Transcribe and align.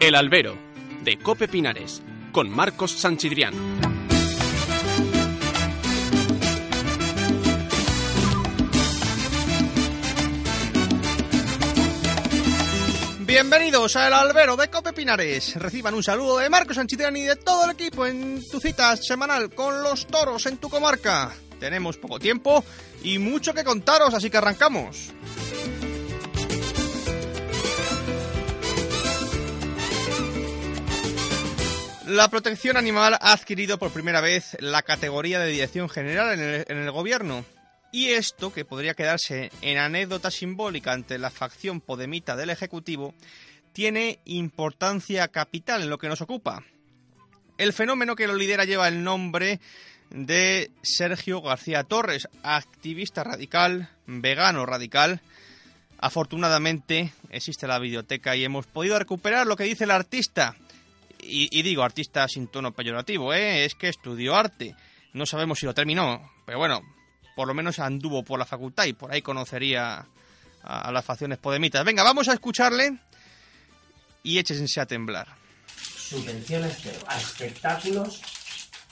El 0.00 0.14
Albero, 0.14 0.58
de 1.02 1.18
Cope 1.18 1.48
Pinares, 1.48 2.02
con 2.32 2.50
Marcos 2.50 2.92
Sanchidrián. 2.92 3.54
Bienvenidos 13.20 13.96
al 13.96 14.12
Albero 14.12 14.56
de 14.56 14.68
Cope 14.68 14.92
Pinares. 14.92 15.56
Reciban 15.56 15.94
un 15.94 16.02
saludo 16.02 16.38
de 16.38 16.50
Marcos 16.50 16.76
Sanchidrián 16.76 17.16
y 17.16 17.22
de 17.22 17.36
todo 17.36 17.64
el 17.64 17.70
equipo 17.70 18.06
en 18.06 18.42
tu 18.50 18.60
cita 18.60 18.96
semanal 18.96 19.54
con 19.54 19.82
los 19.82 20.06
toros 20.06 20.44
en 20.46 20.58
tu 20.58 20.68
comarca. 20.68 21.32
Tenemos 21.58 21.96
poco 21.96 22.18
tiempo 22.18 22.62
y 23.02 23.18
mucho 23.18 23.54
que 23.54 23.64
contaros, 23.64 24.12
así 24.12 24.28
que 24.28 24.36
arrancamos. 24.36 25.12
La 32.06 32.28
protección 32.28 32.76
animal 32.76 33.14
ha 33.14 33.32
adquirido 33.32 33.78
por 33.78 33.90
primera 33.90 34.20
vez 34.20 34.58
la 34.60 34.82
categoría 34.82 35.40
de 35.40 35.50
dirección 35.50 35.88
general 35.88 36.38
en 36.38 36.78
el, 36.78 36.90
gobierno. 36.90 37.46
Y 37.92 38.08
esto, 38.08 38.52
que 38.52 38.66
podría 38.66 38.92
quedarse 38.92 39.50
en 39.62 39.78
anécdota 39.78 40.30
simbólica 40.30 40.92
ante 40.92 41.16
la 41.16 41.30
facción 41.30 41.80
podemita 41.80 42.36
del 42.36 42.50
Ejecutivo, 42.50 43.14
tiene 43.72 44.18
importancia 44.26 45.28
capital 45.28 45.80
en 45.80 45.88
lo 45.88 45.96
que 45.96 46.08
nos 46.08 46.20
ocupa. 46.20 46.62
El 47.56 47.72
fenómeno 47.72 48.16
que 48.16 48.26
lo 48.26 48.34
lidera 48.34 48.66
lleva 48.66 48.88
el 48.88 49.02
nombre 49.02 49.60
de 50.10 50.70
Sergio 50.82 51.40
García 51.40 51.84
Torres, 51.84 52.28
activista 52.42 53.24
radical, 53.24 53.88
vegano 54.06 54.66
radical. 54.66 55.22
Afortunadamente 55.98 57.14
existe 57.30 57.66
la 57.66 57.78
biblioteca 57.78 58.36
y 58.36 58.44
hemos 58.44 58.66
podido 58.66 58.98
recuperar 58.98 59.46
lo 59.46 59.56
que 59.56 59.64
dice 59.64 59.84
el 59.84 59.90
artista. 59.90 60.54
Y, 61.26 61.62
digo 61.62 61.82
artista 61.82 62.28
sin 62.28 62.48
tono 62.48 62.72
peyorativo, 62.72 63.32
¿eh? 63.32 63.64
es 63.64 63.74
que 63.74 63.88
estudió 63.88 64.36
arte. 64.36 64.74
No 65.12 65.26
sabemos 65.26 65.58
si 65.58 65.66
lo 65.66 65.74
terminó, 65.74 66.30
pero 66.44 66.58
bueno, 66.58 66.82
por 67.34 67.48
lo 67.48 67.54
menos 67.54 67.78
anduvo 67.78 68.22
por 68.22 68.38
la 68.38 68.44
facultad 68.44 68.84
y 68.84 68.92
por 68.92 69.12
ahí 69.12 69.22
conocería 69.22 70.06
a, 70.62 70.80
a 70.80 70.92
las 70.92 71.04
facciones 71.04 71.38
podemitas. 71.38 71.84
Venga, 71.84 72.02
vamos 72.02 72.28
a 72.28 72.34
escucharle 72.34 72.98
y 74.22 74.38
échense 74.38 74.80
a 74.80 74.86
temblar. 74.86 75.28
Subvenciones 75.76 76.78
cero 76.82 76.98
a 77.06 77.18
espectáculos 77.18 78.20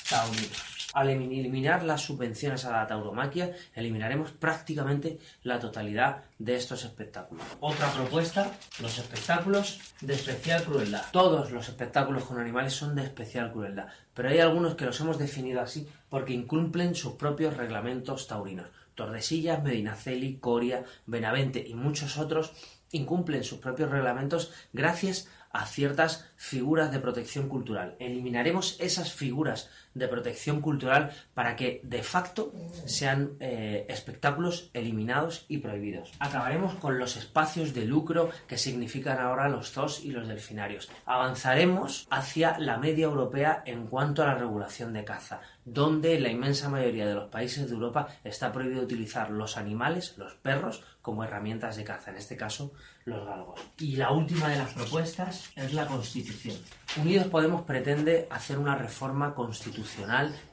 taurinos. 0.08 0.71
Al 0.92 1.08
eliminar 1.08 1.82
las 1.84 2.02
subvenciones 2.02 2.64
a 2.64 2.72
la 2.72 2.86
tauromaquia, 2.86 3.52
eliminaremos 3.74 4.32
prácticamente 4.32 5.18
la 5.42 5.58
totalidad 5.58 6.24
de 6.38 6.56
estos 6.56 6.84
espectáculos. 6.84 7.44
Otra 7.60 7.90
propuesta, 7.92 8.52
los 8.80 8.98
espectáculos 8.98 9.80
de 10.00 10.14
especial 10.14 10.62
crueldad. 10.64 11.04
Todos 11.10 11.50
los 11.50 11.68
espectáculos 11.68 12.24
con 12.24 12.38
animales 12.38 12.74
son 12.74 12.94
de 12.94 13.04
especial 13.04 13.52
crueldad, 13.52 13.88
pero 14.12 14.28
hay 14.28 14.40
algunos 14.40 14.74
que 14.74 14.84
los 14.84 15.00
hemos 15.00 15.18
definido 15.18 15.60
así 15.60 15.88
porque 16.10 16.34
incumplen 16.34 16.94
sus 16.94 17.14
propios 17.14 17.56
reglamentos 17.56 18.26
taurinos. 18.26 18.68
Tordesillas, 18.94 19.62
Medinaceli, 19.62 20.36
Coria, 20.36 20.84
Benavente 21.06 21.64
y 21.66 21.74
muchos 21.74 22.18
otros 22.18 22.52
incumplen 22.90 23.42
sus 23.42 23.58
propios 23.58 23.90
reglamentos 23.90 24.52
gracias 24.72 25.28
a 25.50 25.66
ciertas 25.66 26.26
figuras 26.36 26.92
de 26.92 26.98
protección 26.98 27.48
cultural. 27.48 27.96
Eliminaremos 27.98 28.76
esas 28.80 29.12
figuras 29.12 29.70
de 29.94 30.08
protección 30.08 30.60
cultural 30.60 31.10
para 31.34 31.56
que 31.56 31.80
de 31.84 32.02
facto 32.02 32.52
sean 32.86 33.32
eh, 33.40 33.86
espectáculos 33.88 34.70
eliminados 34.72 35.44
y 35.48 35.58
prohibidos. 35.58 36.12
Acabaremos 36.18 36.74
con 36.76 36.98
los 36.98 37.16
espacios 37.16 37.74
de 37.74 37.84
lucro 37.84 38.30
que 38.46 38.58
significan 38.58 39.18
ahora 39.18 39.48
los 39.48 39.72
zoos 39.72 40.04
y 40.04 40.10
los 40.10 40.28
delfinarios. 40.28 40.90
Avanzaremos 41.04 42.06
hacia 42.10 42.58
la 42.58 42.78
media 42.78 43.04
europea 43.04 43.62
en 43.66 43.86
cuanto 43.86 44.22
a 44.22 44.26
la 44.26 44.34
regulación 44.34 44.92
de 44.92 45.04
caza, 45.04 45.40
donde 45.64 46.16
en 46.16 46.22
la 46.22 46.30
inmensa 46.30 46.68
mayoría 46.68 47.06
de 47.06 47.14
los 47.14 47.28
países 47.30 47.68
de 47.68 47.74
Europa 47.74 48.08
está 48.24 48.52
prohibido 48.52 48.82
utilizar 48.82 49.30
los 49.30 49.56
animales, 49.56 50.14
los 50.16 50.34
perros, 50.34 50.82
como 51.02 51.24
herramientas 51.24 51.76
de 51.76 51.84
caza, 51.84 52.12
en 52.12 52.16
este 52.16 52.36
caso 52.36 52.72
los 53.04 53.26
galgos. 53.26 53.60
Y 53.78 53.96
la 53.96 54.12
última 54.12 54.48
de 54.48 54.58
las 54.58 54.72
propuestas 54.72 55.50
es 55.56 55.74
la 55.74 55.86
Constitución. 55.86 56.56
Unidos 56.96 57.26
Podemos 57.26 57.62
pretende 57.62 58.28
hacer 58.30 58.58
una 58.58 58.76
reforma 58.76 59.34
constitucional 59.34 59.81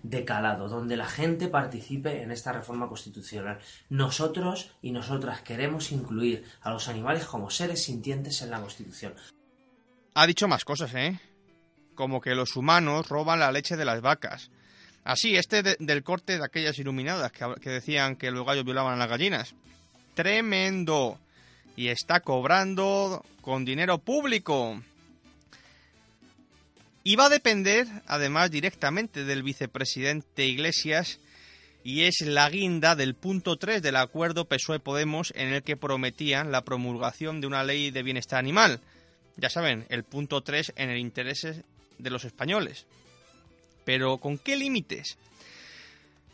de 0.03 0.25
calado, 0.25 0.67
donde 0.67 0.97
la 0.97 1.07
gente 1.07 1.47
participe 1.47 2.21
en 2.21 2.31
esta 2.31 2.51
reforma 2.51 2.87
constitucional. 2.87 3.59
Nosotros 3.89 4.71
y 4.81 4.91
nosotras 4.91 5.41
queremos 5.41 5.91
incluir 5.91 6.45
a 6.61 6.71
los 6.71 6.87
animales 6.87 7.25
como 7.25 7.49
seres 7.49 7.83
sintientes 7.83 8.41
en 8.41 8.51
la 8.51 8.59
Constitución. 8.59 9.13
Ha 10.13 10.27
dicho 10.27 10.47
más 10.47 10.65
cosas, 10.65 10.93
¿eh? 10.95 11.19
Como 11.95 12.21
que 12.21 12.35
los 12.35 12.55
humanos 12.55 13.07
roban 13.09 13.39
la 13.39 13.51
leche 13.51 13.77
de 13.77 13.85
las 13.85 14.01
vacas. 14.01 14.51
Así, 15.03 15.35
este 15.35 15.63
de, 15.63 15.77
del 15.79 16.03
corte 16.03 16.37
de 16.37 16.45
aquellas 16.45 16.77
iluminadas 16.77 17.31
que, 17.31 17.45
que 17.61 17.69
decían 17.69 18.15
que 18.15 18.31
los 18.31 18.45
gallos 18.45 18.65
violaban 18.65 18.93
a 18.93 18.97
las 18.97 19.09
gallinas. 19.09 19.55
Tremendo. 20.13 21.17
Y 21.75 21.87
está 21.87 22.19
cobrando 22.19 23.23
con 23.41 23.63
dinero 23.63 23.99
público. 23.99 24.81
Y 27.03 27.15
va 27.15 27.25
a 27.25 27.29
depender, 27.29 27.87
además, 28.07 28.51
directamente 28.51 29.23
del 29.23 29.43
vicepresidente 29.43 30.45
Iglesias, 30.45 31.19
y 31.83 32.03
es 32.03 32.21
la 32.21 32.49
guinda 32.49 32.95
del 32.95 33.15
punto 33.15 33.57
3 33.57 33.81
del 33.81 33.95
acuerdo 33.95 34.45
PSOE-Podemos 34.45 35.31
en 35.35 35.53
el 35.53 35.63
que 35.63 35.77
prometían 35.77 36.51
la 36.51 36.65
promulgación 36.65 37.39
de 37.39 37.47
una 37.47 37.63
ley 37.63 37.89
de 37.91 38.03
bienestar 38.03 38.39
animal. 38.39 38.81
Ya 39.37 39.49
saben, 39.49 39.85
el 39.89 40.03
punto 40.03 40.41
3 40.41 40.73
en 40.75 40.89
el 40.89 40.97
interés 40.97 41.63
de 41.97 42.09
los 42.09 42.25
españoles. 42.25 42.85
Pero 43.85 44.17
¿con 44.17 44.37
qué 44.37 44.57
límites? 44.57 45.17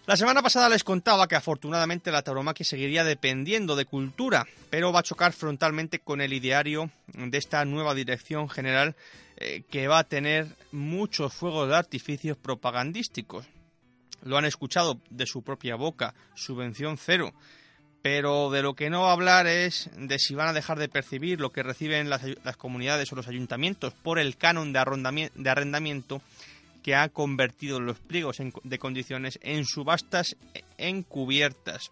La 0.08 0.16
semana 0.16 0.44
pasada 0.44 0.70
les 0.70 0.84
contaba 0.84 1.28
que 1.28 1.36
afortunadamente 1.36 2.12
la 2.12 2.22
tauromaquia 2.22 2.64
seguiría 2.64 3.04
dependiendo 3.04 3.76
de 3.76 3.86
cultura, 3.86 4.46
pero 4.70 4.94
va 4.94 5.00
a 5.00 5.04
chocar 5.04 5.34
frontalmente 5.34 5.98
con 5.98 6.22
el 6.22 6.32
ideario 6.32 6.92
de 7.08 7.36
esta 7.40 7.66
nueva 7.66 7.96
dirección 7.96 8.48
general 8.48 8.96
eh, 9.38 9.64
que 9.72 9.88
va 9.88 9.98
a 9.98 10.04
tener 10.04 10.46
muchos 10.72 11.34
fuegos 11.34 11.70
de 11.70 11.76
artificios 11.76 12.38
propagandísticos. 12.38 13.48
Lo 14.22 14.38
han 14.38 14.46
escuchado 14.46 15.00
de 15.10 15.26
su 15.26 15.42
propia 15.42 15.76
boca, 15.76 16.14
subvención 16.36 17.00
cero. 17.00 17.34
Pero 18.04 18.52
de 18.52 18.62
lo 18.62 18.76
que 18.76 18.92
no 18.92 19.02
va 19.02 19.10
a 19.10 19.14
hablar 19.14 19.48
es 19.48 19.90
de 19.98 20.20
si 20.20 20.36
van 20.36 20.50
a 20.50 20.54
dejar 20.54 20.78
de 20.78 20.88
percibir 20.88 21.42
lo 21.42 21.52
que 21.52 21.64
reciben 21.64 22.12
las, 22.12 22.22
comunidades 22.58 23.12
o 23.12 23.16
los 23.16 23.28
ayuntamientos 23.28 23.94
por 23.94 24.20
el 24.20 24.38
canon 24.38 24.72
de, 24.72 25.32
de 25.34 25.50
arrendamiento 25.50 26.22
que 26.86 26.94
ha 26.94 27.10
convertido 27.10 27.80
los 27.80 27.98
pliegos 27.98 28.38
de 28.64 28.78
condiciones 28.78 29.40
en 29.42 29.66
subastas 29.66 30.36
encubiertas. 30.78 31.92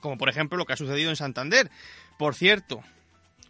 Como 0.00 0.16
por 0.16 0.30
ejemplo 0.30 0.56
lo 0.56 0.64
que 0.64 0.72
ha 0.72 0.78
sucedido 0.78 1.10
en 1.10 1.16
Santander. 1.16 1.70
Por 2.18 2.34
cierto, 2.34 2.82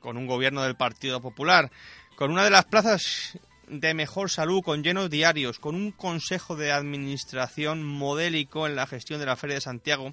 con 0.01 0.17
un 0.17 0.27
gobierno 0.27 0.65
del 0.65 0.75
Partido 0.75 1.21
Popular, 1.21 1.71
con 2.17 2.33
una 2.33 2.43
de 2.43 2.51
las 2.51 2.65
plazas 2.65 3.39
de 3.69 3.95
mejor 3.95 4.29
salud, 4.29 4.65
con 4.65 4.83
llenos 4.83 5.11
diarios, 5.11 5.61
con 5.61 5.77
un 5.77 5.93
consejo 5.93 6.57
de 6.57 6.73
administración 6.73 7.85
modélico 7.85 8.67
en 8.67 8.75
la 8.75 8.89
gestión 8.89 9.21
de 9.21 9.27
la 9.27 9.37
Feria 9.37 9.55
de 9.55 9.61
Santiago, 9.61 10.13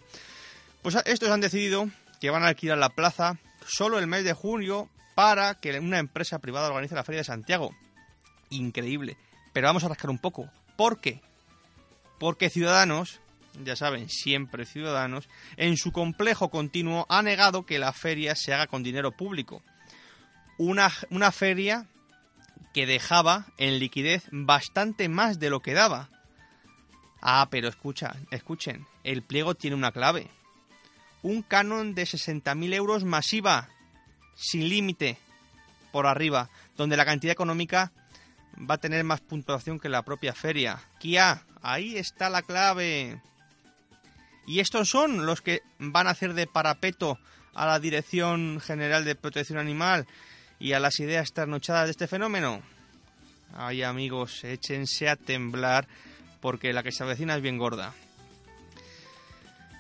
pues 0.83 0.95
estos 1.07 1.31
han 1.31 1.41
decidido 1.41 1.89
que 2.21 2.29
van 2.29 2.43
a 2.43 2.49
alquilar 2.49 2.77
la 2.77 2.89
plaza 2.89 3.39
solo 3.65 3.97
el 3.97 4.05
mes 4.05 4.23
de 4.25 4.33
junio 4.33 4.89
para 5.15 5.55
que 5.55 5.79
una 5.79 5.97
empresa 5.97 6.37
privada 6.37 6.67
organice 6.67 6.93
la 6.93 7.03
Feria 7.03 7.21
de 7.21 7.25
Santiago. 7.25 7.75
Increíble. 8.51 9.17
Pero 9.53 9.67
vamos 9.67 9.83
a 9.83 9.89
rascar 9.89 10.09
un 10.09 10.17
poco. 10.17 10.49
¿Por 10.75 10.99
qué? 10.99 11.21
Porque 12.19 12.49
Ciudadanos, 12.49 13.21
ya 13.63 13.75
saben, 13.75 14.09
siempre 14.09 14.65
Ciudadanos, 14.65 15.29
en 15.55 15.77
su 15.77 15.91
complejo 15.91 16.49
continuo 16.49 17.05
ha 17.09 17.21
negado 17.21 17.65
que 17.65 17.79
la 17.79 17.93
feria 17.93 18.35
se 18.35 18.53
haga 18.53 18.67
con 18.67 18.83
dinero 18.83 19.11
público. 19.11 19.61
Una, 20.57 20.91
una 21.09 21.31
feria 21.31 21.87
que 22.73 22.85
dejaba 22.85 23.45
en 23.57 23.79
liquidez 23.79 24.23
bastante 24.31 25.07
más 25.07 25.39
de 25.39 25.49
lo 25.49 25.61
que 25.61 25.73
daba. 25.73 26.09
Ah, 27.21 27.47
pero 27.49 27.69
escucha, 27.69 28.15
escuchen, 28.31 28.85
el 29.03 29.21
pliego 29.21 29.55
tiene 29.55 29.75
una 29.75 29.91
clave. 29.91 30.29
Un 31.21 31.41
canon 31.41 31.95
de 31.95 32.03
60.000 32.03 32.73
euros 32.73 33.05
masiva, 33.05 33.69
sin 34.35 34.67
límite, 34.67 35.17
por 35.91 36.07
arriba, 36.07 36.49
donde 36.75 36.97
la 36.97 37.05
cantidad 37.05 37.31
económica 37.31 37.91
va 38.59 38.75
a 38.75 38.79
tener 38.79 39.03
más 39.03 39.21
puntuación 39.21 39.79
que 39.79 39.89
la 39.89 40.03
propia 40.03 40.33
feria. 40.33 40.79
Kia, 40.99 41.43
ahí 41.61 41.97
está 41.97 42.29
la 42.29 42.41
clave. 42.41 43.21
Y 44.45 44.59
estos 44.59 44.89
son 44.89 45.25
los 45.25 45.41
que 45.41 45.61
van 45.79 46.07
a 46.07 46.11
hacer 46.11 46.33
de 46.33 46.47
parapeto 46.47 47.17
a 47.53 47.65
la 47.65 47.79
Dirección 47.79 48.59
General 48.59 49.05
de 49.05 49.15
Protección 49.15 49.59
Animal 49.59 50.07
y 50.59 50.73
a 50.73 50.79
las 50.79 50.99
ideas 50.99 51.31
trasnochadas 51.33 51.85
de 51.85 51.91
este 51.91 52.07
fenómeno. 52.07 52.61
Ay 53.55 53.83
amigos, 53.83 54.43
échense 54.43 55.07
a 55.09 55.15
temblar 55.15 55.87
porque 56.41 56.73
la 56.73 56.83
que 56.83 56.91
se 56.91 57.03
avecina 57.03 57.35
es 57.35 57.41
bien 57.41 57.57
gorda. 57.57 57.93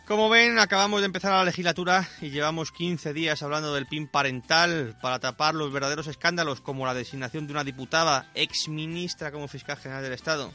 Como 0.07 0.29
ven, 0.29 0.59
acabamos 0.59 0.99
de 0.99 1.05
empezar 1.05 1.31
la 1.31 1.45
legislatura 1.45 2.05
y 2.19 2.29
llevamos 2.29 2.73
15 2.73 3.13
días 3.13 3.41
hablando 3.41 3.73
del 3.73 3.87
PIN 3.87 4.07
parental 4.07 4.97
para 5.01 5.19
tapar 5.19 5.55
los 5.55 5.71
verdaderos 5.71 6.07
escándalos 6.07 6.59
como 6.59 6.85
la 6.85 6.93
designación 6.93 7.47
de 7.47 7.53
una 7.53 7.63
diputada 7.63 8.29
ex 8.35 8.67
ministra 8.67 9.31
como 9.31 9.47
fiscal 9.47 9.77
general 9.77 10.03
del 10.03 10.11
Estado. 10.11 10.53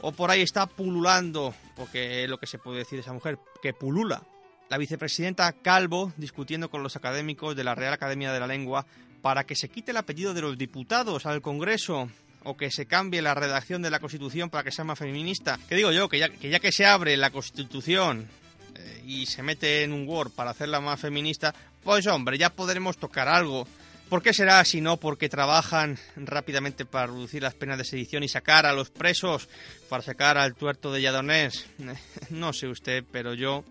O 0.00 0.12
por 0.12 0.30
ahí 0.30 0.40
está 0.40 0.66
pululando, 0.66 1.54
porque 1.76 2.24
es 2.24 2.30
lo 2.30 2.38
que 2.38 2.46
se 2.46 2.58
puede 2.58 2.78
decir 2.78 2.96
de 2.96 3.02
esa 3.02 3.12
mujer, 3.12 3.38
que 3.60 3.74
pulula. 3.74 4.22
La 4.70 4.78
vicepresidenta 4.78 5.52
Calvo 5.52 6.10
discutiendo 6.16 6.70
con 6.70 6.82
los 6.82 6.96
académicos 6.96 7.54
de 7.54 7.64
la 7.64 7.74
Real 7.74 7.92
Academia 7.92 8.32
de 8.32 8.40
la 8.40 8.46
Lengua 8.46 8.86
para 9.20 9.44
que 9.44 9.56
se 9.56 9.68
quite 9.68 9.90
el 9.90 9.96
apellido 9.98 10.32
de 10.32 10.40
los 10.40 10.56
diputados 10.56 11.26
al 11.26 11.42
Congreso 11.42 12.08
o 12.46 12.56
que 12.56 12.70
se 12.70 12.86
cambie 12.86 13.20
la 13.22 13.34
redacción 13.34 13.82
de 13.82 13.90
la 13.90 13.98
Constitución 13.98 14.50
para 14.50 14.62
que 14.62 14.70
sea 14.70 14.84
más 14.84 14.98
feminista. 14.98 15.58
¿Qué 15.68 15.74
digo 15.74 15.90
yo? 15.90 16.08
Que 16.08 16.20
ya 16.20 16.28
que, 16.28 16.60
que 16.60 16.72
se 16.72 16.86
abre 16.86 17.16
la 17.16 17.30
Constitución 17.30 18.28
eh, 18.76 19.02
y 19.04 19.26
se 19.26 19.42
mete 19.42 19.82
en 19.82 19.92
un 19.92 20.06
Word 20.06 20.30
para 20.30 20.50
hacerla 20.50 20.80
más 20.80 21.00
feminista, 21.00 21.52
pues 21.82 22.06
hombre, 22.06 22.38
ya 22.38 22.50
podremos 22.50 22.98
tocar 22.98 23.26
algo. 23.26 23.66
¿Por 24.08 24.22
qué 24.22 24.32
será 24.32 24.64
si 24.64 24.80
no? 24.80 24.96
Porque 24.96 25.28
trabajan 25.28 25.98
rápidamente 26.14 26.84
para 26.84 27.08
reducir 27.08 27.42
las 27.42 27.54
penas 27.54 27.78
de 27.78 27.84
sedición 27.84 28.22
y 28.22 28.28
sacar 28.28 28.64
a 28.64 28.72
los 28.72 28.90
presos, 28.90 29.48
para 29.88 30.04
sacar 30.04 30.38
al 30.38 30.54
tuerto 30.54 30.92
de 30.92 31.02
Lladonés. 31.02 31.66
No 32.30 32.52
sé 32.52 32.68
usted, 32.68 33.02
pero 33.10 33.34
yo 33.34 33.64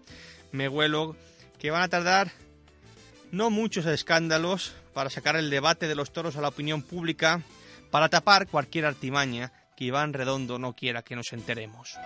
me 0.51 0.67
huelo 0.67 1.15
que 1.59 1.71
van 1.71 1.81
a 1.81 1.87
tardar 1.87 2.33
no 3.31 3.49
muchos 3.49 3.85
escándalos 3.85 4.73
para 4.93 5.09
sacar 5.09 5.37
el 5.37 5.49
debate 5.49 5.87
de 5.87 5.95
los 5.95 6.11
toros 6.11 6.35
a 6.35 6.41
la 6.41 6.49
opinión 6.49 6.81
pública 6.81 7.41
para 7.95 8.09
tapar 8.09 8.47
cualquier 8.47 8.83
artimaña 8.83 9.53
que 9.73 9.85
Iván 9.85 10.11
Redondo 10.11 10.59
no 10.59 10.73
quiera 10.73 11.01
que 11.01 11.15
nos 11.15 11.31
enteremos. 11.31 11.97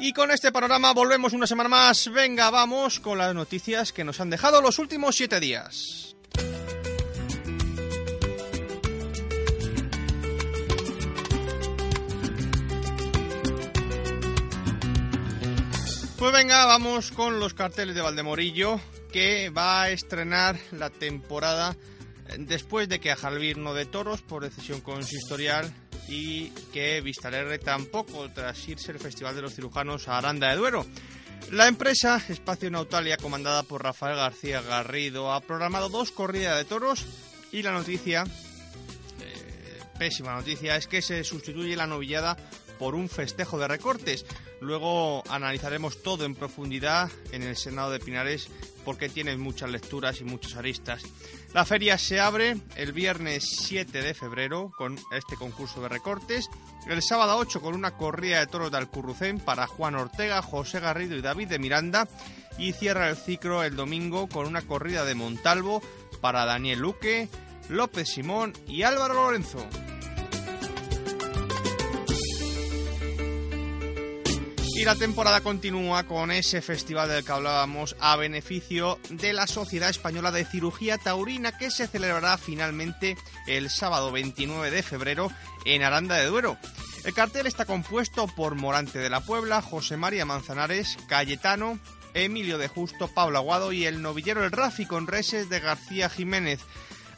Y 0.00 0.12
con 0.12 0.32
este 0.32 0.50
panorama 0.50 0.92
volvemos 0.92 1.32
una 1.32 1.46
semana 1.46 1.68
más. 1.68 2.10
Venga, 2.10 2.50
vamos 2.50 2.98
con 2.98 3.18
las 3.18 3.32
noticias 3.32 3.92
que 3.92 4.02
nos 4.02 4.18
han 4.18 4.30
dejado 4.30 4.60
los 4.60 4.80
últimos 4.80 5.14
siete 5.14 5.38
días. 5.38 6.16
Pues 16.18 16.32
venga, 16.32 16.66
vamos 16.66 17.12
con 17.12 17.38
los 17.38 17.54
carteles 17.54 17.94
de 17.94 18.02
Valdemorillo, 18.02 18.80
que 19.12 19.50
va 19.50 19.82
a 19.82 19.90
estrenar 19.90 20.58
la 20.72 20.90
temporada 20.90 21.76
después 22.38 22.88
de 22.88 23.00
que 23.00 23.10
a 23.10 23.16
Jalvir 23.16 23.58
no 23.58 23.74
de 23.74 23.86
toros 23.86 24.22
por 24.22 24.42
decisión 24.42 24.80
consistorial 24.80 25.72
y 26.08 26.50
que 26.72 27.00
Vistalegre 27.00 27.58
tampoco 27.58 28.30
tras 28.30 28.66
irse 28.68 28.92
el 28.92 28.98
Festival 28.98 29.34
de 29.34 29.42
los 29.42 29.54
Cirujanos 29.54 30.08
a 30.08 30.18
Aranda 30.18 30.50
de 30.50 30.56
Duero. 30.56 30.86
La 31.50 31.68
empresa 31.68 32.20
Espacio 32.28 32.70
Nautalia, 32.70 33.16
comandada 33.16 33.62
por 33.62 33.82
Rafael 33.82 34.16
García 34.16 34.62
Garrido, 34.62 35.32
ha 35.32 35.40
programado 35.40 35.88
dos 35.88 36.10
corridas 36.10 36.58
de 36.58 36.64
toros 36.64 37.06
y 37.52 37.62
la 37.62 37.72
noticia, 37.72 38.24
eh, 39.20 39.80
pésima 39.98 40.34
noticia, 40.34 40.76
es 40.76 40.88
que 40.88 41.02
se 41.02 41.22
sustituye 41.22 41.76
la 41.76 41.86
novillada 41.86 42.36
por 42.78 42.94
un 42.94 43.08
festejo 43.08 43.58
de 43.58 43.68
recortes. 43.68 44.26
Luego 44.60 45.22
analizaremos 45.28 46.02
todo 46.02 46.24
en 46.24 46.34
profundidad 46.34 47.10
en 47.32 47.42
el 47.42 47.56
Senado 47.56 47.90
de 47.90 48.00
Pinares 48.00 48.48
porque 48.84 49.08
tiene 49.08 49.36
muchas 49.36 49.70
lecturas 49.70 50.20
y 50.20 50.24
muchas 50.24 50.56
aristas. 50.56 51.02
La 51.52 51.64
feria 51.64 51.98
se 51.98 52.20
abre 52.20 52.56
el 52.76 52.92
viernes 52.92 53.44
7 53.62 54.00
de 54.00 54.14
febrero 54.14 54.72
con 54.76 54.98
este 55.12 55.36
concurso 55.36 55.82
de 55.82 55.88
recortes, 55.88 56.48
el 56.88 57.02
sábado 57.02 57.36
8 57.36 57.60
con 57.60 57.74
una 57.74 57.96
corrida 57.96 58.40
de 58.40 58.46
toros 58.46 58.70
de 58.70 58.78
Alcurrucén 58.78 59.40
para 59.40 59.66
Juan 59.66 59.96
Ortega, 59.96 60.40
José 60.40 60.80
Garrido 60.80 61.16
y 61.16 61.22
David 61.22 61.48
de 61.48 61.58
Miranda 61.58 62.08
y 62.58 62.72
cierra 62.72 63.10
el 63.10 63.16
ciclo 63.16 63.62
el 63.62 63.76
domingo 63.76 64.28
con 64.28 64.46
una 64.46 64.62
corrida 64.62 65.04
de 65.04 65.14
Montalvo 65.14 65.82
para 66.20 66.44
Daniel 66.44 66.78
Luque, 66.78 67.28
López 67.68 68.08
Simón 68.08 68.52
y 68.66 68.82
Álvaro 68.82 69.14
Lorenzo. 69.14 69.66
Y 74.76 74.84
la 74.84 74.94
temporada 74.94 75.40
continúa 75.40 76.02
con 76.02 76.30
ese 76.30 76.60
festival 76.60 77.08
del 77.08 77.24
que 77.24 77.32
hablábamos 77.32 77.96
a 77.98 78.14
beneficio 78.16 78.98
de 79.08 79.32
la 79.32 79.46
Sociedad 79.46 79.88
Española 79.88 80.30
de 80.30 80.44
Cirugía 80.44 80.98
Taurina 80.98 81.56
que 81.56 81.70
se 81.70 81.88
celebrará 81.88 82.36
finalmente 82.36 83.16
el 83.46 83.70
sábado 83.70 84.12
29 84.12 84.70
de 84.70 84.82
febrero 84.82 85.32
en 85.64 85.82
Aranda 85.82 86.16
de 86.16 86.26
Duero. 86.26 86.58
El 87.04 87.14
cartel 87.14 87.46
está 87.46 87.64
compuesto 87.64 88.26
por 88.26 88.54
Morante 88.54 88.98
de 88.98 89.08
la 89.08 89.22
Puebla, 89.22 89.62
José 89.62 89.96
María 89.96 90.26
Manzanares, 90.26 90.98
Cayetano, 91.08 91.78
Emilio 92.12 92.58
de 92.58 92.68
Justo, 92.68 93.08
Pablo 93.08 93.38
Aguado 93.38 93.72
y 93.72 93.86
el 93.86 94.02
novillero 94.02 94.44
El 94.44 94.52
Rafi 94.52 94.84
con 94.84 95.06
reses 95.06 95.48
de 95.48 95.60
García 95.60 96.10
Jiménez. 96.10 96.60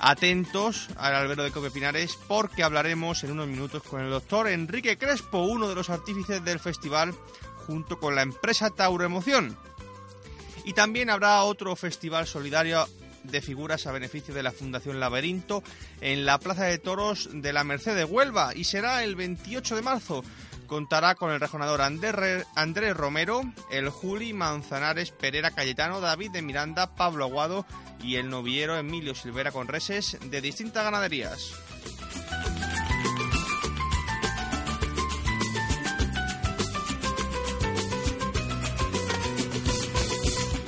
Atentos 0.01 0.89
al 0.97 1.13
albero 1.17 1.43
de 1.43 1.51
Cope 1.51 1.73
Pinares 1.73 2.17
porque 2.29 2.63
hablaremos 2.63 3.25
en 3.25 3.33
unos 3.33 3.49
minutos 3.49 3.83
con 3.83 4.01
el 4.01 4.11
doctor 4.11 4.47
Enrique 4.47 4.97
Crespo, 4.97 5.41
uno 5.41 5.69
de 5.69 5.75
los 5.75 5.91
artífices 5.91 6.45
del 6.45 6.61
festival, 6.61 7.17
junto 7.69 8.01
con 8.01 8.15
la 8.15 8.23
empresa 8.23 8.71
Tauro 8.71 9.05
Emoción. 9.05 9.55
Y 10.65 10.73
también 10.73 11.11
habrá 11.11 11.43
otro 11.45 11.77
festival 11.77 12.27
solidario 12.27 12.89
de 13.25 13.43
figuras 13.43 13.87
a 13.87 13.93
beneficio 13.93 14.33
de 14.33 14.43
la 14.43 14.53
Fundación 14.53 15.01
Laberinto 15.01 15.63
en 16.01 16.25
la 16.25 16.39
Plaza 16.39 16.65
de 16.65 16.79
Toros 16.79 17.29
de 17.31 17.53
la 17.53 17.65
Merced 17.65 17.95
de 17.95 18.05
Huelva 18.05 18.55
y 18.55 18.65
será 18.65 19.05
el 19.05 19.17
28 19.17 19.77
de 19.77 19.83
marzo. 19.83 20.25
Contará 20.67 21.15
con 21.15 21.31
el 21.31 21.41
rejonador 21.41 21.83
Andrés 21.83 22.97
Romero, 22.97 23.43
el 23.71 23.91
Juli 23.91 24.33
Manzanares 24.33 25.11
Pereira 25.11 25.51
Cayetano, 25.51 26.01
David 26.01 26.31
de 26.31 26.43
Miranda, 26.43 26.95
Pablo 26.95 27.25
Aguado 27.25 27.67
y 28.03 28.17
el 28.17 28.31
novillero 28.31 28.79
Emilio 28.79 29.15
Silvera 29.15 29.53
con 29.53 29.69
reses 29.69 30.19
de 30.23 30.41
distintas 30.41 30.85
ganaderías. 30.85 31.53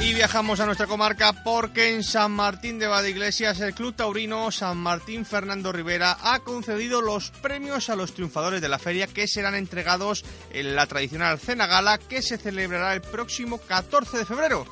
Y 0.01 0.15
viajamos 0.15 0.61
a 0.61 0.67
nuestra 0.67 0.87
comarca 0.87 1.45
porque 1.45 1.95
en 1.95 2.03
San 2.03 2.33
Martín 2.33 2.79
de 2.79 2.87
Vadiglesias 2.87 3.61
el 3.61 3.75
Club 3.75 3.95
Taurino 3.95 4.51
San 4.51 4.79
Martín 4.79 5.27
Fernando 5.27 5.73
Rivera 5.73 6.17
ha 6.23 6.41
concedido 6.41 7.03
los 7.03 7.31
premios 7.31 7.91
a 7.91 7.97
los 7.97 8.15
triunfadores 8.15 8.63
de 8.63 8.71
la 8.71 8.79
feria 8.79 9.07
que 9.07 9.29
serán 9.29 9.55
entregados 9.55 10.25
en 10.53 10.75
la 10.75 10.87
tradicional 10.87 11.39
cena 11.39 11.67
gala 11.67 11.99
que 11.99 12.23
se 12.23 12.39
celebrará 12.39 12.95
el 12.95 13.03
próximo 13.03 13.59
14 13.59 14.19
de 14.19 14.25
febrero. 14.25 14.67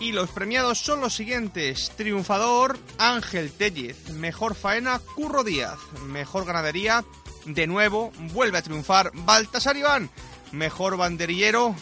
Y 0.00 0.12
los 0.12 0.30
premiados 0.30 0.78
son 0.78 1.00
los 1.02 1.14
siguientes. 1.14 1.92
Triunfador 1.96 2.78
Ángel 2.96 3.52
Tellez. 3.52 4.10
Mejor 4.10 4.54
faena 4.54 5.00
Curro 5.14 5.44
Díaz. 5.44 5.78
Mejor 6.06 6.46
ganadería, 6.46 7.04
de 7.44 7.66
nuevo, 7.66 8.12
vuelve 8.32 8.58
a 8.58 8.62
triunfar 8.62 9.10
Baltasar 9.12 9.76
Iván. 9.76 10.08
Mejor 10.52 10.96
banderillero, 10.96 11.74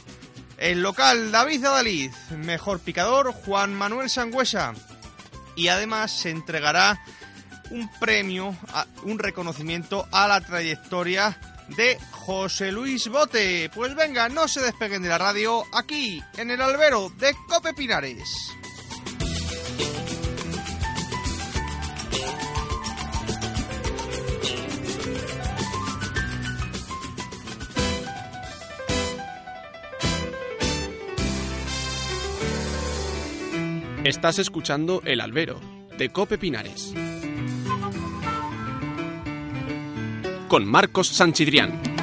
el 0.59 0.83
local 0.83 1.33
David 1.33 1.65
Adalid. 1.65 2.13
Mejor 2.39 2.81
picador 2.81 3.33
Juan 3.33 3.75
Manuel 3.75 4.11
Sangüesa. 4.11 4.75
Y 5.55 5.69
además 5.69 6.13
se 6.13 6.31
entregará 6.31 7.01
un 7.71 7.91
premio, 7.99 8.57
un 9.05 9.19
reconocimiento 9.19 10.07
a 10.13 10.29
la 10.29 10.41
trayectoria 10.41 11.39
de 11.77 11.99
José 12.11 12.71
Luis 12.73 13.09
Bote. 13.09 13.71
Pues 13.75 13.95
venga, 13.95 14.29
no 14.29 14.49
se 14.49 14.61
despeguen 14.61 15.03
de 15.03 15.09
la 15.09 15.19
radio 15.19 15.65
aquí 15.73 16.23
en 16.37 16.51
el 16.51 16.61
albero 16.61 17.11
de 17.19 17.35
Cope 17.49 17.75
Pinares. 17.75 18.57
Estás 34.07 34.39
escuchando 34.39 35.03
El 35.05 35.21
Albero, 35.21 35.59
de 35.99 36.11
Cope 36.11 36.39
Pinares. 36.39 36.95
Con 40.47 40.65
Marcos 40.65 41.09
Sanchidrián. 41.09 41.96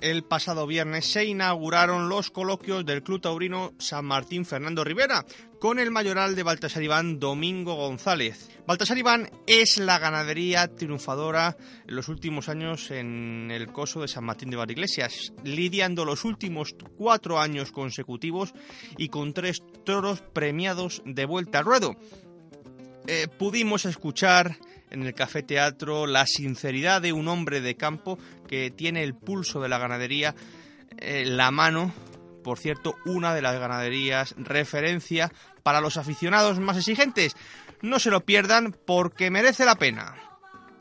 El 0.00 0.24
pasado 0.24 0.66
viernes 0.66 1.06
se 1.06 1.26
inauguraron 1.26 2.08
los 2.08 2.32
coloquios 2.32 2.84
del 2.84 3.04
Club 3.04 3.20
Taurino 3.20 3.72
San 3.78 4.04
Martín 4.04 4.44
Fernando 4.44 4.82
Rivera 4.82 5.24
con 5.60 5.78
el 5.78 5.92
mayoral 5.92 6.34
de 6.34 6.42
Baltasar 6.42 6.82
Iván 6.82 7.20
Domingo 7.20 7.76
González. 7.76 8.50
Baltasar 8.66 8.98
Iván 8.98 9.30
es 9.46 9.78
la 9.78 10.00
ganadería 10.00 10.66
triunfadora 10.66 11.56
en 11.86 11.94
los 11.94 12.08
últimos 12.08 12.48
años 12.48 12.90
en 12.90 13.52
el 13.52 13.68
coso 13.68 14.00
de 14.00 14.08
San 14.08 14.24
Martín 14.24 14.50
de 14.50 14.56
Iglesias, 14.68 15.32
lidiando 15.44 16.04
los 16.04 16.24
últimos 16.24 16.74
cuatro 16.96 17.38
años 17.38 17.70
consecutivos 17.70 18.54
y 18.98 19.08
con 19.08 19.34
tres 19.34 19.62
toros 19.84 20.20
premiados 20.20 21.00
de 21.04 21.26
vuelta 21.26 21.60
al 21.60 21.64
ruedo. 21.64 21.94
Eh, 23.06 23.28
pudimos 23.38 23.84
escuchar 23.84 24.56
en 24.94 25.02
el 25.02 25.14
Café 25.14 25.42
Teatro 25.42 26.06
la 26.06 26.24
sinceridad 26.26 27.02
de 27.02 27.12
un 27.12 27.28
hombre 27.28 27.60
de 27.60 27.76
campo 27.76 28.18
que 28.48 28.70
tiene 28.70 29.02
el 29.02 29.14
pulso 29.14 29.60
de 29.60 29.68
la 29.68 29.78
ganadería 29.78 30.34
en 30.98 31.36
la 31.36 31.50
mano. 31.50 31.92
Por 32.42 32.58
cierto, 32.58 32.94
una 33.04 33.34
de 33.34 33.42
las 33.42 33.58
ganaderías 33.58 34.34
referencia 34.38 35.30
para 35.62 35.80
los 35.80 35.96
aficionados 35.96 36.60
más 36.60 36.76
exigentes. 36.76 37.36
No 37.82 37.98
se 37.98 38.10
lo 38.10 38.24
pierdan 38.24 38.74
porque 38.86 39.30
merece 39.30 39.64
la 39.64 39.76
pena. 39.76 40.14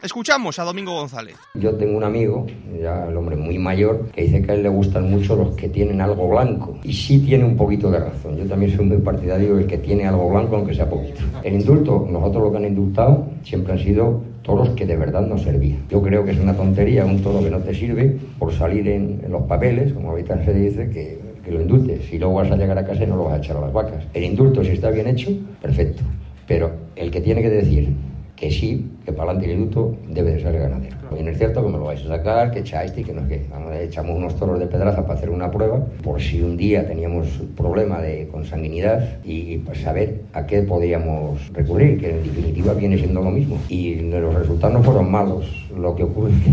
Escuchamos 0.03 0.59
a 0.59 0.65
Domingo 0.65 0.91
González. 0.95 1.37
Yo 1.53 1.75
tengo 1.75 1.95
un 1.95 2.03
amigo, 2.03 2.45
ya 2.81 3.07
el 3.07 3.15
hombre 3.15 3.37
muy 3.37 3.57
mayor, 3.57 4.09
que 4.11 4.23
dice 4.23 4.41
que 4.41 4.51
a 4.51 4.55
él 4.55 4.63
le 4.63 4.67
gustan 4.67 5.09
mucho 5.09 5.33
los 5.33 5.55
que 5.55 5.69
tienen 5.69 6.01
algo 6.01 6.27
blanco. 6.27 6.77
Y 6.83 6.91
sí 6.91 7.19
tiene 7.19 7.45
un 7.45 7.55
poquito 7.55 7.89
de 7.89 7.99
razón. 7.99 8.35
Yo 8.35 8.43
también 8.43 8.75
soy 8.75 8.85
muy 8.85 8.97
partidario 8.97 9.55
del 9.55 9.65
que 9.65 9.77
tiene 9.77 10.05
algo 10.05 10.29
blanco, 10.29 10.57
aunque 10.57 10.73
sea 10.73 10.89
poquito. 10.89 11.21
El 11.41 11.53
indulto, 11.53 12.05
nosotros 12.11 12.43
lo 12.43 12.51
que 12.51 12.57
han 12.57 12.65
indultado 12.65 13.27
siempre 13.45 13.71
han 13.71 13.79
sido 13.79 14.21
toros 14.41 14.71
que 14.71 14.85
de 14.85 14.97
verdad 14.97 15.25
no 15.25 15.37
servían. 15.37 15.87
Yo 15.89 16.01
creo 16.01 16.25
que 16.25 16.31
es 16.31 16.37
una 16.37 16.53
tontería 16.53 17.05
un 17.05 17.21
toro 17.23 17.41
que 17.41 17.49
no 17.49 17.59
te 17.59 17.73
sirve 17.73 18.17
por 18.37 18.51
salir 18.51 18.85
en, 18.89 19.21
los 19.29 19.43
papeles, 19.43 19.93
como 19.93 20.09
ahorita 20.09 20.43
se 20.43 20.53
dice, 20.53 20.89
que, 20.89 21.17
que 21.45 21.49
lo 21.49 21.61
indultes. 21.61 22.03
Si 22.09 22.19
luego 22.19 22.33
vas 22.33 22.51
a 22.51 22.57
llegar 22.57 22.77
a 22.77 22.85
casa 22.85 23.05
y 23.05 23.07
no 23.07 23.15
lo 23.15 23.23
vas 23.23 23.35
a 23.35 23.37
echar 23.37 23.55
a 23.55 23.61
las 23.61 23.71
vacas. 23.71 24.03
El 24.13 24.25
indulto, 24.25 24.65
si 24.65 24.71
está 24.71 24.89
bien 24.89 25.07
hecho, 25.07 25.29
perfecto. 25.61 26.03
Pero 26.45 26.71
el 26.97 27.09
que 27.09 27.21
tiene 27.21 27.41
que 27.41 27.49
decir 27.49 27.87
que 28.35 28.51
sí, 28.51 28.89
que 29.05 29.11
para 29.11 29.31
adelante 29.31 29.51
el 29.51 29.59
indulto 29.59 29.95
debe 30.09 30.31
de 30.33 30.41
ser 30.41 30.57
ganadero. 30.57 30.97
Y 31.17 31.23
no 31.23 31.29
es 31.29 31.37
cierto 31.37 31.63
que 31.63 31.71
me 31.71 31.77
lo 31.77 31.85
vais 31.85 32.03
a 32.05 32.07
sacar, 32.07 32.51
que 32.51 32.59
echáis 32.59 32.91
y 32.97 33.03
que 33.03 33.13
no 33.13 33.21
es 33.21 33.27
que 33.27 33.83
echamos 33.83 34.17
unos 34.17 34.35
toros 34.37 34.59
de 34.59 34.65
pedraza 34.65 35.03
para 35.03 35.13
hacer 35.13 35.29
una 35.29 35.51
prueba, 35.51 35.85
por 36.03 36.19
si 36.19 36.41
un 36.41 36.57
día 36.57 36.87
teníamos 36.87 37.27
problema 37.55 38.01
de 38.01 38.27
consanguinidad 38.27 39.17
y, 39.23 39.59
pues 39.59 39.81
saber 39.81 40.21
a 40.33 40.45
qué 40.45 40.63
podíamos 40.63 41.53
recurrir, 41.53 41.99
que 41.99 42.09
en 42.09 42.23
definitiva 42.23 42.73
viene 42.73 42.97
siendo 42.97 43.21
lo 43.21 43.31
mismo. 43.31 43.57
Y 43.69 43.95
los 43.95 44.33
resultados 44.33 44.77
no 44.77 44.83
fueron 44.83 45.11
malos. 45.11 45.69
Lo 45.77 45.95
que 45.95 46.03
ocurre 46.03 46.31
es 46.31 46.43
que 46.43 46.51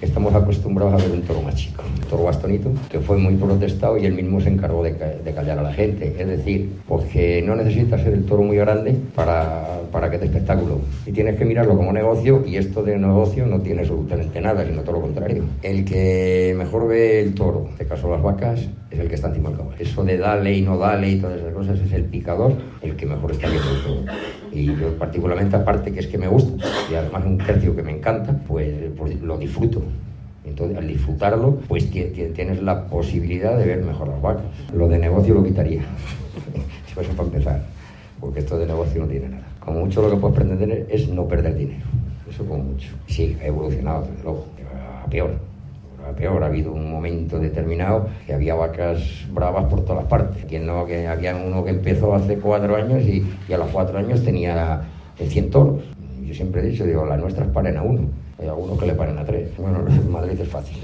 estamos 0.00 0.34
acostumbrados 0.34 0.94
a 0.94 1.04
ver 1.04 1.12
un 1.12 1.22
toro 1.22 1.42
más 1.42 1.54
chico, 1.54 1.82
un 1.82 2.08
toro 2.08 2.24
bastonito, 2.24 2.70
que 2.90 3.00
fue 3.00 3.18
muy 3.18 3.34
protestado 3.34 3.98
y 3.98 4.06
él 4.06 4.14
mismo 4.14 4.40
se 4.40 4.48
encargó 4.48 4.82
de, 4.82 4.96
callar 5.34 5.58
a 5.58 5.62
la 5.62 5.72
gente. 5.72 6.14
Es 6.18 6.26
decir, 6.26 6.70
porque 6.88 7.42
no 7.46 7.54
necesitas 7.54 8.02
ser 8.02 8.14
el 8.14 8.24
toro 8.24 8.42
muy 8.42 8.56
grande 8.56 8.94
para, 9.14 9.80
para 9.92 10.10
que 10.10 10.18
te 10.18 10.26
espectáculo. 10.26 10.80
Y 11.06 11.12
tienes 11.12 11.36
que 11.36 11.44
mirarlo 11.44 11.76
como 11.76 11.92
negocio 11.92 12.42
y 12.46 12.56
esto 12.56 12.82
de 12.82 12.98
negocio 12.98 13.46
no 13.46 13.60
tiene 13.60 13.82
absolutamente 13.82 14.40
nada, 14.40 14.64
sino 14.66 14.82
todo 14.82 14.96
lo 14.96 15.02
contrario. 15.02 15.44
El 15.62 15.84
que 15.84 16.54
mejor 16.56 16.88
ve 16.88 17.20
el 17.20 17.34
toro, 17.34 17.68
de 17.78 17.86
caso 17.86 18.10
las 18.10 18.22
vacas, 18.22 18.60
es 18.90 18.98
el 18.98 19.08
que 19.08 19.14
está 19.14 19.28
encima 19.28 19.50
del 19.50 19.58
caballo. 19.58 19.76
Eso 19.78 20.04
de 20.04 20.18
dale 20.18 20.56
y 20.56 20.62
no 20.62 20.76
dale 20.78 21.10
y 21.10 21.20
todas 21.20 21.40
esas 21.40 21.54
cosas 21.54 21.78
es 21.80 21.92
el 21.92 22.04
picador 22.04 22.54
el 22.82 22.96
que 22.96 23.06
mejor 23.06 23.32
está 23.32 23.48
viendo 23.48 23.70
el 23.70 23.82
toro. 23.82 24.00
Y 24.52 24.66
yo 24.66 24.98
particularmente, 24.98 25.56
aparte 25.56 25.92
que 25.92 26.00
es 26.00 26.06
que 26.06 26.18
me 26.18 26.28
gusta, 26.28 26.64
y 26.90 26.94
además 26.94 27.24
un 27.24 27.38
tercio 27.38 27.74
que 27.74 27.82
me 27.82 27.92
encanta, 27.92 28.32
pues, 28.46 28.68
pues 28.96 29.20
lo 29.20 29.38
disfruto. 29.38 29.82
Entonces, 30.44 30.76
al 30.76 30.86
disfrutarlo, 30.86 31.56
pues 31.68 31.90
tienes 31.90 32.62
la 32.62 32.86
posibilidad 32.86 33.56
de 33.56 33.66
ver 33.66 33.84
mejor 33.84 34.08
las 34.08 34.20
vacas. 34.20 34.44
Lo 34.74 34.88
de 34.88 34.98
negocio 34.98 35.34
lo 35.34 35.44
quitaría. 35.44 35.82
Eso 37.00 37.12
para 37.12 37.28
empezar. 37.28 37.62
Porque 38.20 38.40
esto 38.40 38.58
de 38.58 38.66
negocio 38.66 39.00
no 39.00 39.06
tiene 39.06 39.28
nada. 39.28 39.46
Como 39.60 39.80
mucho 39.80 40.02
lo 40.02 40.10
que 40.10 40.16
puedes 40.16 40.36
pretender 40.36 40.86
es 40.90 41.08
no 41.08 41.26
perder 41.26 41.56
dinero. 41.56 41.84
Eso 42.28 42.44
como 42.44 42.64
mucho. 42.64 42.90
Sí, 43.06 43.36
ha 43.40 43.46
evolucionado, 43.46 44.02
desde 44.02 44.22
luego. 44.22 44.46
A 45.04 45.08
peor. 45.08 45.49
A 46.08 46.12
peor. 46.12 46.42
Ha 46.42 46.46
habido 46.46 46.72
un 46.72 46.90
momento 46.90 47.38
determinado 47.38 48.08
que 48.26 48.34
había 48.34 48.54
vacas 48.54 49.26
bravas 49.32 49.64
por 49.66 49.84
todas 49.84 50.04
partes. 50.06 50.44
Que, 50.44 50.58
no, 50.58 50.86
que 50.86 51.06
había 51.06 51.36
uno 51.36 51.64
que 51.64 51.70
empezó 51.70 52.14
hace 52.14 52.36
cuatro 52.38 52.76
años 52.76 53.02
y, 53.02 53.24
a 53.52 53.58
los 53.58 53.68
cuatro 53.70 53.98
años 53.98 54.24
tenía 54.24 54.82
100 55.16 55.50
toros. 55.50 55.82
Yo 56.22 56.34
siempre 56.34 56.62
he 56.62 56.66
dicho, 56.66 56.84
digo, 56.84 57.04
las 57.04 57.18
nuestras 57.18 57.48
paren 57.48 57.76
a 57.76 57.82
uno. 57.82 58.02
Hay 58.38 58.48
algunos 58.48 58.78
que 58.78 58.86
le 58.86 58.94
paren 58.94 59.18
a 59.18 59.24
tres. 59.24 59.50
Bueno, 59.58 59.84
en 59.88 60.10
Madrid 60.10 60.40
es 60.40 60.48
fácil. 60.48 60.78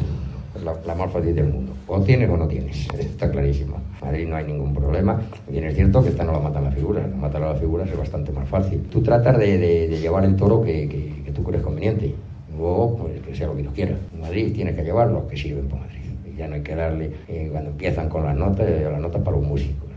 Es 0.54 0.62
la, 0.62 0.94
más 0.94 1.12
fácil 1.12 1.34
del 1.34 1.48
mundo. 1.48 1.72
O 1.86 2.00
tienes 2.00 2.28
o 2.30 2.36
no 2.36 2.46
tienes. 2.48 2.88
Está 2.98 3.30
clarísimo. 3.30 3.78
Madrid 4.02 4.26
no 4.28 4.36
hay 4.36 4.44
ningún 4.44 4.74
problema. 4.74 5.20
Bien 5.48 5.64
es 5.64 5.74
cierto 5.74 6.02
que 6.02 6.10
esta 6.10 6.24
no 6.24 6.32
la 6.32 6.40
matan 6.40 6.64
la 6.64 6.70
figura. 6.70 7.06
La 7.06 7.16
matar 7.16 7.42
a 7.42 7.52
la 7.52 7.54
figura 7.54 7.84
es 7.84 7.96
bastante 7.96 8.32
más 8.32 8.48
fácil. 8.48 8.82
Tú 8.90 9.02
tratas 9.02 9.38
de, 9.38 9.88
llevar 10.00 10.24
el 10.24 10.36
toro 10.36 10.62
que, 10.62 10.88
que, 10.88 11.32
tú 11.32 11.42
crees 11.42 11.62
conveniente. 11.62 12.14
Luego, 12.56 12.96
pues 12.96 13.20
que 13.20 13.34
sea 13.34 13.48
lo 13.48 13.56
que 13.56 13.64
quieras. 13.66 13.98
En 14.14 14.20
Madrid 14.20 14.52
tienes 14.54 14.74
que 14.74 14.82
llevar 14.82 15.10
los 15.10 15.24
que 15.24 15.36
sirven 15.36 15.68
para 15.68 15.82
Madrid. 15.82 16.00
Ya 16.36 16.48
no 16.48 16.54
hay 16.54 16.62
que 16.62 16.74
darle, 16.74 17.12
eh, 17.28 17.48
cuando 17.50 17.70
empiezan 17.70 18.08
con 18.08 18.24
las 18.24 18.36
notas, 18.36 18.66
eh, 18.68 18.88
las 18.90 19.00
notas 19.00 19.22
para 19.22 19.36
los 19.36 19.46
músicos. 19.46 19.88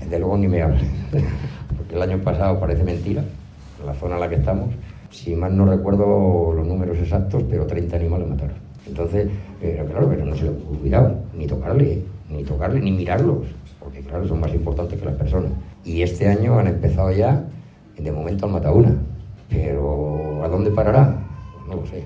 Desde 0.00 0.18
luego 0.18 0.36
ni 0.36 0.48
me 0.48 0.62
hablan. 0.62 0.80
Porque 1.76 1.94
el 1.94 2.02
año 2.02 2.18
pasado 2.18 2.58
parece 2.58 2.82
mentira, 2.84 3.22
en 3.80 3.86
la 3.86 3.94
zona 3.94 4.14
en 4.14 4.20
la 4.20 4.28
que 4.28 4.36
estamos, 4.36 4.68
si 5.10 5.34
mal 5.34 5.56
no 5.56 5.64
recuerdo 5.64 6.52
los 6.52 6.66
números 6.66 6.98
exactos, 6.98 7.42
pero 7.48 7.66
30 7.66 7.96
animales 7.96 8.28
mataron. 8.28 8.56
Entonces, 8.86 9.28
pero 9.60 9.84
claro, 9.86 10.08
pero 10.08 10.24
no 10.24 10.36
se 10.36 10.44
le 10.44 10.50
cuidado, 10.50 11.14
ni 11.36 11.46
tocarle, 11.46 12.02
ni 12.30 12.42
tocarle, 12.42 12.80
ni 12.80 12.92
mirarlos, 12.92 13.46
porque 13.78 14.00
claro, 14.00 14.26
son 14.26 14.40
más 14.40 14.52
importantes 14.54 14.98
que 14.98 15.04
las 15.04 15.14
personas. 15.14 15.52
Y 15.84 16.02
este 16.02 16.28
año 16.28 16.58
han 16.58 16.68
empezado 16.68 17.12
ya, 17.12 17.44
de 17.96 18.12
momento 18.12 18.46
han 18.46 18.52
matado 18.52 18.76
una, 18.76 18.94
pero 19.48 20.42
¿a 20.44 20.48
dónde 20.48 20.70
parará? 20.70 21.27
No 21.68 21.76
lo 21.76 21.86
sé. 21.86 22.04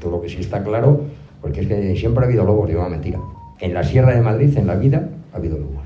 Todo 0.00 0.12
lo 0.12 0.22
que 0.22 0.28
sí 0.28 0.38
está 0.40 0.62
claro, 0.62 1.00
porque 1.40 1.60
es 1.60 1.66
que 1.66 1.96
siempre 1.96 2.24
ha 2.24 2.26
habido 2.26 2.44
lobos, 2.44 2.68
digo 2.68 2.80
una 2.80 2.90
mentira. 2.90 3.18
En 3.58 3.74
la 3.74 3.82
Sierra 3.82 4.14
de 4.14 4.20
Madrid, 4.20 4.56
en 4.56 4.66
la 4.66 4.76
vida, 4.76 5.08
ha 5.32 5.36
habido 5.36 5.58
lobos. 5.58 5.84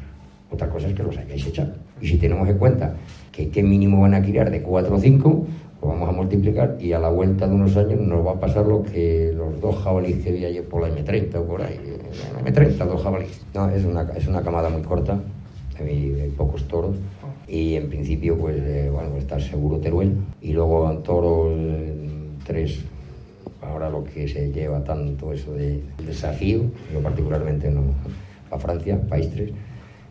Otra 0.51 0.69
cosa 0.69 0.89
es 0.89 0.95
que 0.95 1.03
los 1.03 1.17
hayáis 1.17 1.47
echado. 1.47 1.73
Y 2.01 2.07
si 2.09 2.19
tenemos 2.19 2.49
en 2.49 2.59
cuenta 2.59 2.95
que 3.33 3.49
qué 3.49 3.63
mínimo 3.63 4.01
van 4.01 4.15
a 4.15 4.23
criar 4.23 4.51
de 4.51 4.63
4 4.63 4.95
o 4.95 4.99
5, 4.99 5.47
vamos 5.83 6.09
a 6.09 6.13
multiplicar 6.13 6.77
y 6.81 6.93
a 6.93 6.99
la 6.99 7.09
vuelta 7.09 7.47
de 7.47 7.55
unos 7.55 7.77
años 7.77 8.01
nos 8.01 8.27
va 8.27 8.33
a 8.33 8.41
pasar 8.41 8.67
lo 8.67 8.83
que 8.83 9.33
los 9.35 9.61
dos 9.61 9.77
jabalíes 9.83 10.25
que 10.25 10.33
vi 10.33 10.45
ayer 10.45 10.65
por 10.65 10.83
la 10.83 10.89
M30 10.89 11.37
o 11.37 11.45
por 11.45 11.63
ahí. 11.63 11.79
La 12.35 12.51
M30, 12.51 12.87
dos 12.87 13.03
jabalíes. 13.03 13.41
No, 13.55 13.69
es 13.69 13.85
una, 13.85 14.03
es 14.17 14.27
una 14.27 14.43
camada 14.43 14.69
muy 14.71 14.83
corta, 14.83 15.19
hay, 15.79 16.33
pocos 16.37 16.67
toros 16.69 16.97
y 17.49 17.75
en 17.75 17.89
principio 17.89 18.39
pues 18.39 18.57
eh, 18.59 18.91
bueno, 18.93 19.17
está 19.17 19.39
seguro 19.39 19.79
Teruel 19.79 20.17
y 20.41 20.53
luego 20.53 20.91
toros 20.99 21.53
tres 22.45 22.81
ahora 23.61 23.91
lo 23.91 24.05
que 24.05 24.29
se 24.29 24.53
lleva 24.53 24.83
tanto 24.85 25.33
eso 25.33 25.53
de 25.53 25.83
desafío, 26.07 26.65
yo 26.93 27.01
particularmente 27.03 27.71
no, 27.71 27.83
a 28.51 28.59
Francia, 28.59 29.01
país 29.09 29.31
tres 29.31 29.51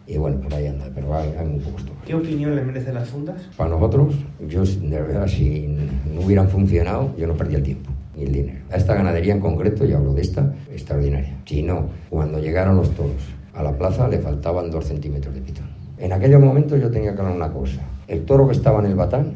y 0.06 0.18
bueno, 0.18 0.42
por 0.42 0.54
ahí 0.54 0.68
anda, 0.68 0.86
pero 0.94 1.16
hay, 1.16 1.34
hay 1.40 1.48
muy 1.48 1.60
pocos 1.60 1.86
¿Qué 2.06 2.14
opinión 2.14 2.56
le 2.56 2.62
merecen 2.62 2.96
las 2.96 3.08
fundas? 3.08 3.42
Para 3.56 3.70
nosotros, 3.70 4.16
yo 4.50 4.66
de 4.66 5.02
verdad, 5.02 5.28
si 5.28 5.78
no 6.14 6.22
hubieran 6.22 6.50
funcionado, 6.50 7.16
yo 7.18 7.26
no 7.26 7.36
perdía 7.36 7.58
el 7.58 7.64
tiempo 7.64 7.90
ni 8.16 8.24
el 8.24 8.34
dinero. 8.34 8.60
A 8.70 8.76
esta 8.76 8.96
ganadería 8.96 9.34
en 9.34 9.40
concreto, 9.40 9.86
y 9.86 9.94
hablo 9.94 10.14
de 10.14 10.22
esta, 10.22 10.54
extraordinaria. 10.72 11.38
Si 11.46 11.64
no, 11.64 11.88
cuando 12.10 12.40
llegaron 12.40 12.76
los 12.76 12.92
toros 12.92 13.34
a 13.54 13.62
la 13.62 13.72
plaza 13.72 14.08
le 14.08 14.18
faltaban 14.20 14.72
dos 14.72 14.86
centímetros 14.86 15.34
de 15.34 15.42
pitón. 15.42 15.66
En 15.98 16.12
aquellos 16.12 16.42
momentos 16.42 16.82
yo 16.82 16.90
tenía 16.90 17.16
claro 17.16 17.34
una 17.34 17.52
cosa. 17.52 17.82
El 18.08 18.26
toro 18.26 18.48
que 18.48 18.54
estaba 18.54 18.80
en 18.80 18.88
el 18.88 18.96
batán 18.96 19.34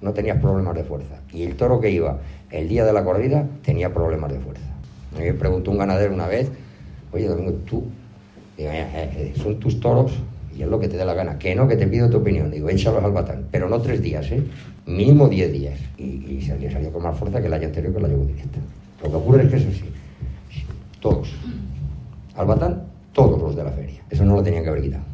no 0.00 0.12
tenía 0.12 0.40
problemas 0.40 0.74
de 0.74 0.84
fuerza. 0.84 1.20
Y 1.32 1.42
el 1.42 1.56
toro 1.56 1.80
que 1.80 1.90
iba 1.90 2.18
el 2.50 2.68
día 2.68 2.84
de 2.84 2.92
la 2.92 3.04
corrida 3.04 3.46
tenía 3.62 3.92
problemas 3.92 4.32
de 4.32 4.40
fuerza. 4.40 4.64
Me 5.16 5.32
preguntó 5.34 5.70
un 5.70 5.78
ganadero 5.78 6.14
una 6.14 6.26
vez, 6.26 6.50
oye 7.12 7.26
Domingo, 7.26 7.52
tú 7.66 7.84
Digo, 8.58 8.70
eh, 8.72 8.88
eh, 8.92 9.32
son 9.36 9.60
tus 9.60 9.78
toros 9.78 10.12
y 10.54 10.62
es 10.62 10.68
lo 10.68 10.80
que 10.80 10.88
te 10.88 10.96
dé 10.96 11.04
la 11.04 11.14
gana. 11.14 11.38
Que 11.38 11.54
no, 11.54 11.68
que 11.68 11.76
te 11.76 11.86
pido 11.86 12.10
tu 12.10 12.18
opinión. 12.18 12.50
Digo, 12.50 12.68
échalos 12.68 13.04
al 13.04 13.12
batán, 13.12 13.46
pero 13.52 13.68
no 13.68 13.80
tres 13.80 14.02
días, 14.02 14.28
¿eh? 14.32 14.42
Mínimo 14.84 15.28
diez 15.28 15.52
días. 15.52 15.78
Y, 15.96 16.42
se 16.42 16.58
le 16.58 16.70
salió 16.70 16.92
con 16.92 17.04
más 17.04 17.16
fuerza 17.16 17.40
que 17.40 17.46
el 17.46 17.52
año 17.52 17.68
anterior 17.68 17.94
que 17.94 18.00
la 18.00 18.08
llevo 18.08 18.24
directa. 18.24 18.58
Lo 19.02 19.10
que 19.10 19.16
ocurre 19.16 19.44
es 19.44 19.50
que 19.50 19.56
eso 19.58 19.70
sí, 19.70 19.84
todos. 21.00 21.32
Al 22.34 22.46
batán, 22.46 22.82
todos 23.12 23.40
los 23.40 23.54
de 23.54 23.62
la 23.62 23.70
feria. 23.70 24.02
Eso 24.10 24.24
no 24.24 24.34
lo 24.34 24.42
tenían 24.42 24.64
que 24.64 24.70
haber 24.70 24.82
quitado, 24.82 25.04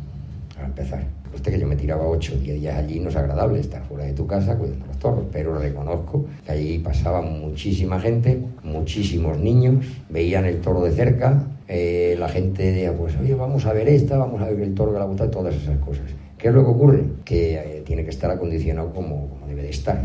para 0.55 0.67
empezar. 0.67 1.05
Este 1.35 1.51
que 1.51 1.59
yo 1.59 1.67
me 1.67 1.77
tiraba 1.77 2.07
ocho 2.07 2.35
o 2.35 2.39
10 2.39 2.61
días 2.61 2.77
allí 2.77 3.01
no 3.01 3.09
es 3.09 3.17
agradable 3.17 3.61
estar 3.61 3.83
fuera 3.85 4.05
de 4.05 4.13
tu 4.13 4.27
casa 4.27 4.57
cuidando 4.57 4.87
los 4.87 4.99
toros, 4.99 5.25
pero 5.33 5.59
reconozco 5.59 6.27
que 6.45 6.53
allí 6.53 6.79
pasaba 6.79 7.21
muchísima 7.23 8.01
gente, 8.01 8.41
muchísimos 8.63 9.39
niños, 9.39 9.85
veían 10.09 10.45
el 10.45 10.61
toro 10.61 10.83
de 10.83 10.93
cerca, 10.93 11.45
eh, 11.67 12.15
la 12.19 12.29
gente 12.29 12.63
decía, 12.63 12.93
pues 12.97 13.17
oye, 13.17 13.35
vamos 13.35 13.65
a 13.67 13.73
ver 13.73 13.89
esta, 13.89 14.19
vamos 14.19 14.43
a 14.43 14.47
ver 14.47 14.61
el 14.61 14.75
toro 14.75 14.93
de 14.93 14.99
la 14.99 15.07
bota, 15.07 15.31
todas 15.31 15.55
esas 15.55 15.79
cosas. 15.79 16.05
¿Qué 16.39 16.49
es 16.49 16.55
lo 16.55 16.63
que 16.63 16.71
ocurre? 16.71 17.05
Que 17.25 17.55
eh, 17.55 17.83
tiene 17.87 18.05
que 18.05 18.11
estar 18.11 18.31
acondicionado 18.31 18.93
como, 18.93 19.29
como, 19.29 19.47
debe 19.47 19.63
de 19.63 19.71
estar. 19.71 19.99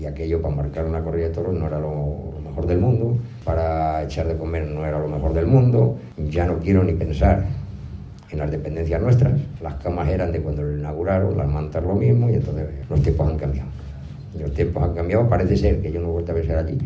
Y 0.00 0.06
aquello 0.06 0.40
para 0.40 0.54
marcar 0.54 0.86
una 0.86 1.02
corrida 1.02 1.28
de 1.28 1.34
toros 1.34 1.54
no 1.54 1.66
era 1.66 1.78
lo, 1.78 2.40
mejor 2.42 2.66
del 2.66 2.78
mundo, 2.78 3.18
para 3.44 4.02
echar 4.02 4.26
de 4.26 4.36
comer 4.36 4.66
no 4.66 4.84
era 4.86 4.98
lo 4.98 5.08
mejor 5.08 5.34
del 5.34 5.46
mundo, 5.46 5.98
ya 6.16 6.46
no 6.46 6.58
quiero 6.58 6.82
ni 6.84 6.94
pensar 6.94 7.44
en 8.30 8.38
las 8.38 8.50
dependencias 8.50 9.00
nuestras, 9.00 9.40
las 9.62 9.74
camas 9.74 10.08
eran 10.08 10.32
de 10.32 10.40
cuando 10.40 10.62
lo 10.62 10.76
inauguraron, 10.76 11.36
las 11.36 11.48
mantas 11.48 11.82
lo 11.82 11.94
mismo, 11.94 12.28
y 12.30 12.34
entonces 12.34 12.66
los 12.88 13.02
tiempos 13.02 13.28
han 13.28 13.38
cambiado. 13.38 13.68
Los 14.38 14.52
tiempos 14.52 14.82
han 14.82 14.94
cambiado, 14.94 15.28
parece 15.28 15.56
ser 15.56 15.80
que 15.80 15.90
yo 15.90 16.00
no 16.00 16.08
he 16.08 16.12
vuelto 16.12 16.32
a 16.32 16.34
ver 16.34 16.50
allí, 16.52 16.78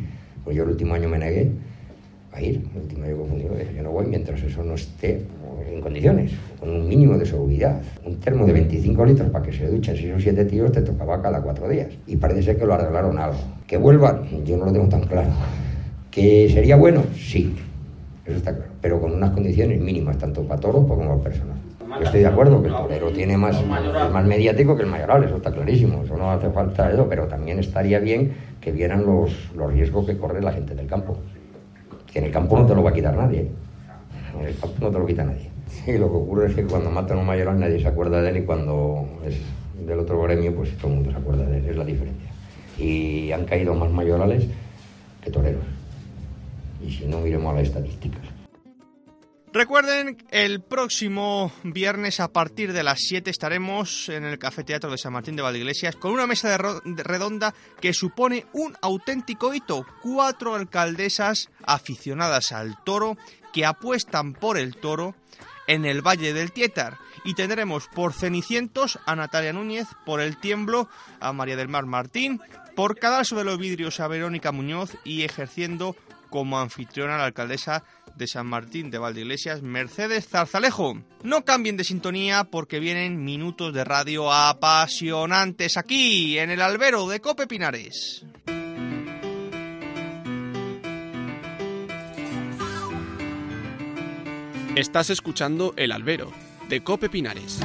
pues 0.45 0.57
yo 0.57 0.63
el 0.63 0.71
último 0.71 0.95
año 0.95 1.09
me 1.09 1.19
negué 1.19 1.51
a 2.33 2.41
ir, 2.41 2.65
el 2.75 2.83
último 2.83 3.05
año 3.05 3.17
confundido, 3.17 3.55
yo 3.77 3.83
no 3.83 3.91
voy 3.91 4.07
mientras 4.07 4.43
eso 4.43 4.63
no 4.63 4.75
esté 4.75 5.23
en 5.71 5.81
condiciones, 5.81 6.33
con 6.59 6.71
un 6.71 6.89
mínimo 6.89 7.17
de 7.19 7.27
seguridad. 7.27 7.81
Un 8.05 8.17
termo 8.21 8.47
de 8.47 8.53
25 8.53 9.05
litros 9.05 9.31
para 9.31 9.45
que 9.45 9.53
se 9.53 9.67
duchen 9.67 9.97
6 9.97 10.15
o 10.17 10.21
7 10.21 10.45
tíos 10.45 10.73
te 10.73 10.83
tocaba 10.83 11.21
cada 11.21 11.41
cuatro 11.41 11.69
días. 11.69 11.89
Y 12.07 12.17
parece 12.17 12.43
ser 12.43 12.59
que 12.59 12.67
lo 12.67 12.75
arreglaron 12.75 13.19
algo. 13.19 13.39
Que 13.67 13.77
vuelvan, 13.77 14.45
yo 14.45 14.57
no 14.57 14.67
lo 14.67 14.73
tengo 14.73 14.89
tan 14.89 15.03
claro. 15.03 15.31
¿Que 16.11 16.49
sería 16.51 16.77
bueno? 16.77 17.03
Sí, 17.17 17.55
eso 18.25 18.37
está 18.37 18.55
claro. 18.55 18.71
Pero 18.81 19.00
con 19.00 19.12
unas 19.12 19.31
condiciones 19.31 19.81
mínimas, 19.81 20.19
tanto 20.19 20.43
para 20.43 20.61
toros 20.61 20.87
como 20.87 21.07
para 21.07 21.21
personas. 21.21 21.57
Yo 21.99 22.05
estoy 22.05 22.21
de 22.21 22.26
acuerdo 22.26 22.62
que 22.62 22.69
el 22.69 22.75
torero 22.75 23.11
tiene 23.11 23.37
más, 23.37 23.61
es 23.61 23.67
más 23.67 24.25
mediático 24.25 24.76
que 24.76 24.85
el 24.85 24.88
mayoral, 24.88 25.25
eso 25.25 25.37
está 25.37 25.52
clarísimo, 25.52 26.02
eso 26.05 26.17
no 26.17 26.31
hace 26.31 26.49
falta 26.50 26.91
eso, 26.91 27.07
pero 27.09 27.26
también 27.26 27.59
estaría 27.59 27.99
bien 27.99 28.33
que 28.61 28.73
vieran 28.73 29.05
los, 29.05 29.52
los 29.55 29.73
riesgos 29.73 30.07
que 30.07 30.17
corre 30.17 30.41
la 30.41 30.52
gente 30.52 30.75
del 30.75 30.87
campo. 30.87 31.19
Que 32.11 32.21
en 32.21 32.26
el 32.26 32.31
campo 32.31 32.59
no 32.59 32.67
te 32.67 32.75
lo 32.75 32.83
va 32.83 32.91
a 32.91 32.93
quitar 32.95 33.14
nadie, 33.17 33.50
en 34.38 34.47
el 34.47 34.57
campo 34.57 34.76
no 34.81 34.91
te 34.91 34.99
lo 34.99 35.07
quita 35.07 35.25
nadie. 35.25 35.50
Y 35.87 35.99
lo 35.99 36.09
que 36.11 36.17
ocurre 36.17 36.47
es 36.47 36.55
que 36.55 36.64
cuando 36.64 36.91
matan 36.91 37.19
a 37.19 37.21
un 37.21 37.26
mayoral 37.26 37.59
nadie 37.59 37.81
se 37.81 37.88
acuerda 37.88 38.23
de 38.23 38.31
él 38.31 38.37
y 38.38 38.43
cuando 38.43 39.07
es 39.26 39.37
del 39.87 39.99
otro 39.99 40.21
gremio 40.23 40.55
pues 40.55 40.76
todo 40.76 40.88
el 40.88 40.95
mundo 40.95 41.11
se 41.11 41.17
acuerda 41.17 41.45
de 41.45 41.59
él, 41.59 41.67
es 41.69 41.76
la 41.76 41.85
diferencia. 41.85 42.31
Y 42.79 43.33
han 43.33 43.45
caído 43.45 43.75
más 43.75 43.91
mayorales 43.91 44.47
que 45.23 45.31
toreros. 45.31 45.64
Y 46.83 46.93
si 46.93 47.05
no, 47.07 47.21
miremos 47.21 47.55
las 47.55 47.65
estadísticas. 47.65 48.23
Recuerden, 49.55 50.17
el 50.31 50.62
próximo 50.62 51.53
viernes 51.62 52.21
a 52.21 52.33
partir 52.33 52.73
de 52.73 52.83
las 52.83 53.01
7 53.01 53.29
estaremos 53.29 54.09
en 54.09 54.25
el 54.25 54.39
Café 54.39 54.65
Teatro 54.65 54.91
de 54.91 54.97
San 54.97 55.12
Martín 55.12 55.37
de 55.37 55.43
Valdeiglesias 55.43 55.95
con 55.95 56.12
una 56.12 56.27
mesa 56.27 56.49
de 56.49 57.03
redonda 57.03 57.55
que 57.79 57.93
supone 57.93 58.47
un 58.55 58.75
auténtico 58.81 59.53
hito. 59.53 59.85
Cuatro 60.01 60.55
alcaldesas 60.55 61.51
aficionadas 61.67 62.53
al 62.53 62.83
toro 62.83 63.19
que 63.53 63.67
apuestan 63.67 64.33
por 64.33 64.57
el 64.57 64.75
toro 64.77 65.15
en 65.67 65.85
el 65.85 66.01
Valle 66.01 66.33
del 66.33 66.53
Tietar. 66.53 66.97
Y 67.23 67.35
tendremos 67.35 67.89
por 67.89 68.15
Cenicientos 68.15 68.99
a 69.05 69.15
Natalia 69.17 69.53
Núñez, 69.53 69.87
por 70.07 70.23
El 70.23 70.39
Tiemblo 70.39 70.89
a 71.21 71.35
María 71.35 71.57
del 71.57 71.69
Mar 71.69 71.85
Martín, 71.85 72.41
por 72.75 72.99
Cadalso 72.99 73.37
de 73.37 73.45
los 73.45 73.59
Vidrios 73.59 74.01
a 74.01 74.09
Verónica 74.09 74.51
Muñoz 74.51 74.97
y 75.05 75.25
ejerciendo 75.25 75.95
como 76.33 76.59
anfitriona 76.59 77.19
la 77.19 77.27
alcaldesa 77.27 77.85
de 78.17 78.27
San 78.27 78.47
Martín 78.47 78.91
de 78.91 78.99
Valdeiglesias, 78.99 79.62
Mercedes 79.62 80.27
Zarzalejo. 80.27 80.97
No 81.23 81.45
cambien 81.45 81.77
de 81.77 81.85
sintonía 81.85 82.45
porque 82.45 82.81
vienen 82.81 83.23
minutos 83.23 83.73
de 83.75 83.85
radio 83.85 84.33
apasionantes 84.33 85.77
aquí 85.77 86.39
en 86.39 86.51
el 86.51 86.62
albero 86.62 87.07
de 87.07 87.21
Cope 87.21 87.47
Pinares. 87.47 88.25
Estás 94.75 95.11
escuchando 95.11 95.75
El 95.77 95.93
Albero, 95.93 96.33
de 96.71 96.83
Cope 96.83 97.11
Pinares. 97.11 97.61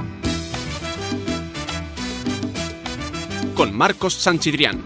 Con 3.55 3.73
Marcos 3.73 4.13
Sanchidrián. 4.13 4.83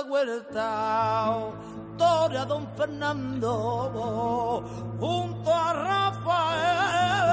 La 0.00 0.08
huerta, 0.10 1.52
Toria 1.96 2.44
Don 2.44 2.66
Fernando, 2.76 4.62
junto 4.98 5.52
a 5.52 5.72
Rafael, 5.72 7.26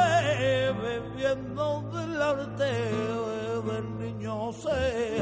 bebiendo 0.74 1.82
del 1.94 2.22
arte 2.22 2.72
del 3.64 3.98
niño 3.98 4.52
se. 4.54 5.18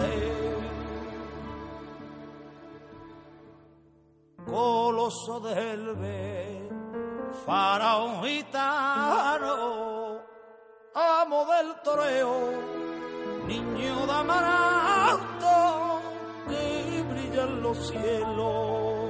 Coloso 4.45 5.39
del 5.39 5.95
B 5.95 6.69
faraón 7.45 8.23
gitano, 8.23 9.55
amo 10.93 11.45
del 11.45 11.75
toreo, 11.84 12.51
niño 13.47 14.05
de 14.05 14.13
amaranto 14.13 14.64
cielos. 17.83 19.05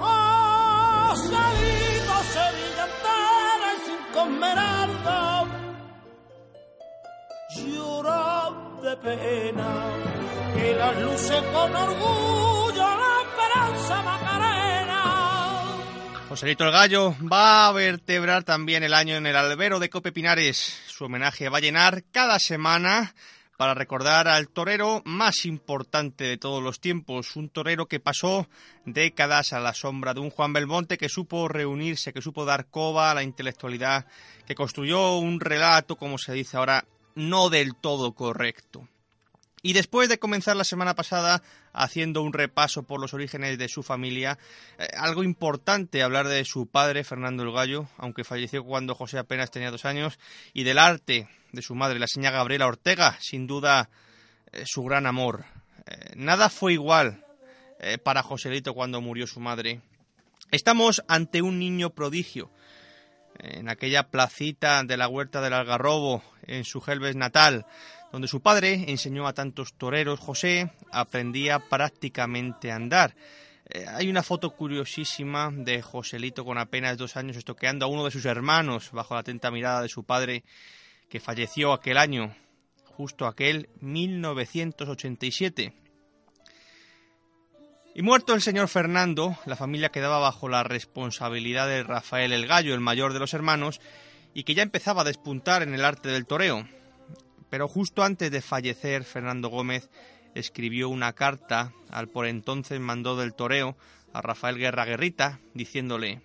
Oh, 0.00 1.14
salido 1.16 2.14
Sevilla 2.32 2.84
entera 2.90 3.68
y 3.74 3.78
sin 3.86 4.02
esmeralda, 4.20 5.44
llora 7.56 8.50
de 8.82 8.96
pena, 8.96 9.70
que 10.54 10.74
las 10.74 11.02
luce 11.02 11.42
con 11.52 11.76
orgullo 11.76 12.82
la 12.82 13.22
esperanza 13.22 14.02
Macarena. 14.02 15.02
Joselito 16.28 16.64
el 16.64 16.72
Gallo 16.72 17.14
va 17.20 17.68
a 17.68 17.72
vertebrar 17.72 18.44
también 18.44 18.82
el 18.82 18.94
año 18.94 19.16
en 19.16 19.26
el 19.26 19.36
albero 19.36 19.78
de 19.78 19.88
Cope 19.90 20.12
Pinares. 20.12 20.80
Su 20.86 21.04
homenaje 21.04 21.48
va 21.48 21.58
a 21.58 21.60
llenar 21.60 22.04
cada 22.10 22.38
semana 22.38 23.14
para 23.56 23.74
recordar 23.74 24.28
al 24.28 24.48
torero 24.48 25.02
más 25.04 25.44
importante 25.44 26.24
de 26.24 26.38
todos 26.38 26.62
los 26.62 26.80
tiempos, 26.80 27.36
un 27.36 27.48
torero 27.48 27.86
que 27.86 28.00
pasó 28.00 28.48
décadas 28.84 29.52
a 29.52 29.60
la 29.60 29.74
sombra 29.74 30.14
de 30.14 30.20
un 30.20 30.30
Juan 30.30 30.52
Belmonte 30.52 30.98
que 30.98 31.08
supo 31.08 31.48
reunirse, 31.48 32.12
que 32.12 32.22
supo 32.22 32.44
dar 32.44 32.66
coba 32.66 33.10
a 33.10 33.14
la 33.14 33.22
intelectualidad, 33.22 34.06
que 34.46 34.54
construyó 34.54 35.18
un 35.18 35.40
relato, 35.40 35.96
como 35.96 36.18
se 36.18 36.32
dice 36.32 36.56
ahora, 36.56 36.84
no 37.14 37.50
del 37.50 37.74
todo 37.76 38.12
correcto. 38.12 38.88
Y 39.62 39.72
después 39.72 40.10
de 40.10 40.18
comenzar 40.18 40.56
la 40.56 40.64
semana 40.64 40.94
pasada 40.94 41.42
haciendo 41.72 42.20
un 42.20 42.34
repaso 42.34 42.82
por 42.82 43.00
los 43.00 43.14
orígenes 43.14 43.56
de 43.56 43.68
su 43.68 43.82
familia, 43.82 44.38
eh, 44.78 44.88
algo 44.94 45.24
importante 45.24 46.02
hablar 46.02 46.28
de 46.28 46.44
su 46.44 46.66
padre, 46.66 47.02
Fernando 47.02 47.44
el 47.44 47.52
Gallo, 47.52 47.88
aunque 47.96 48.24
falleció 48.24 48.62
cuando 48.62 48.94
José 48.94 49.16
apenas 49.16 49.50
tenía 49.50 49.70
dos 49.70 49.86
años, 49.86 50.18
y 50.52 50.64
del 50.64 50.78
arte 50.78 51.28
de 51.54 51.62
su 51.62 51.74
madre, 51.74 51.98
la 51.98 52.06
señora 52.06 52.38
Gabriela 52.38 52.66
Ortega, 52.66 53.16
sin 53.20 53.46
duda 53.46 53.88
eh, 54.52 54.64
su 54.66 54.82
gran 54.82 55.06
amor. 55.06 55.44
Eh, 55.86 56.12
nada 56.16 56.48
fue 56.48 56.72
igual 56.72 57.24
eh, 57.80 57.98
para 57.98 58.22
Joselito 58.22 58.74
cuando 58.74 59.00
murió 59.00 59.26
su 59.26 59.40
madre. 59.40 59.80
Estamos 60.50 61.02
ante 61.08 61.42
un 61.42 61.58
niño 61.58 61.90
prodigio. 61.90 62.50
En 63.38 63.68
aquella 63.68 64.10
placita 64.10 64.84
de 64.84 64.96
la 64.96 65.08
huerta 65.08 65.40
del 65.40 65.54
Algarrobo, 65.54 66.22
en 66.46 66.64
su 66.64 66.80
Gelbes 66.80 67.16
natal, 67.16 67.66
donde 68.12 68.28
su 68.28 68.40
padre 68.40 68.84
enseñó 68.88 69.26
a 69.26 69.32
tantos 69.32 69.74
toreros, 69.74 70.20
José 70.20 70.70
aprendía 70.92 71.58
prácticamente 71.58 72.70
a 72.70 72.76
andar. 72.76 73.16
Hay 73.88 74.08
una 74.08 74.22
foto 74.22 74.50
curiosísima 74.50 75.50
de 75.50 75.82
Joselito 75.82 76.44
con 76.44 76.58
apenas 76.58 76.96
dos 76.96 77.16
años 77.16 77.36
estoqueando 77.36 77.86
a 77.86 77.88
uno 77.88 78.04
de 78.04 78.12
sus 78.12 78.24
hermanos 78.24 78.90
bajo 78.92 79.14
la 79.14 79.20
atenta 79.20 79.50
mirada 79.50 79.82
de 79.82 79.88
su 79.88 80.04
padre 80.04 80.44
que 81.08 81.20
falleció 81.20 81.72
aquel 81.72 81.98
año, 81.98 82.34
justo 82.84 83.26
aquel 83.26 83.68
1987. 83.80 85.72
Y 87.96 88.02
muerto 88.02 88.34
el 88.34 88.42
señor 88.42 88.68
Fernando, 88.68 89.36
la 89.46 89.54
familia 89.54 89.90
quedaba 89.90 90.18
bajo 90.18 90.48
la 90.48 90.64
responsabilidad 90.64 91.68
de 91.68 91.84
Rafael 91.84 92.32
el 92.32 92.46
Gallo, 92.46 92.74
el 92.74 92.80
mayor 92.80 93.12
de 93.12 93.20
los 93.20 93.34
hermanos, 93.34 93.80
y 94.34 94.42
que 94.42 94.54
ya 94.54 94.64
empezaba 94.64 95.02
a 95.02 95.04
despuntar 95.04 95.62
en 95.62 95.74
el 95.74 95.84
arte 95.84 96.08
del 96.08 96.26
toreo. 96.26 96.66
Pero 97.50 97.68
justo 97.68 98.02
antes 98.02 98.32
de 98.32 98.42
fallecer, 98.42 99.04
Fernando 99.04 99.48
Gómez 99.48 99.88
escribió 100.34 100.88
una 100.88 101.12
carta 101.12 101.72
al 101.90 102.08
por 102.08 102.26
entonces 102.26 102.80
mandó 102.80 103.16
del 103.16 103.34
toreo, 103.34 103.76
a 104.12 104.20
Rafael 104.20 104.58
Guerra 104.58 104.84
Guerrita, 104.84 105.40
diciéndole, 105.54 106.22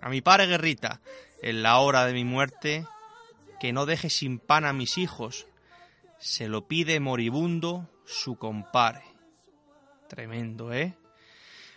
a 0.00 0.08
mi 0.08 0.20
padre 0.20 0.46
Guerrita, 0.46 1.00
en 1.42 1.62
la 1.62 1.78
hora 1.78 2.04
de 2.06 2.12
mi 2.12 2.24
muerte, 2.24 2.86
que 3.60 3.72
no 3.72 3.86
deje 3.86 4.10
sin 4.10 4.38
pan 4.38 4.64
a 4.64 4.72
mis 4.72 4.98
hijos. 4.98 5.46
Se 6.18 6.48
lo 6.48 6.66
pide 6.66 7.00
moribundo 7.00 7.88
su 8.04 8.36
compare. 8.36 9.02
Tremendo, 10.08 10.72
¿eh? 10.72 10.96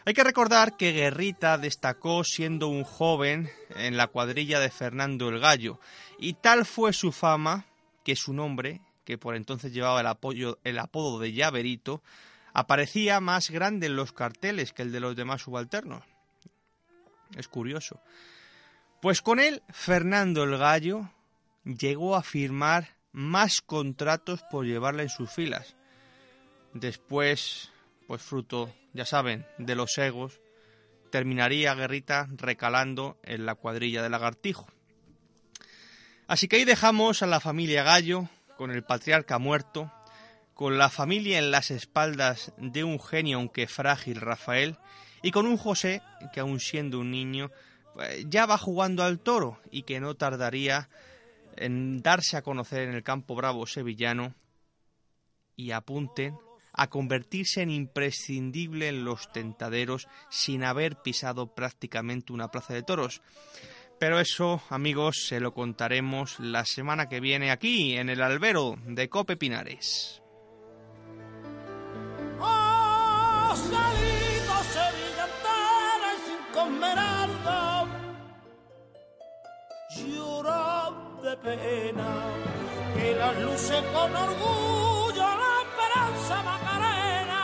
Hay 0.04 0.13
que 0.13 0.24
recordar 0.24 0.78
que 0.78 0.94
Guerrita 0.94 1.58
destacó 1.60 2.24
siendo 2.24 2.67
un 2.67 2.84
joven 2.84 3.52
en 3.76 3.98
la 3.98 4.08
cuadrilla 4.08 4.60
de 4.60 4.72
Fernando 4.72 5.30
el 5.30 5.39
Gallo, 5.39 5.80
y 6.17 6.34
tal 6.34 6.65
fue 6.65 6.91
su 6.91 7.12
fama 7.12 7.65
que 8.04 8.15
su 8.15 8.34
nombre, 8.34 8.82
que 9.06 9.20
por 9.20 9.36
entonces 9.36 9.74
llevaba 9.74 10.02
el, 10.02 10.08
apoyo, 10.08 10.58
el 10.63 10.80
apodo 10.80 11.20
de 11.20 11.34
Llaverito, 11.34 12.02
aparecía 12.54 13.20
más 13.20 13.52
grande 13.52 13.88
en 13.88 13.96
los 13.96 14.12
carteles 14.12 14.74
que 14.74 14.82
el 14.82 14.91
de 14.91 15.02
los 15.02 15.15
demás 15.15 15.44
subalternos. 15.44 16.04
Es 17.38 17.48
curioso. 17.48 18.02
Pues 19.02 19.22
con 19.22 19.39
él, 19.39 19.62
Fernando 19.70 20.44
el 20.44 20.58
Gallo 20.58 21.12
llegó 21.63 22.15
a 22.15 22.24
firmar 22.24 22.97
más 23.12 23.62
contratos 23.62 24.43
por 24.50 24.65
llevarla 24.65 25.04
en 25.04 25.10
sus 25.10 25.30
filas. 25.30 25.76
Después, 26.74 27.71
pues 28.08 28.21
fruto, 28.21 28.74
ya 28.93 29.06
saben, 29.06 29.45
de 29.58 29.76
los 29.76 29.97
egos, 29.97 30.39
terminaría 31.12 31.76
Guerrita 31.76 32.28
recalando 32.32 33.17
en 33.24 33.45
la 33.45 33.56
cuadrilla 33.56 34.02
de 34.02 34.10
Lagartijo. 34.10 34.67
Así 36.28 36.47
que 36.47 36.56
ahí 36.56 36.65
dejamos 36.65 37.21
a 37.21 37.28
la 37.28 37.41
familia 37.41 37.84
Gallo, 37.84 38.30
con 38.58 38.71
el 38.71 38.84
patriarca 38.84 39.38
muerto, 39.38 39.91
con 40.54 40.78
la 40.78 40.89
familia 40.89 41.39
en 41.39 41.52
las 41.52 41.71
espaldas 41.71 42.54
de 42.58 42.84
un 42.84 43.00
genio 43.00 43.38
aunque 43.38 43.67
frágil 43.67 44.21
Rafael, 44.21 44.78
y 45.21 45.32
con 45.32 45.45
un 45.45 45.58
José 45.58 46.02
que 46.34 46.39
aun 46.39 46.60
siendo 46.60 47.00
un 47.00 47.12
niño 47.12 47.52
pues, 47.93 48.26
ya 48.30 48.45
va 48.45 48.58
jugando 48.58 49.04
al 49.04 49.19
toro 49.19 49.60
y 49.71 49.84
que 49.84 50.00
no 50.00 50.15
tardaría 50.15 50.89
en 51.58 52.02
darse 52.02 52.38
a 52.38 52.42
conocer 52.42 52.84
en 52.84 52.94
el 52.94 53.04
campo 53.04 53.36
bravo 53.36 53.66
sevillano 53.66 54.36
y 55.56 55.72
apunten 55.72 56.38
a 56.74 56.90
convertirse 56.90 57.62
en 57.62 57.70
imprescindible 57.70 58.88
en 58.88 59.04
los 59.04 59.32
tentaderos 59.32 60.08
sin 60.30 60.64
haber 60.64 61.02
pisado 61.02 61.54
prácticamente 61.54 62.34
una 62.34 62.50
plaza 62.50 62.74
de 62.74 62.84
toros. 62.84 63.22
Pero 64.00 64.20
eso, 64.20 64.62
amigos, 64.70 65.26
se 65.28 65.40
lo 65.40 65.54
contaremos 65.54 66.40
la 66.40 66.66
semana 66.66 67.08
que 67.08 67.20
viene 67.20 67.52
aquí 67.52 67.98
en 67.98 68.10
el 68.10 68.22
albero 68.22 68.78
de 68.88 69.10
Cope 69.10 69.38
Pinares. 69.38 70.22
Salido 79.92 80.71
de 81.22 81.38
pena 81.38 82.08
que 82.96 83.14
las 83.14 83.40
luce 83.42 83.76
con 83.94 84.16
orgullo 84.16 85.22
la 85.22 85.62
esperanza 85.62 86.44
Macarena. 86.44 87.44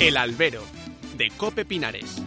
El 0.00 0.16
albero 0.16 0.62
de 1.16 1.30
Cope 1.36 1.64
Pinares. 1.64 2.20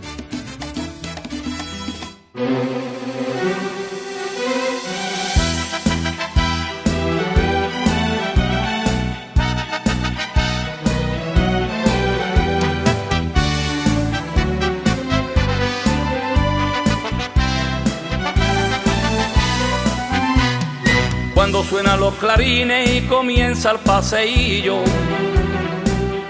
Suenan 21.76 22.00
los 22.00 22.14
clarines 22.14 22.90
y 22.90 23.02
comienza 23.02 23.72
el 23.72 23.80
paseillo, 23.80 24.78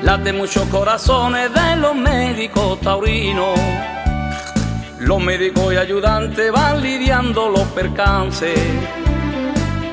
late 0.02 0.34
muchos 0.34 0.68
corazones 0.70 1.54
de 1.54 1.76
los 1.76 1.94
médicos 1.94 2.82
taurinos. 2.82 3.60
Los 4.98 5.22
médicos 5.22 5.72
y 5.72 5.78
ayudantes 5.78 6.52
van 6.52 6.82
lidiando 6.82 7.48
los 7.50 7.62
percances. 7.80 8.60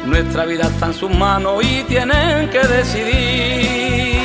Nuestra 0.06 0.46
vida 0.46 0.68
está 0.68 0.86
en 0.86 0.94
sus 0.94 1.10
manos 1.10 1.62
y 1.62 1.82
tienen 1.82 2.48
que 2.48 2.60
decidir. 2.60 4.22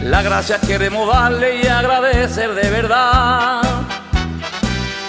Las 0.00 0.24
gracias 0.24 0.66
queremos 0.66 1.06
darle 1.08 1.60
y 1.62 1.66
agradecer 1.66 2.54
de 2.54 2.70
verdad. 2.70 3.60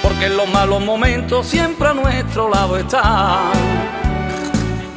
Porque 0.01 0.25
en 0.25 0.36
los 0.36 0.49
malos 0.49 0.82
momentos 0.82 1.47
siempre 1.47 1.88
a 1.88 1.93
nuestro 1.93 2.49
lado 2.49 2.75
están. 2.75 3.92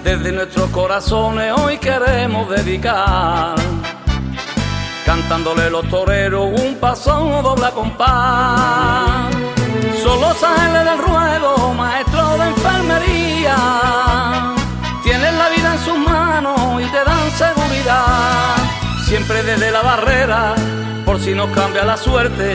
Desde 0.06 0.30
nuestros 0.30 0.70
corazones 0.70 1.52
hoy 1.58 1.78
queremos 1.78 2.48
dedicar 2.48 3.56
cantándole 5.04 5.68
los 5.68 5.84
toreros 5.90 6.48
un 6.60 6.76
paso 6.76 7.42
doble 7.42 7.68
compás. 7.74 9.34
Solo 10.00 10.32
sale 10.34 10.84
del 10.88 10.98
ruedo, 10.98 11.74
maestro 11.74 12.38
de 12.38 12.46
enfermería. 12.46 13.56
Tienen 15.02 15.38
la 15.38 15.48
vida 15.48 15.74
en 15.74 15.80
sus 15.80 15.98
manos 15.98 16.82
y 16.82 16.84
te 16.84 17.04
dan 17.04 17.30
seguridad. 17.32 18.54
Siempre 19.08 19.42
desde 19.42 19.72
la 19.72 19.82
barrera, 19.82 20.54
por 21.04 21.18
si 21.18 21.34
nos 21.34 21.50
cambia 21.50 21.84
la 21.84 21.96
suerte, 21.96 22.54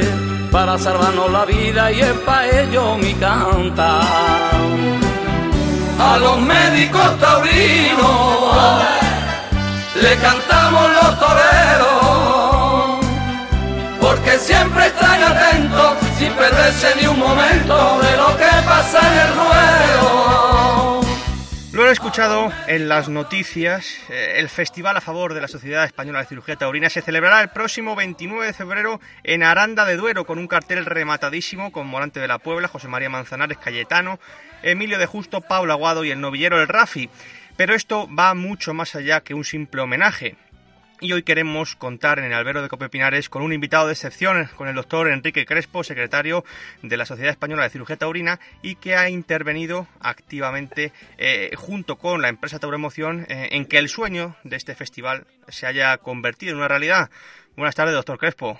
para 0.54 0.78
salvarnos 0.78 1.30
la 1.30 1.44
vida 1.44 1.92
y 1.92 2.00
es 2.00 2.14
para 2.26 2.62
ello 2.62 2.96
mi 2.96 3.14
canta. 3.16 4.00
A 6.04 6.18
los 6.18 6.40
médicos 6.40 7.20
taurinos 7.20 8.84
le 10.02 10.16
cantamos 10.18 10.90
los 10.94 11.20
toreros, 11.20 13.06
porque 14.02 14.40
siempre 14.40 14.88
están 14.88 15.24
atentos, 15.24 15.98
sin 16.18 16.34
perderse 16.34 16.96
ni 17.00 17.06
un 17.06 17.20
momento 17.20 18.00
de 18.02 18.18
lo 18.18 18.36
que 18.36 18.50
pasa 18.66 19.00
en 19.00 19.20
el 19.20 19.36
ruedo. 19.36 20.81
Lo 21.74 21.88
he 21.88 21.92
escuchado 21.92 22.52
en 22.68 22.90
las 22.90 23.08
noticias. 23.08 23.96
eh, 24.10 24.36
El 24.40 24.50
festival 24.50 24.98
a 24.98 25.02
favor 25.02 25.34
de 25.34 25.40
la 25.40 25.48
Sociedad 25.48 25.86
Española 25.86 26.20
de 26.20 26.26
Cirugía 26.26 26.58
Taurina 26.58 26.90
se 26.90 27.02
celebrará 27.02 27.42
el 27.42 27.50
próximo 27.50 27.96
29 27.96 28.46
de 28.48 28.54
febrero 28.54 29.00
en 29.24 29.42
Aranda 29.42 29.86
de 29.86 29.96
Duero 29.96 30.26
con 30.26 30.38
un 30.38 30.48
cartel 30.48 30.86
rematadísimo 30.86 31.72
con 31.72 31.88
Morante 31.88 32.20
de 32.20 32.28
la 32.28 32.40
Puebla, 32.40 32.68
José 32.68 32.90
María 32.90 33.10
Manzanares, 33.10 33.58
Cayetano, 33.58 34.20
Emilio 34.64 35.00
de 35.00 35.06
Justo, 35.06 35.40
Pablo 35.40 35.72
Aguado 35.72 36.04
y 36.04 36.12
el 36.12 36.20
novillero 36.20 36.62
El 36.62 36.68
Rafi. 36.68 37.10
Pero 37.56 37.74
esto 37.74 38.08
va 38.14 38.34
mucho 38.34 38.74
más 38.74 38.94
allá 38.96 39.22
que 39.22 39.34
un 39.34 39.46
simple 39.46 39.82
homenaje. 39.82 40.36
Y 41.04 41.14
hoy 41.14 41.24
queremos 41.24 41.76
contar 41.76 42.20
en 42.20 42.26
el 42.26 42.34
albero 42.34 42.62
de 42.62 42.70
Cope 42.70 42.88
Pinares 42.88 43.28
con 43.28 43.42
un 43.42 43.54
invitado 43.54 43.88
de 43.88 43.94
excepción, 43.94 44.48
con 44.56 44.68
el 44.68 44.76
doctor 44.76 45.10
Enrique 45.10 45.48
Crespo, 45.48 45.84
secretario 45.84 46.46
de 46.84 46.96
la 46.96 47.08
Sociedad 47.08 47.32
Española 47.32 47.64
de 47.64 47.72
Cirugía 47.72 47.98
Taurina 47.98 48.40
y 48.62 48.76
que 48.76 48.96
ha 48.96 49.10
intervenido 49.10 49.88
activamente 50.00 50.94
eh, 51.18 51.54
junto 51.58 51.98
con 51.98 52.22
la 52.22 52.30
empresa 52.30 52.60
Tauroemoción 52.60 53.26
eh, 53.30 53.50
en 53.54 53.66
que 53.66 53.80
el 53.80 53.90
sueño 53.90 54.36
de 54.44 54.58
este 54.58 54.76
festival 54.76 55.26
se 55.48 55.66
haya 55.66 55.98
convertido 55.98 56.52
en 56.52 56.60
una 56.60 56.68
realidad. 56.68 57.10
Buenas 57.56 57.74
tardes, 57.74 57.96
doctor 57.96 58.20
Crespo. 58.20 58.60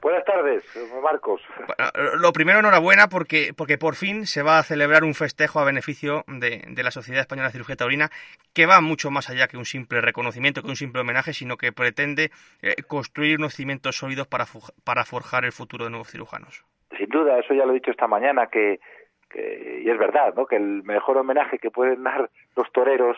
Buenas 0.00 0.24
tardes, 0.24 0.64
Marcos. 1.02 1.42
Bueno, 1.56 2.16
lo 2.20 2.32
primero, 2.32 2.60
enhorabuena 2.60 3.08
porque, 3.08 3.52
porque 3.56 3.78
por 3.78 3.96
fin 3.96 4.26
se 4.26 4.42
va 4.42 4.58
a 4.58 4.62
celebrar 4.62 5.02
un 5.02 5.14
festejo 5.14 5.58
a 5.58 5.64
beneficio 5.64 6.22
de, 6.28 6.62
de, 6.68 6.82
la 6.84 6.92
Sociedad 6.92 7.20
Española 7.20 7.48
de 7.48 7.52
Cirugía 7.52 7.74
Taurina 7.74 8.08
que 8.54 8.66
va 8.66 8.80
mucho 8.80 9.10
más 9.10 9.28
allá 9.28 9.48
que 9.48 9.56
un 9.56 9.64
simple 9.64 10.00
reconocimiento, 10.00 10.62
que 10.62 10.68
un 10.68 10.76
simple 10.76 11.00
homenaje, 11.00 11.32
sino 11.32 11.56
que 11.56 11.72
pretende 11.72 12.30
eh, 12.62 12.76
construir 12.86 13.38
unos 13.38 13.54
cimientos 13.54 13.96
sólidos 13.96 14.28
para, 14.28 14.44
para 14.84 15.04
forjar 15.04 15.44
el 15.44 15.52
futuro 15.52 15.84
de 15.84 15.90
nuevos 15.90 16.10
cirujanos. 16.10 16.64
Sin 16.96 17.08
duda, 17.08 17.38
eso 17.38 17.54
ya 17.54 17.64
lo 17.64 17.72
he 17.72 17.74
dicho 17.74 17.90
esta 17.90 18.06
mañana, 18.06 18.46
que, 18.46 18.78
que 19.28 19.82
y 19.84 19.90
es 19.90 19.98
verdad, 19.98 20.32
¿no? 20.34 20.46
que 20.46 20.56
el 20.56 20.84
mejor 20.84 21.16
homenaje 21.18 21.58
que 21.58 21.70
pueden 21.70 22.04
dar 22.04 22.30
los 22.56 22.70
toreros 22.72 23.16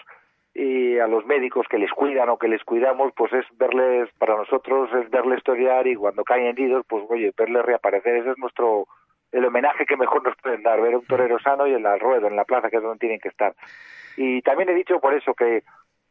y 0.61 0.99
a 0.99 1.07
los 1.07 1.25
médicos 1.25 1.67
que 1.71 1.79
les 1.79 1.91
cuidan 1.91 2.29
o 2.29 2.37
que 2.37 2.47
les 2.47 2.63
cuidamos, 2.65 3.15
pues 3.17 3.33
es 3.33 3.47
verles, 3.57 4.11
para 4.19 4.37
nosotros 4.37 4.91
es 4.93 5.09
verles 5.09 5.43
torear 5.43 5.87
y 5.87 5.95
cuando 5.95 6.23
caen 6.23 6.49
heridos, 6.49 6.85
pues 6.87 7.03
oye, 7.09 7.33
verles 7.35 7.65
reaparecer, 7.65 8.17
ese 8.17 8.33
es 8.33 8.39
nuestro, 8.39 8.87
el 9.33 9.47
homenaje 9.47 9.87
que 9.87 9.97
mejor 9.97 10.23
nos 10.23 10.37
pueden 10.37 10.63
dar, 10.63 10.79
ver 10.83 10.97
un 10.97 11.07
torero 11.07 11.39
sano 11.39 11.67
y 11.67 11.73
en 11.73 11.83
la 11.83 11.97
rueda, 11.97 12.29
en 12.29 12.37
la 12.37 12.45
plaza, 12.45 12.69
que 12.69 12.77
es 12.77 12.83
donde 12.83 12.99
tienen 12.99 13.21
que 13.21 13.31
estar. 13.31 13.55
Y 14.19 14.43
también 14.43 14.69
he 14.69 14.75
dicho 14.75 15.01
por 15.01 15.15
eso 15.15 15.33
que, 15.33 15.63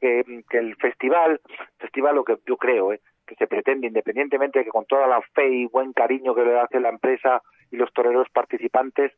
que, 0.02 0.24
que 0.50 0.58
el 0.58 0.76
festival, 0.78 1.40
festival 1.78 2.16
lo 2.16 2.24
que 2.24 2.38
yo 2.48 2.58
creo, 2.58 2.92
¿eh? 2.92 3.02
que 3.28 3.36
se 3.36 3.46
pretende, 3.46 3.86
independientemente 3.86 4.58
de 4.58 4.66
que 4.66 4.72
con 4.72 4.86
toda 4.86 5.06
la 5.06 5.22
fe 5.36 5.48
y 5.48 5.68
buen 5.68 5.94
cariño 5.94 6.34
que 6.34 6.46
le 6.46 6.60
hace 6.60 6.80
la 6.80 6.90
empresa 6.90 7.44
y 7.70 7.78
los 7.78 7.94
toreros 7.94 8.28
participantes, 8.34 9.12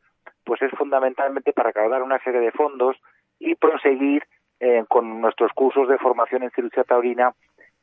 pues 0.43 0.61
es 0.61 0.71
fundamentalmente 0.71 1.53
para 1.53 1.69
recaudar 1.69 2.03
una 2.03 2.21
serie 2.21 2.41
de 2.41 2.51
fondos 2.51 2.97
y 3.39 3.55
proseguir 3.55 4.23
eh, 4.61 4.85
con 4.87 5.19
nuestros 5.19 5.51
cursos 5.53 5.89
de 5.89 5.97
formación 5.97 6.43
en 6.43 6.51
cirugía 6.51 6.83
taurina 6.83 7.33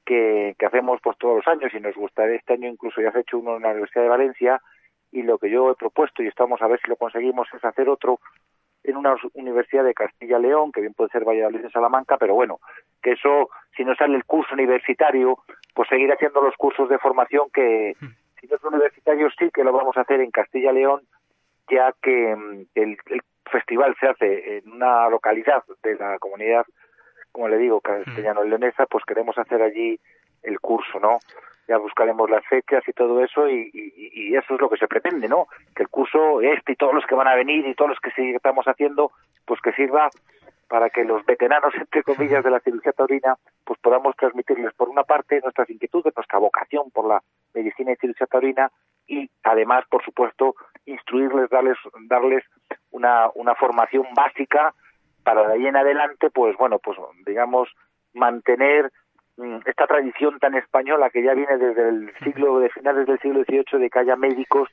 que, 0.06 0.54
que 0.56 0.66
hacemos 0.66 1.00
pues 1.02 1.18
todos 1.18 1.36
los 1.36 1.48
años. 1.48 1.74
Y 1.74 1.80
nos 1.80 1.96
gustaría 1.96 2.36
este 2.36 2.52
año 2.52 2.68
incluso 2.68 3.02
ya 3.02 3.10
se 3.10 3.18
ha 3.18 3.20
hecho 3.22 3.38
uno 3.38 3.56
en 3.56 3.62
la 3.62 3.70
Universidad 3.70 4.04
de 4.04 4.08
Valencia. 4.08 4.62
Y 5.10 5.22
lo 5.22 5.38
que 5.38 5.50
yo 5.50 5.72
he 5.72 5.74
propuesto 5.74 6.22
y 6.22 6.28
estamos 6.28 6.62
a 6.62 6.68
ver 6.68 6.78
si 6.80 6.88
lo 6.88 6.94
conseguimos 6.94 7.48
es 7.52 7.64
hacer 7.64 7.88
otro 7.88 8.20
en 8.84 8.96
una 8.96 9.16
universidad 9.34 9.82
de 9.82 9.92
Castilla-León, 9.92 10.70
que 10.70 10.80
bien 10.80 10.94
puede 10.94 11.10
ser 11.10 11.24
Valladolid 11.24 11.62
de 11.62 11.70
Salamanca, 11.70 12.16
pero 12.16 12.34
bueno, 12.34 12.60
que 13.02 13.12
eso, 13.12 13.50
si 13.76 13.84
no 13.84 13.96
sale 13.96 14.14
el 14.14 14.24
curso 14.24 14.54
universitario, 14.54 15.38
pues 15.74 15.88
seguir 15.88 16.12
haciendo 16.12 16.40
los 16.40 16.54
cursos 16.56 16.88
de 16.88 16.98
formación 16.98 17.48
que, 17.52 17.96
si 18.40 18.46
no 18.46 18.54
es 18.56 18.62
universitario, 18.62 19.28
sí 19.36 19.50
que 19.52 19.64
lo 19.64 19.72
vamos 19.72 19.96
a 19.96 20.02
hacer 20.02 20.20
en 20.20 20.30
Castilla-León, 20.30 21.02
ya 21.70 21.94
que 22.02 22.34
mm, 22.34 22.66
el, 22.74 22.98
el 23.06 23.22
festival 23.50 23.96
se 24.00 24.08
hace 24.08 24.58
en 24.58 24.72
una 24.72 25.08
localidad 25.08 25.62
de 25.82 25.94
la 25.96 26.18
comunidad, 26.18 26.66
como 27.32 27.48
le 27.48 27.58
digo, 27.58 27.80
castellano-leonesa, 27.80 28.86
pues 28.86 29.04
queremos 29.04 29.36
hacer 29.38 29.62
allí 29.62 29.98
el 30.42 30.60
curso, 30.60 30.98
¿no? 31.00 31.18
Ya 31.66 31.76
buscaremos 31.76 32.30
las 32.30 32.44
fechas 32.46 32.82
y 32.86 32.92
todo 32.92 33.22
eso 33.22 33.48
y, 33.48 33.70
y, 33.72 34.10
y, 34.12 34.36
eso 34.36 34.54
es 34.54 34.60
lo 34.60 34.70
que 34.70 34.78
se 34.78 34.88
pretende, 34.88 35.28
¿no? 35.28 35.46
Que 35.74 35.82
el 35.82 35.88
curso 35.88 36.40
este 36.40 36.72
y 36.72 36.76
todos 36.76 36.94
los 36.94 37.04
que 37.04 37.14
van 37.14 37.28
a 37.28 37.34
venir 37.34 37.66
y 37.66 37.74
todos 37.74 37.90
los 37.90 38.00
que 38.00 38.10
estamos 38.34 38.66
haciendo, 38.66 39.12
pues 39.44 39.60
que 39.60 39.72
sirva 39.72 40.08
para 40.68 40.90
que 40.90 41.04
los 41.04 41.24
veteranos, 41.26 41.74
entre 41.78 42.02
comillas, 42.02 42.44
de 42.44 42.50
la 42.50 42.60
cirugía 42.60 42.92
taurina, 42.92 43.36
pues 43.64 43.78
podamos 43.80 44.14
transmitirles, 44.16 44.72
por 44.74 44.88
una 44.88 45.02
parte, 45.02 45.40
nuestras 45.42 45.68
inquietudes, 45.70 46.14
nuestra 46.16 46.38
vocación 46.38 46.90
por 46.90 47.06
la 47.06 47.22
medicina 47.54 47.92
y 47.92 47.96
cirugía 47.96 48.26
taurina 48.26 48.70
y, 49.06 49.30
además, 49.42 49.84
por 49.90 50.04
supuesto, 50.04 50.54
instruirles, 50.86 51.50
darles, 51.50 51.76
darles 52.08 52.44
una, 52.90 53.28
una 53.34 53.54
formación 53.54 54.06
básica 54.14 54.74
para 55.22 55.46
de 55.46 55.54
ahí 55.54 55.66
en 55.66 55.76
adelante, 55.76 56.30
pues 56.30 56.56
bueno, 56.56 56.78
pues 56.78 56.96
digamos, 57.26 57.68
mantener 58.14 58.90
mm, 59.36 59.58
esta 59.66 59.86
tradición 59.86 60.38
tan 60.38 60.54
española 60.54 61.10
que 61.10 61.22
ya 61.22 61.34
viene 61.34 61.58
desde 61.58 61.88
el 61.88 62.12
siglo 62.24 62.58
de 62.60 62.70
finales 62.70 63.06
del 63.06 63.18
siglo 63.20 63.44
XVIII 63.44 63.80
de 63.80 63.90
que 63.90 63.98
haya 63.98 64.16
médicos 64.16 64.68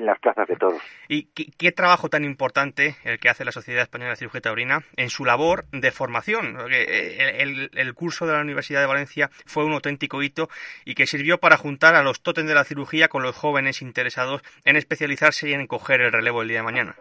en 0.00 0.06
las 0.06 0.18
plazas 0.18 0.48
de 0.48 0.56
todos. 0.56 0.82
¿Y 1.08 1.32
qué, 1.34 1.44
qué, 1.56 1.72
trabajo 1.72 2.08
tan 2.08 2.24
importante 2.24 2.96
el 3.04 3.18
que 3.18 3.28
hace 3.28 3.44
la 3.44 3.52
Sociedad 3.52 3.82
Española 3.82 4.10
de 4.10 4.16
Cirugía 4.16 4.40
Taurina 4.40 4.80
en 4.96 5.08
su 5.08 5.24
labor 5.24 5.64
de 5.72 5.90
formación? 5.90 6.56
El, 6.60 6.74
el, 6.74 7.70
el, 7.72 7.94
curso 7.94 8.26
de 8.26 8.32
la 8.32 8.40
Universidad 8.40 8.80
de 8.80 8.86
Valencia 8.86 9.28
fue 9.46 9.64
un 9.64 9.72
auténtico 9.72 10.22
hito 10.22 10.48
y 10.84 10.94
que 10.94 11.06
sirvió 11.06 11.38
para 11.38 11.56
juntar 11.56 11.94
a 11.94 12.02
los 12.02 12.22
tótems 12.22 12.48
de 12.48 12.54
la 12.54 12.64
cirugía 12.64 13.08
con 13.08 13.22
los 13.22 13.36
jóvenes 13.36 13.82
interesados 13.82 14.42
en 14.64 14.76
especializarse 14.76 15.48
y 15.48 15.52
en 15.52 15.66
coger 15.66 16.00
el 16.00 16.12
relevo 16.12 16.42
el 16.42 16.48
día 16.48 16.58
de 16.58 16.64
mañana. 16.64 16.96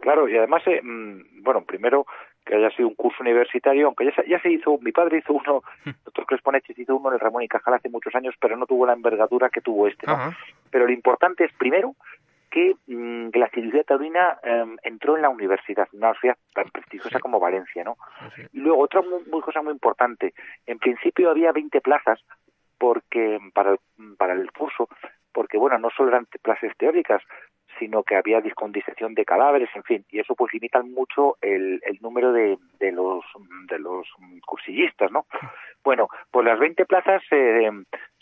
Claro, 0.00 0.28
y 0.28 0.36
además, 0.36 0.62
eh, 0.66 0.80
bueno, 0.82 1.62
primero 1.62 2.06
que 2.44 2.56
haya 2.56 2.70
sido 2.70 2.88
un 2.88 2.94
curso 2.94 3.22
universitario, 3.22 3.86
aunque 3.86 4.06
ya 4.06 4.12
se, 4.12 4.28
ya 4.28 4.40
se 4.40 4.50
hizo, 4.50 4.78
mi 4.80 4.92
padre 4.92 5.18
hizo 5.18 5.34
uno, 5.34 5.62
doctor 6.04 6.26
Cresponeches 6.26 6.78
hizo 6.78 6.96
uno 6.96 7.08
en 7.08 7.14
el 7.14 7.20
Ramón 7.20 7.42
y 7.42 7.48
Cajal 7.48 7.74
hace 7.74 7.90
muchos 7.90 8.14
años, 8.14 8.34
pero 8.40 8.56
no 8.56 8.66
tuvo 8.66 8.86
la 8.86 8.94
envergadura 8.94 9.50
que 9.50 9.60
tuvo 9.60 9.86
este, 9.86 10.06
¿no? 10.06 10.32
Pero 10.70 10.86
lo 10.86 10.92
importante 10.92 11.44
es, 11.44 11.52
primero, 11.58 11.94
que 12.50 12.74
mmm, 12.86 13.28
la 13.34 13.48
cirugía 13.50 13.84
taurina 13.84 14.38
eh, 14.42 14.64
entró 14.82 15.16
en 15.16 15.22
la 15.22 15.28
universidad, 15.28 15.88
una 15.92 16.08
universidad 16.08 16.36
tan 16.54 16.70
prestigiosa 16.70 17.18
sí. 17.18 17.20
como 17.20 17.40
Valencia, 17.40 17.84
¿no? 17.84 17.96
Sí. 18.34 18.42
Y 18.52 18.58
luego 18.58 18.82
otra 18.82 19.02
muy, 19.02 19.22
muy, 19.30 19.40
cosa 19.40 19.62
muy 19.62 19.72
importante, 19.72 20.34
en 20.66 20.78
principio 20.78 21.30
había 21.30 21.52
20 21.52 21.80
plazas 21.80 22.20
porque 22.78 23.38
para 23.54 23.72
el, 23.72 23.78
para 24.16 24.32
el 24.32 24.50
curso, 24.52 24.88
porque 25.32 25.58
bueno, 25.58 25.78
no 25.78 25.90
solo 25.90 26.08
eran 26.08 26.26
clases 26.42 26.76
teóricas, 26.76 27.22
sino 27.78 28.02
que 28.02 28.16
había 28.16 28.40
discondición 28.40 29.14
de 29.14 29.24
cadáveres, 29.24 29.70
en 29.74 29.82
fin, 29.84 30.04
y 30.10 30.18
eso 30.18 30.34
pues 30.34 30.52
limita 30.52 30.82
mucho 30.82 31.36
el, 31.40 31.80
el 31.84 31.98
número 32.00 32.32
de, 32.32 32.58
de, 32.78 32.92
los 32.92 33.24
de 33.68 33.78
los 33.78 34.06
cursillistas, 34.46 35.10
¿no? 35.10 35.26
Bueno, 35.82 36.08
pues 36.30 36.44
las 36.44 36.58
20 36.58 36.84
plazas 36.84 37.22
se, 37.28 37.70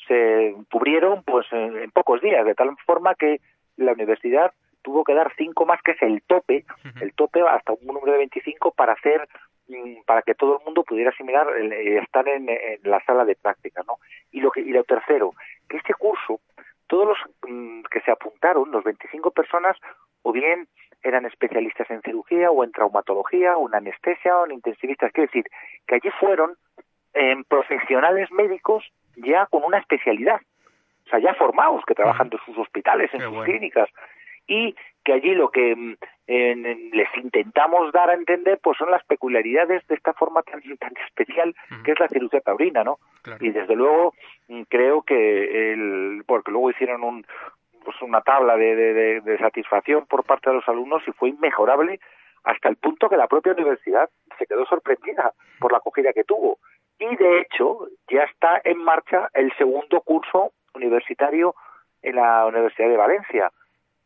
se 0.07 0.55
cubrieron 0.71 1.25
pues 1.25 1.47
en, 1.51 1.77
en 1.77 1.91
pocos 1.91 2.21
días, 2.21 2.45
de 2.45 2.55
tal 2.55 2.77
forma 2.87 3.15
que 3.17 3.41
la 3.79 3.93
universidad 3.93 4.53
tuvo 4.83 5.05
que 5.05 5.15
dar 5.15 5.33
cinco 5.37 5.67
más 5.67 5.81
que 5.83 5.93
es 5.93 6.03
el 6.03 6.23
tope, 6.23 6.65
el 7.01 7.13
tope 7.15 7.41
hasta 7.43 7.73
un 7.73 7.87
número 7.87 8.13
de 8.13 8.19
25 8.19 8.73
para 8.73 8.93
hacer 8.93 9.29
mm, 9.69 10.03
para 10.07 10.23
que 10.23 10.35
todo 10.35 10.59
el 10.59 10.65
mundo 10.65 10.85
pudiera 10.85 11.11
asimilar 11.11 11.49
el, 11.57 11.73
estar 11.73 12.29
en, 12.29 12.49
en, 12.49 12.81
la 12.85 13.03
sala 13.05 13.25
de 13.25 13.37
práctica, 13.37 13.83
¿no? 13.87 13.95
Y 14.31 14.41
lo 14.41 14.51
que 14.51 14.61
y 14.61 14.71
lo 14.71 14.85
tercero, 14.85 15.33
que 15.69 15.79
este 15.79 15.95
curso 15.95 16.41
todos 16.89 17.07
los 17.07 17.19
mmm, 17.49 17.83
que 17.91 18.01
se 18.01 18.11
apuntaron, 18.11 18.71
los 18.71 18.83
25 18.83 19.31
personas, 19.31 19.77
o 20.23 20.33
bien 20.33 20.69
eran 21.03 21.27
especialistas 21.27 21.89
en 21.91 22.03
cirugía 22.03 22.51
o 22.51 22.65
en 22.65 22.73
traumatología 22.73 23.57
o 23.57 23.69
en 23.69 23.75
anestesia 23.75 24.37
o 24.37 24.47
en 24.47 24.53
intensivistas, 24.53 25.13
quiere 25.13 25.29
decir 25.29 25.45
que 25.87 25.95
allí 25.95 26.11
fueron 26.19 26.57
eh, 27.15 27.37
profesionales 27.49 28.31
médicos 28.33 28.85
ya 29.17 29.47
con 29.47 29.63
una 29.65 29.79
especialidad, 29.79 30.41
o 31.09 31.11
sea, 31.11 31.21
ya 31.21 31.35
formados, 31.35 31.83
que 31.87 31.95
trabajan 31.95 32.29
en 32.31 32.39
sus 32.45 32.59
hospitales, 32.59 33.09
en 33.15 33.21
Qué 33.21 33.25
sus 33.25 33.35
bueno. 33.35 33.51
clínicas, 33.51 33.89
y 34.47 34.75
que 35.05 35.15
allí 35.15 35.35
lo 35.35 35.51
que 35.51 35.97
eh, 36.27 36.91
les 36.93 37.09
intentamos 37.17 37.93
dar 37.93 38.11
a 38.11 38.15
entender 38.15 38.59
pues 38.63 38.77
son 38.77 38.91
las 38.91 39.05
peculiaridades 39.05 39.87
de 39.87 39.95
esta 39.95 40.13
forma 40.13 40.43
tan, 40.43 40.61
tan 40.79 40.93
especial 41.07 41.49
uh 41.51 41.75
-huh. 41.75 41.83
que 41.83 41.93
es 41.93 42.01
la 42.01 42.09
cirugía 42.09 42.41
taurina, 42.41 42.85
¿no? 42.85 42.99
Claro. 43.23 43.45
Y 43.45 43.51
desde 43.51 43.75
luego 43.75 44.15
mm, 44.49 44.63
creo 44.69 45.03
que 45.03 45.73
el 45.73 46.25
porque 46.27 46.51
luego 46.51 46.71
hicieron 46.71 47.05
un 47.05 47.27
pues 47.85 48.03
una 48.03 48.21
tabla 48.21 48.57
de, 48.57 48.77
de, 48.77 49.21
de, 49.23 49.39
satisfacción 49.39 50.05
por 50.07 50.25
parte 50.25 50.51
de 50.51 50.57
los 50.57 50.69
alumnos 50.69 51.03
y 51.07 51.13
fue 51.13 51.31
inmejorable 51.31 52.01
hasta 52.45 52.69
el 52.69 52.77
punto 52.77 53.09
que 53.09 53.17
la 53.17 53.29
propia 53.29 53.53
universidad 53.53 54.11
se 54.39 54.47
quedó 54.47 54.67
sorprendida 54.67 55.33
por 55.59 55.73
la 55.73 55.79
acogida 55.79 56.13
que 56.13 56.25
tuvo. 56.25 56.59
Y 56.99 57.17
de 57.17 57.41
hecho 57.41 57.87
ya 58.11 58.25
está 58.25 58.61
en 58.65 58.79
marcha 58.79 59.31
el 59.33 59.51
segundo 59.57 60.01
curso 60.03 60.53
universitario 60.79 61.55
en 62.03 62.17
la 62.17 62.47
Universidad 62.47 62.89
de 62.89 62.97
Valencia 62.97 63.53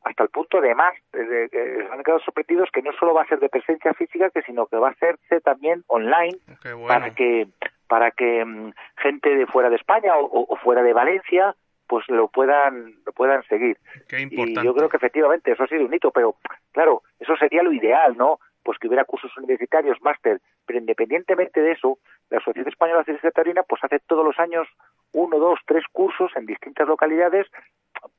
hasta 0.04 0.24
el 0.24 0.30
punto 0.30 0.60
de 0.60 0.74
más, 0.74 0.94
de, 1.12 1.24
de, 1.48 1.88
han 1.90 2.02
quedado 2.02 2.20
sorprendidos 2.20 2.68
que 2.72 2.82
no 2.82 2.92
solo 2.92 3.14
va 3.14 3.22
a 3.22 3.26
ser 3.26 3.38
de 3.38 3.48
presencia 3.48 3.94
física, 3.94 4.30
que 4.30 4.42
sino 4.42 4.66
que 4.66 4.76
va 4.76 4.88
a 4.88 4.92
hacerse 4.92 5.40
también 5.40 5.84
online 5.86 6.38
bueno. 6.64 6.86
para 6.88 7.14
que 7.14 7.46
para 7.86 8.10
que 8.10 8.42
um, 8.42 8.72
gente 8.96 9.36
de 9.36 9.46
fuera 9.46 9.70
de 9.70 9.76
España 9.76 10.16
o, 10.16 10.46
o, 10.48 10.56
fuera 10.56 10.82
de 10.82 10.92
Valencia 10.92 11.54
pues 11.86 12.08
lo 12.08 12.28
puedan 12.28 12.94
lo 13.04 13.12
puedan 13.12 13.42
seguir. 13.44 13.76
y 14.10 14.54
yo 14.64 14.74
creo 14.74 14.88
que 14.88 14.96
efectivamente 14.96 15.52
eso 15.52 15.64
ha 15.64 15.68
sido 15.68 15.84
un 15.84 15.94
hito, 15.94 16.10
pero 16.10 16.36
claro, 16.72 17.02
eso 17.20 17.36
sería 17.36 17.62
lo 17.62 17.72
ideal, 17.72 18.16
¿no? 18.16 18.40
Pues 18.62 18.78
que 18.78 18.86
hubiera 18.86 19.04
cursos 19.04 19.36
universitarios, 19.36 20.00
máster, 20.02 20.40
pero 20.66 20.78
independientemente 20.78 21.60
de 21.60 21.72
eso, 21.72 21.98
la 22.30 22.40
Sociedad 22.40 22.68
Española 22.68 23.00
de 23.00 23.06
Ciencia 23.06 23.30
Taurina 23.30 23.62
pues 23.62 23.82
hace 23.84 23.98
todos 24.00 24.24
los 24.24 24.38
años 24.38 24.68
uno, 25.12 25.38
dos, 25.38 25.58
tres 25.66 25.84
cursos 25.92 26.30
en 26.36 26.46
distintas 26.46 26.88
localidades, 26.88 27.46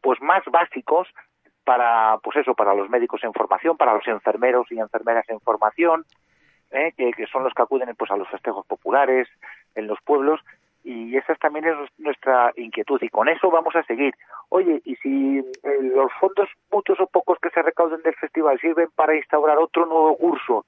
pues 0.01 0.21
más 0.21 0.43
básicos 0.51 1.08
para, 1.63 2.17
pues 2.23 2.38
eso, 2.38 2.53
para 2.53 2.73
los 2.73 2.89
médicos 2.89 3.23
en 3.23 3.34
formación, 3.34 3.77
para 3.77 3.93
los 3.93 4.08
enfermeros 4.08 4.67
y 4.71 4.79
enfermeras 4.79 5.27
en 5.29 5.39
formación, 5.39 6.06
¿eh? 6.71 6.91
que, 6.97 7.12
que, 7.12 7.25
son 7.27 7.43
los 7.43 7.53
que 7.53 7.62
acuden 7.62 7.95
pues 7.95 8.12
a 8.12 8.17
los 8.17 8.27
festejos 8.29 8.65
populares 8.65 9.27
en 9.75 9.88
los 9.88 9.99
pueblos 10.01 10.41
y 10.84 11.15
esa 11.15 11.36
también 11.36 11.65
es 11.65 11.76
nuestra 11.98 12.52
inquietud 12.58 13.02
y 13.02 13.10
con 13.10 13.30
eso 13.30 13.50
vamos 13.50 13.76
a 13.76 13.84
seguir. 13.84 14.13
Oye, 14.50 14.82
y 14.84 14.96
si 14.98 15.39
eh, 15.39 15.82
los 15.82 16.12
fondos 16.19 16.50
muchos 16.72 17.00
o 17.00 17.08
pocos 17.08 17.38
que 17.41 17.50
se 17.50 17.62
recauden 17.62 18.02
del 18.02 18.15
festival 18.15 18.60
sirven 18.60 18.89
para 18.96 19.15
instaurar 19.15 19.58
otro 19.58 19.86
nuevo 19.86 20.17
curso, 20.17 20.65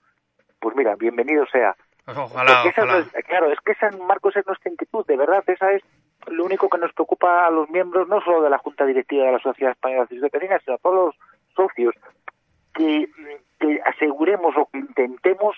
pues 0.60 0.76
mira, 0.76 0.96
bienvenido 0.96 1.46
sea. 1.52 1.76
Ojalá, 2.08 2.64
ojalá. 2.68 3.00
Es, 3.00 3.26
claro, 3.26 3.52
es 3.52 3.60
que 3.62 3.74
esa, 3.74 3.90
Marcos, 3.98 4.36
es 4.38 4.46
nuestra 4.46 4.72
inquietud, 4.72 5.06
de 5.06 5.18
verdad, 5.18 5.44
esa 5.48 5.72
es 5.72 5.84
lo 6.28 6.46
único 6.46 6.70
que 6.70 6.78
nos 6.78 6.94
preocupa 6.94 7.46
a 7.46 7.52
los 7.52 7.70
miembros, 7.70 8.08
no 8.08 8.22
solo 8.22 8.42
de 8.42 8.50
la 8.50 8.60
Junta 8.60 8.86
Directiva 8.86 9.26
de 9.26 9.34
la 9.34 9.40
Sociedad 9.40 9.72
Española 9.74 10.08
de 10.10 10.20
Veterinaria, 10.20 10.62
sino 10.64 10.76
a 10.76 10.80
todos 10.80 10.96
los 10.96 11.16
socios, 11.56 11.96
que, 12.74 13.10
que 13.60 13.82
aseguremos 13.86 14.56
o 14.58 14.70
que 14.72 14.80
intentemos 14.80 15.56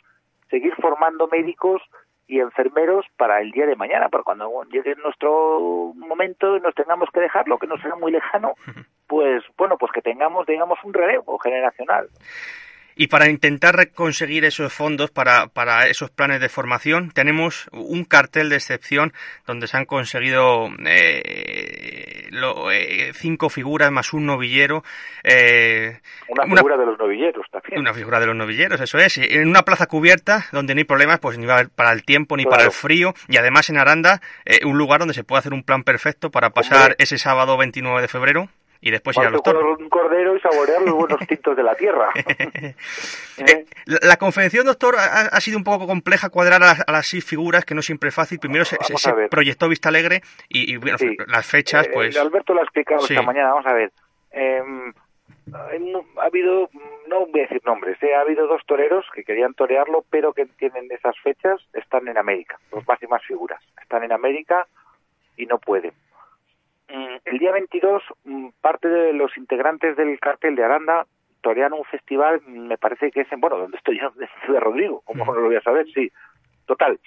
seguir 0.50 0.74
formando 0.76 1.28
médicos 1.28 1.82
y 2.28 2.40
enfermeros 2.40 3.06
para 3.18 3.42
el 3.42 3.52
día 3.52 3.66
de 3.66 3.76
mañana, 3.76 4.10
para 4.10 4.24
cuando 4.24 4.64
llegue 4.66 4.96
nuestro 4.96 5.94
momento 5.96 6.58
y 6.58 6.62
nos 6.62 6.76
tengamos 6.76 7.10
que 7.12 7.22
dejarlo, 7.22 7.58
que 7.58 7.68
no 7.68 7.78
será 7.78 7.96
muy 7.96 8.12
lejano, 8.12 8.54
pues 9.08 9.44
bueno, 9.58 9.78
pues 9.78 9.92
que 9.92 10.02
tengamos, 10.02 10.46
digamos, 10.46 10.78
un 10.84 10.94
relevo 10.94 11.40
generacional. 11.40 12.10
Y 13.00 13.08
para 13.08 13.30
intentar 13.30 13.92
conseguir 13.92 14.44
esos 14.44 14.74
fondos 14.74 15.12
para, 15.12 15.48
para, 15.48 15.88
esos 15.88 16.10
planes 16.10 16.42
de 16.42 16.50
formación, 16.50 17.12
tenemos 17.12 17.70
un 17.72 18.06
cartel 18.06 18.50
de 18.50 18.56
excepción 18.56 19.14
donde 19.46 19.68
se 19.68 19.78
han 19.78 19.86
conseguido 19.86 20.68
eh, 20.84 22.28
lo, 22.32 22.72
eh, 22.72 23.12
cinco 23.14 23.50
figuras 23.50 23.92
más 23.92 24.14
un 24.14 24.26
novillero. 24.26 24.84
Eh, 25.24 26.00
una 26.28 26.44
figura 26.44 26.76
una, 26.76 26.78
de 26.78 26.86
los 26.90 27.00
novilleros 27.00 27.46
también. 27.52 27.80
Una 27.80 27.94
figura 27.94 28.20
de 28.20 28.26
los 28.26 28.36
novilleros, 28.36 28.82
eso 28.82 28.98
es. 28.98 29.18
En 29.18 29.48
una 29.48 29.62
plaza 29.62 29.86
cubierta 29.86 30.46
donde 30.52 30.74
no 30.74 30.80
hay 30.80 30.86
problemas, 30.86 31.20
pues 31.20 31.38
ni 31.38 31.46
para 31.46 31.92
el 31.92 32.04
tiempo 32.04 32.36
ni 32.36 32.44
claro. 32.44 32.56
para 32.56 32.66
el 32.66 32.72
frío. 32.72 33.14
Y 33.28 33.38
además 33.38 33.70
en 33.70 33.78
Aranda, 33.78 34.22
eh, 34.46 34.66
un 34.66 34.78
lugar 34.78 35.00
donde 35.00 35.14
se 35.14 35.24
puede 35.24 35.40
hacer 35.40 35.54
un 35.54 35.64
plan 35.64 35.84
perfecto 35.84 36.32
para 36.32 36.50
pasar 36.50 36.82
Hombre. 36.82 36.96
ese 36.98 37.20
sábado 37.20 37.58
29 37.58 38.02
de 38.02 38.08
febrero 38.08 38.50
y 38.82 38.92
después 38.92 39.18
ir 39.18 39.26
a 39.26 39.30
los 39.30 39.44
toros. 39.44 39.80
un 39.80 39.90
cordero 39.90 40.36
y 40.36 40.40
saborear 40.40 40.82
los 40.82 40.94
buenos 40.94 41.20
tintos 41.28 41.56
de 41.56 41.64
la 41.64 41.76
tierra. 41.76 42.10
¿Eh? 43.38 43.66
la, 43.86 44.18
confección, 44.18 44.66
doctor, 44.66 44.96
ha, 44.98 45.40
sido 45.42 45.58
un 45.58 45.64
poco 45.64 45.88
compleja 45.88 46.30
cuadrar 46.30 46.62
a, 46.64 46.92
las 46.92 47.08
seis 47.08 47.26
figuras, 47.26 47.66
que 47.66 47.76
no 47.76 47.82
siempre 47.82 48.10
es 48.10 48.16
fácil. 48.16 48.40
Primero 48.40 48.66
se, 48.66 48.78
proyectó 49.30 49.70
Vista 49.70 49.90
Alegre 49.90 50.22
y, 50.50 50.78
las 51.28 51.46
fechas, 51.46 51.88
pues... 51.94 52.18
Alberto 52.18 52.54
lo 52.54 52.62
ha 52.62 52.64
explicado 52.64 53.02
esta 53.02 53.22
mañana, 53.22 53.50
vamos 53.50 53.66
a 53.66 53.74
ver. 53.74 53.92
Em, 54.32 54.94
ha 55.54 56.26
habido, 56.26 56.70
no 57.08 57.26
voy 57.28 57.40
a 57.40 57.44
decir 57.44 57.62
nombres, 57.66 58.02
¿eh? 58.04 58.14
ha 58.16 58.22
habido 58.22 58.48
dos 58.48 58.62
toreros 58.66 59.06
que 59.14 59.24
querían 59.24 59.54
torearlo, 59.54 60.04
pero 60.10 60.34
que 60.34 60.46
tienen 60.46 60.88
esas 60.92 61.18
fechas, 61.20 61.62
están 61.74 62.08
en 62.08 62.18
América, 62.18 62.60
dos 62.72 62.86
máximas 62.88 63.24
figuras, 63.26 63.62
están 63.82 64.04
en 64.04 64.12
América 64.12 64.68
y 65.38 65.46
no 65.46 65.58
pueden. 65.60 65.94
Mm, 66.90 67.18
el 67.26 67.38
día 67.40 67.52
22, 67.52 68.04
mm, 68.24 68.50
parte 68.62 68.88
de 68.88 69.14
los 69.14 69.36
integrantes 69.38 69.98
del 69.98 70.20
cartel 70.20 70.56
de 70.56 70.64
Aranda 70.64 71.06
torean 71.42 71.74
un 71.74 71.84
festival, 71.86 72.42
me 72.48 72.78
parece 72.78 73.12
que 73.12 73.22
es 73.22 73.32
en, 73.32 73.42
bueno, 73.42 73.58
donde 73.58 73.78
estoy 73.78 74.00
yo, 74.00 74.12
de 74.54 74.60
Rodrigo, 74.60 75.02
como 75.06 75.26
no 75.26 75.34
lo 75.34 75.48
voy 75.48 75.56
a 75.56 75.62
saber? 75.62 75.86
Sí, 75.94 76.12
total, 76.66 77.00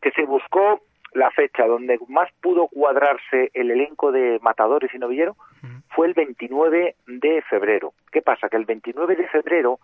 que 0.00 0.10
se 0.12 0.24
buscó 0.24 0.80
la 1.12 1.30
fecha 1.30 1.66
donde 1.66 1.98
más 2.08 2.28
pudo 2.42 2.68
cuadrarse 2.68 3.50
el 3.54 3.70
elenco 3.70 4.10
de 4.12 4.38
matadores 4.42 4.92
y 4.92 4.98
novilleros 4.98 5.36
fue 5.90 6.08
el 6.08 6.14
29 6.14 6.96
de 7.06 7.42
febrero. 7.42 7.94
¿Qué 8.10 8.20
pasa? 8.20 8.48
Que 8.48 8.56
el 8.56 8.64
29 8.64 9.14
de 9.14 9.28
febrero, 9.28 9.78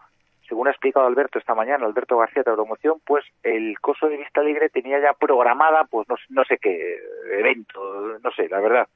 según 0.48 0.66
ha 0.66 0.72
explicado 0.72 1.06
Alberto 1.06 1.38
esta 1.38 1.54
mañana, 1.54 1.86
Alberto 1.86 2.18
García 2.18 2.42
de 2.44 2.52
Promoción, 2.52 3.00
pues 3.06 3.24
el 3.44 3.78
coso 3.78 4.08
de 4.08 4.16
Vista 4.16 4.40
Alegre 4.40 4.70
tenía 4.70 4.98
ya 4.98 5.12
programada, 5.12 5.84
pues 5.84 6.08
no, 6.08 6.16
no 6.30 6.44
sé 6.44 6.58
qué 6.58 6.98
evento, 7.30 8.18
no 8.24 8.30
sé, 8.32 8.48
la 8.48 8.58
verdad. 8.58 8.88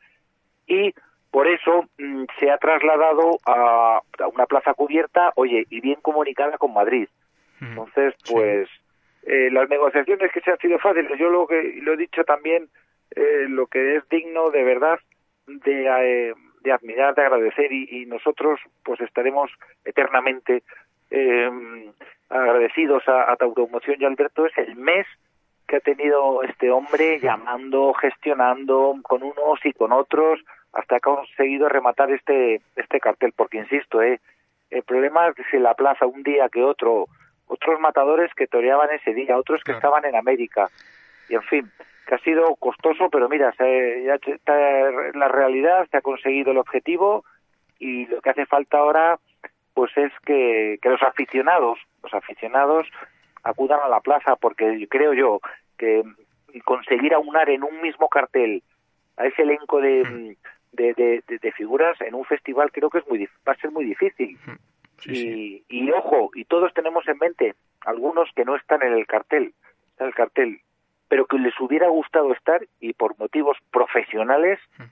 Y 0.67 0.95
por 1.31 1.49
eso 1.49 1.85
mm, 1.99 2.25
se 2.39 2.51
ha 2.51 2.59
trasladado 2.59 3.39
a, 3.47 4.01
una 4.33 4.47
plaza 4.47 4.75
cubierta, 4.75 5.33
oye, 5.37 5.67
y 5.69 5.81
bien 5.81 6.01
comunicada 6.01 6.59
con 6.59 6.73
Madrid. 6.73 7.09
Entonces, 7.61 8.15
pues 8.31 8.69
eh, 9.23 9.49
las 9.51 9.69
negociaciones 9.71 10.31
que 10.33 10.41
se 10.41 10.51
han 10.51 10.59
sido 10.59 10.79
fáciles, 10.79 11.19
yo 11.19 11.31
lo 11.31 11.47
que 11.47 11.79
lo 11.83 11.95
he 11.95 11.97
dicho 11.97 12.25
también, 12.25 12.69
eh, 13.17 13.47
lo 13.49 13.67
que 13.67 13.97
es 13.97 14.09
digno 14.11 14.51
de 14.51 14.65
verdad 14.65 14.99
de, 15.47 15.87
eh, 15.87 16.35
de 16.61 16.73
admirar, 16.73 17.15
de 17.15 17.23
agradecer 17.23 17.73
y, 17.73 18.07
nosotros 18.07 18.61
pues 18.83 19.01
estaremos 19.01 19.51
eternamente 19.85 20.63
em, 21.11 21.91
agradecidos 22.29 23.09
a, 23.09 23.33
a 23.33 23.37
Tauromoción 23.37 23.97
y 23.99 24.05
Alberto, 24.05 24.47
es 24.47 24.57
el 24.59 24.77
mes 24.77 25.07
que 25.67 25.77
ha 25.77 25.81
tenido 25.81 26.43
este 26.43 26.71
hombre 26.71 27.19
llamando, 27.21 27.95
gestionando 27.95 28.97
con 29.03 29.23
unos 29.23 29.65
y 29.65 29.73
con 29.73 29.93
otros 29.93 30.41
hasta 30.73 30.99
que 31.01 31.11
ha 31.11 31.15
conseguido 31.15 31.69
rematar 31.69 32.11
este 32.11 32.61
este 32.77 33.01
cartel, 33.01 33.33
porque 33.37 33.59
insisto, 33.59 34.03
eh, 34.03 34.21
el 34.71 34.83
problema 34.83 35.29
es 35.29 35.35
que 35.35 35.45
si 35.51 35.59
la 35.59 35.75
plaza 35.75 36.07
un 36.07 36.23
día 36.23 36.49
que 36.49 36.63
otro 36.63 37.07
otros 37.47 37.79
matadores 37.81 38.33
que 38.35 38.47
toreaban 38.47 38.91
ese 38.91 39.13
día, 39.13 39.37
otros 39.37 39.63
que 39.63 39.73
estaban 39.73 40.05
en 40.05 40.17
América. 40.17 40.71
Y 41.29 41.35
en 41.35 41.43
fin, 41.43 41.71
que 42.07 42.15
ha 42.15 42.19
sido 42.19 42.55
costoso, 42.57 43.09
pero 43.11 43.29
mira, 43.29 43.53
se, 43.53 44.03
ya 44.05 44.15
está 44.15 44.55
la 45.15 45.29
realidad, 45.29 45.87
se 45.91 45.99
ha 45.99 46.03
conseguido 46.03 46.53
el 46.53 46.59
objetivo 46.59 47.25
y 47.79 48.07
lo 48.07 48.21
que 48.21 48.31
hace 48.31 48.47
falta 48.47 48.79
ahora 48.79 49.19
pues 49.75 49.91
es 49.97 50.13
que, 50.25 50.79
que 50.81 50.89
los 50.89 51.03
aficionados, 51.03 51.79
los 52.03 52.15
aficionados 52.15 52.87
acudan 53.45 53.81
a 53.83 53.89
la 53.89 54.01
plaza 54.01 54.37
porque 54.37 54.87
creo 54.91 55.13
yo 55.15 55.41
que 55.79 56.03
conseguir 56.65 57.15
aunar 57.15 57.51
en 57.51 57.63
un 57.63 57.81
mismo 57.81 58.09
cartel 58.09 58.63
a 59.17 59.27
ese 59.27 59.43
elenco 59.43 59.81
de, 59.81 60.03
hmm. 60.03 60.37
de, 60.73 60.95
de, 60.95 61.39
de, 61.39 61.53
figuras 61.53 62.01
en 62.01 62.15
un 62.15 62.25
festival 62.25 62.73
creo 62.73 62.91
que 62.91 62.99
es 62.99 63.09
muy 63.09 63.29
va 63.47 63.53
a 63.53 63.57
ser 63.57 63.71
muy 63.71 63.85
difícil. 63.85 64.39
Hmm 64.45 64.57
y, 65.07 65.91
ojo, 65.91 66.31
y 66.35 66.45
todos 66.45 66.73
tenemos 66.75 67.07
en 67.09 67.19
mente 67.19 67.55
algunos 67.85 68.31
que 68.35 68.45
no 68.45 68.57
están 68.57 68.83
en 68.83 68.93
el 68.95 69.07
cartel, 69.07 69.53
en 69.99 70.07
el 70.07 70.15
cartel, 70.15 70.61
pero 71.09 71.27
que 71.27 71.39
les 71.39 71.59
hubiera 71.61 71.89
gustado 71.89 72.33
estar 72.33 72.67
y 72.81 72.95
por 72.95 73.19
motivos 73.19 73.59
profesionales, 73.71 74.59
mm. 74.79 74.83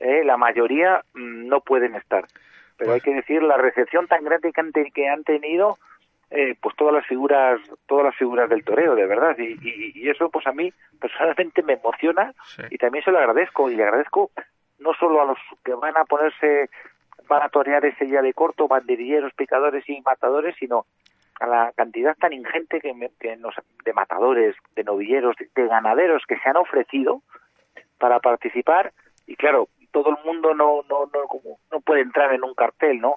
eh, 0.00 0.24
la 0.24 0.36
mayoría 0.36 1.04
mm, 1.14 1.48
no 1.48 1.60
pueden 1.60 1.94
estar. 1.94 2.26
Pero 2.76 2.92
hay 2.92 3.00
que 3.00 3.14
decir 3.14 3.42
la 3.42 3.56
recepción 3.56 4.06
tan 4.08 4.24
grande 4.24 4.52
que 4.52 4.60
han, 4.60 4.72
que 4.72 5.08
han 5.08 5.24
tenido, 5.24 5.78
eh, 6.34 6.56
pues 6.60 6.74
todas 6.76 6.94
las 6.94 7.06
figuras, 7.06 7.60
todas 7.86 8.06
las 8.06 8.16
figuras 8.16 8.48
del 8.48 8.64
toreo, 8.64 8.94
de 8.94 9.06
verdad. 9.06 9.36
Y, 9.38 9.58
y, 9.94 10.08
eso, 10.08 10.30
pues 10.30 10.46
a 10.46 10.52
mí 10.52 10.72
personalmente 10.98 11.62
me 11.62 11.74
emociona 11.74 12.32
y 12.70 12.78
también 12.78 13.04
se 13.04 13.10
lo 13.10 13.18
agradezco 13.18 13.70
y 13.70 13.76
le 13.76 13.84
agradezco 13.84 14.30
no 14.78 14.94
solo 14.94 15.22
a 15.22 15.26
los 15.26 15.38
que 15.64 15.74
van 15.74 15.96
a 15.96 16.04
ponerse 16.04 16.70
van 17.28 17.42
a 17.42 17.48
torear 17.48 17.84
ese 17.84 18.04
día 18.04 18.20
de 18.20 18.34
corto, 18.34 18.66
banderilleros, 18.66 19.32
picadores 19.34 19.88
y 19.88 20.00
matadores, 20.00 20.56
sino 20.58 20.86
a 21.40 21.46
la 21.46 21.72
cantidad 21.72 22.16
tan 22.16 22.32
ingente 22.32 22.80
que, 22.80 22.92
nos, 23.36 23.54
de 23.84 23.92
matadores, 23.92 24.56
de 24.74 24.84
novilleros, 24.84 25.36
de, 25.54 25.66
ganaderos 25.66 26.22
que 26.26 26.38
se 26.38 26.48
han 26.48 26.56
ofrecido 26.56 27.22
para 27.98 28.20
participar 28.20 28.92
y 29.26 29.36
claro, 29.36 29.68
todo 29.92 30.10
el 30.10 30.24
mundo 30.24 30.54
no 30.54 30.82
no 30.88 31.10
no 31.12 31.22
como, 31.28 31.58
no 31.70 31.80
puede 31.80 32.00
entrar 32.00 32.32
en 32.32 32.42
un 32.42 32.54
cartel, 32.54 33.00
¿no? 33.00 33.16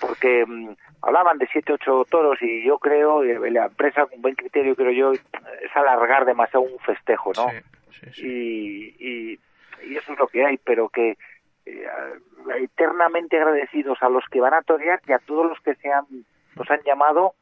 Porque 0.00 0.44
mm, 0.46 0.70
hablaban 1.02 1.38
de 1.38 1.48
siete 1.52 1.72
ocho 1.72 2.04
toros 2.08 2.38
y 2.40 2.64
yo 2.64 2.78
creo 2.78 3.22
la 3.22 3.66
empresa 3.66 4.06
con 4.06 4.22
buen 4.22 4.34
criterio 4.34 4.74
creo 4.74 4.92
yo 4.92 5.12
es 5.12 5.76
alargar 5.76 6.24
demasiado 6.24 6.64
un 6.64 6.78
festejo, 6.80 7.32
¿no? 7.36 7.46
Y, 8.16 8.94
y, 8.98 9.38
y 9.84 9.96
eso 9.96 10.12
es 10.12 10.18
lo 10.18 10.26
que 10.26 10.44
hay, 10.44 10.56
pero 10.58 10.88
que 10.88 11.18
eh, 11.66 11.86
eternamente 12.60 13.36
agradecidos 13.36 13.98
a 14.02 14.08
los 14.08 14.24
que 14.30 14.40
van 14.40 14.54
a 14.54 14.62
torear 14.62 15.00
y 15.06 15.12
a 15.12 15.18
todos 15.18 15.46
los 15.46 15.60
que 15.60 15.74
se 15.76 15.92
han, 15.92 16.06
nos 16.56 16.70
han 16.70 16.80
llamado 16.84 17.34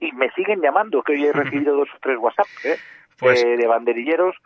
y 0.00 0.12
me 0.12 0.30
siguen 0.30 0.60
llamando, 0.60 1.02
que 1.02 1.12
hoy 1.12 1.26
he 1.26 1.32
recibido 1.32 1.76
dos 1.76 1.88
o 1.94 1.98
tres 2.00 2.18
WhatsApp 2.18 2.46
¿eh? 2.64 2.76
pues 3.18 3.42
de 3.42 3.66
banderilleros 3.66 4.36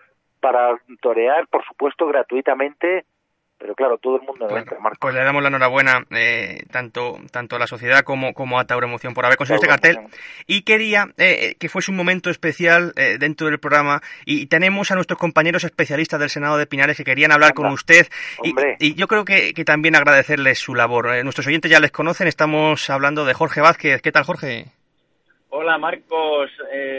para 0.41 0.77
torear, 1.01 1.47
por 1.47 1.65
supuesto, 1.65 2.07
gratuitamente 2.07 3.05
pero 3.63 3.77
claro, 3.77 3.97
todo 3.99 4.17
el 4.17 4.23
mundo 4.23 4.49
bueno, 4.49 4.67
Pues 4.99 5.15
le 5.15 5.23
damos 5.23 5.41
la 5.41 5.49
enhorabuena 5.49 6.05
eh, 6.11 6.65
tanto, 6.73 7.19
tanto 7.31 7.55
a 7.55 7.61
la 7.61 7.69
sociedad 7.69 8.03
como, 8.03 8.35
como 8.35 8.59
a 8.59 8.65
Tauro 8.65 8.89
Emoción 8.89 9.15
por 9.15 9.25
haber 9.25 9.39
conseguido 9.39 9.63
este 9.63 9.69
cartel. 9.69 10.01
Y 10.49 10.63
quería 10.63 11.07
eh, 11.17 11.55
que 11.61 11.69
fuese 11.69 11.93
un 11.93 11.97
momento 11.97 12.29
especial 12.29 12.93
eh, 12.97 13.19
dentro 13.21 13.47
del 13.47 13.61
programa. 13.61 14.01
Y 14.27 14.47
tenemos 14.47 14.91
a 14.91 14.97
nuestros 14.97 15.17
compañeros 15.17 15.63
especialistas 15.63 16.19
del 16.19 16.29
Senado 16.29 16.59
de 16.59 16.67
Pinares 16.67 16.97
que 16.97 17.05
querían 17.05 17.31
hablar 17.31 17.55
con 17.55 17.67
usted. 17.67 18.09
Y, 18.43 18.53
y, 18.81 18.95
yo 18.97 19.07
creo 19.07 19.25
que, 19.25 19.55
que 19.55 19.65
también 19.65 19.95
agradecerles 19.95 20.59
su 20.59 20.75
labor. 20.75 21.23
nuestros 21.23 21.47
oyentes 21.47 21.71
ya 21.71 21.79
les 21.79 21.93
conocen. 21.93 22.27
Estamos 22.27 22.91
hablando 22.91 23.25
de 23.25 23.35
Jorge 23.35 23.61
Vázquez. 23.61 24.03
¿Qué 24.03 24.11
tal, 24.11 24.25
Jorge? 24.25 24.73
Hola 25.51 25.79
Marcos 25.79 26.51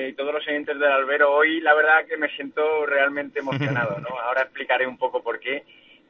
y 0.08 0.14
todos 0.14 0.36
los 0.36 0.48
oyentes 0.48 0.80
del 0.80 0.92
Albero. 0.92 1.34
Hoy 1.34 1.60
la 1.60 1.74
verdad 1.74 2.06
que 2.08 2.16
me 2.16 2.30
siento 2.30 2.86
realmente 2.86 3.40
emocionado, 3.40 4.00
¿no? 4.00 4.18
Ahora 4.24 4.44
explicaré 4.44 4.88
un 4.88 4.98
poco 4.98 5.22
por 5.22 5.40
qué 5.40 5.64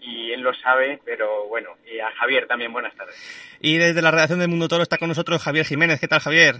y 0.03 0.33
él 0.33 0.41
lo 0.41 0.53
sabe, 0.53 0.99
pero 1.05 1.47
bueno, 1.47 1.69
y 1.85 1.99
a 1.99 2.11
Javier 2.11 2.45
también 2.45 2.73
buenas 2.73 2.93
tardes. 2.95 3.15
Y 3.61 3.77
desde 3.77 4.01
la 4.01 4.11
redacción 4.11 4.39
del 4.39 4.49
Mundo 4.49 4.67
Toro 4.67 4.83
está 4.83 4.97
con 4.97 5.07
nosotros 5.07 5.41
Javier 5.41 5.65
Jiménez. 5.65 5.99
¿Qué 5.99 6.07
tal, 6.07 6.19
Javier? 6.19 6.55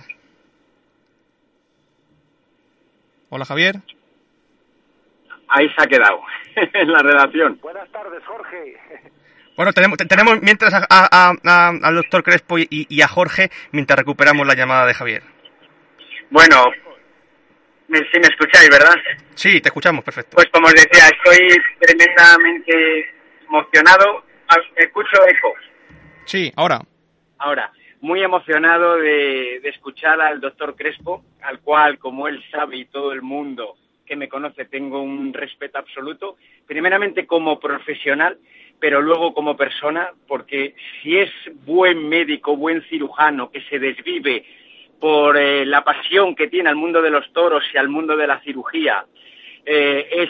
Hola, 3.29 3.45
Javier. 3.45 3.75
Ahí 5.49 5.67
se 5.69 5.83
ha 5.83 5.87
quedado, 5.87 6.21
en 6.55 6.91
la 6.91 6.99
redacción. 6.99 7.59
Buenas 7.61 7.89
tardes, 7.91 8.23
Jorge. 8.25 8.77
Bueno, 9.57 9.73
tenemos, 9.73 9.97
tenemos 9.97 10.41
mientras 10.41 10.73
al 10.89 11.95
doctor 11.95 12.23
Crespo 12.23 12.57
y, 12.57 13.01
a 13.01 13.07
Jorge, 13.07 13.51
mientras 13.71 13.99
recuperamos 13.99 14.47
la 14.47 14.55
llamada 14.55 14.87
de 14.87 14.93
Javier. 14.93 15.23
Bueno, 16.31 16.63
si 17.87 18.19
me 18.19 18.27
escucháis, 18.27 18.69
¿verdad? 18.69 18.95
Sí, 19.35 19.61
te 19.61 19.69
escuchamos, 19.69 20.03
perfecto. 20.03 20.35
Pues 20.35 20.47
como 20.51 20.67
os 20.67 20.73
decía, 20.73 21.07
estoy 21.07 21.47
tremendamente 21.79 23.13
emocionado. 23.53 24.23
Ah, 24.47 24.57
escucho 24.75 25.15
eco. 25.27 25.53
Sí, 26.25 26.51
ahora. 26.55 26.81
Ahora, 27.37 27.71
muy 28.01 28.23
emocionado 28.23 28.97
de, 28.97 29.57
escuchar 29.63 30.19
al 30.21 30.41
doctor 30.41 30.75
Crespo, 30.75 31.23
al 31.41 31.59
cual, 31.59 31.99
como 31.99 32.27
él 32.27 32.43
sabe 32.51 32.77
y 32.77 32.85
todo 32.85 33.11
el 33.11 33.21
mundo 33.21 33.75
que 34.05 34.15
me 34.15 34.27
conoce, 34.27 34.65
tengo 34.65 35.01
un 35.01 35.33
respeto 35.33 35.77
absoluto, 35.77 36.37
primeramente 36.65 37.25
como 37.25 37.59
profesional, 37.59 38.37
pero 38.79 39.01
luego 39.01 39.33
como 39.33 39.55
persona, 39.55 40.11
porque 40.27 40.75
si 41.01 41.17
es 41.17 41.31
buen 41.65 42.09
médico, 42.09 42.57
buen 42.57 42.81
cirujano, 42.89 43.49
que 43.49 43.61
se 43.61 43.79
desvive 43.79 44.45
por 44.99 45.37
eh, 45.37 45.65
la 45.65 45.83
pasión 45.83 46.35
que 46.35 46.47
tiene 46.47 46.69
al 46.69 46.75
mundo 46.75 47.01
de 47.01 47.11
los 47.11 47.31
toros 47.31 47.63
y 47.73 47.77
al 47.77 47.87
mundo 47.87 48.17
de 48.17 48.27
la 48.27 48.41
cirugía, 48.41 49.05
eh, 49.65 50.09
es 50.11 50.29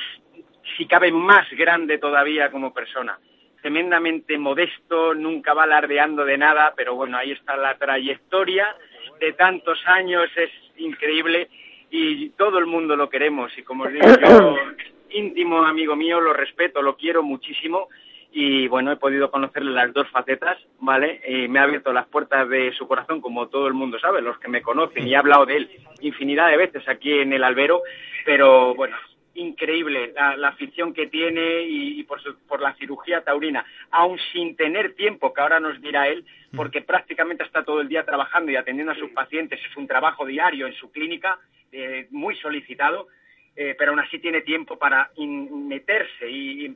si 0.78 0.86
cabe 0.86 1.12
más 1.12 1.50
grande 1.52 1.98
todavía 1.98 2.52
como 2.52 2.74
persona. 2.74 3.18
Tremendamente 3.62 4.38
modesto, 4.38 5.14
nunca 5.14 5.54
va 5.54 5.64
alardeando 5.64 6.26
de 6.26 6.38
nada, 6.38 6.74
pero 6.76 6.96
bueno, 6.96 7.18
ahí 7.18 7.32
está 7.32 7.56
la 7.56 7.78
trayectoria 7.78 8.76
de 9.20 9.34
tantos 9.34 9.80
años, 9.86 10.30
es 10.36 10.50
increíble 10.78 11.50
y 11.90 12.30
todo 12.32 12.58
el 12.58 12.66
mundo 12.66 12.96
lo 12.96 13.10
queremos 13.10 13.56
y 13.58 13.64
como 13.64 13.86
os 13.86 13.94
digo 13.94 14.08
yo, 14.22 14.58
íntimo 15.12 15.64
amigo 15.64 15.96
mío, 15.96 16.20
lo 16.20 16.34
respeto, 16.34 16.82
lo 16.82 16.98
quiero 16.98 17.24
muchísimo 17.24 17.88
y 18.34 18.68
bueno, 18.68 18.92
he 18.92 18.98
podido 18.98 19.30
conocerle 19.30 19.72
las 19.72 19.94
dos 19.94 20.10
facetas, 20.10 20.58
¿vale? 20.80 21.22
Y 21.28 21.48
me 21.48 21.60
ha 21.60 21.64
abierto 21.64 21.94
las 21.94 22.08
puertas 22.08 22.50
de 22.50 22.74
su 22.74 22.88
corazón, 22.88 23.22
como 23.22 23.48
todo 23.48 23.68
el 23.68 23.76
mundo 23.76 24.00
sabe, 24.00 24.24
los 24.24 24.40
que 24.40 24.48
me 24.48 24.64
conocen, 24.64 25.08
y 25.08 25.14
he 25.14 25.18
hablado 25.18 25.46
de 25.46 25.58
él 25.58 25.70
infinidad 26.02 26.50
de 26.50 26.58
veces 26.58 26.88
aquí 26.88 27.12
en 27.20 27.32
el 27.32 27.44
albero, 27.44 27.82
pero 28.26 28.74
bueno, 28.76 28.98
increíble 29.36 30.14
la, 30.14 30.48
afición 30.48 30.94
que 30.94 31.08
tiene 31.08 31.64
y, 31.64 32.04
por, 32.04 32.20
por, 32.48 32.62
la 32.62 32.74
cirugía 32.76 33.24
taurina, 33.24 33.66
aún 33.92 34.20
sin 34.32 34.56
tener 34.56 34.96
tiempo, 34.96 35.34
que 35.34 35.42
ahora 35.42 35.60
nos 35.60 35.82
dirá 35.82 36.08
él, 36.08 36.26
porque 36.56 36.82
prácticamente 36.82 37.44
está 37.44 37.64
todo 37.64 37.82
el 37.82 37.90
día 37.90 38.06
trabajando 38.06 38.52
y 38.52 38.56
atendiendo 38.56 38.92
a 38.92 38.98
sus 38.98 39.12
pacientes, 39.12 39.60
es 39.60 39.78
un 39.78 39.88
trabajo 39.88 40.26
diario 40.26 40.68
en 40.68 40.74
su 40.74 40.92
clínica, 40.92 41.40
eh, 41.72 42.08
muy 42.12 42.36
solicitado, 42.36 43.08
eh, 43.56 43.76
pero 43.78 43.92
aún 43.92 44.00
así 44.00 44.20
tiene 44.20 44.42
tiempo 44.42 44.78
para 44.78 45.12
meterse 45.18 46.30
y 46.30 46.76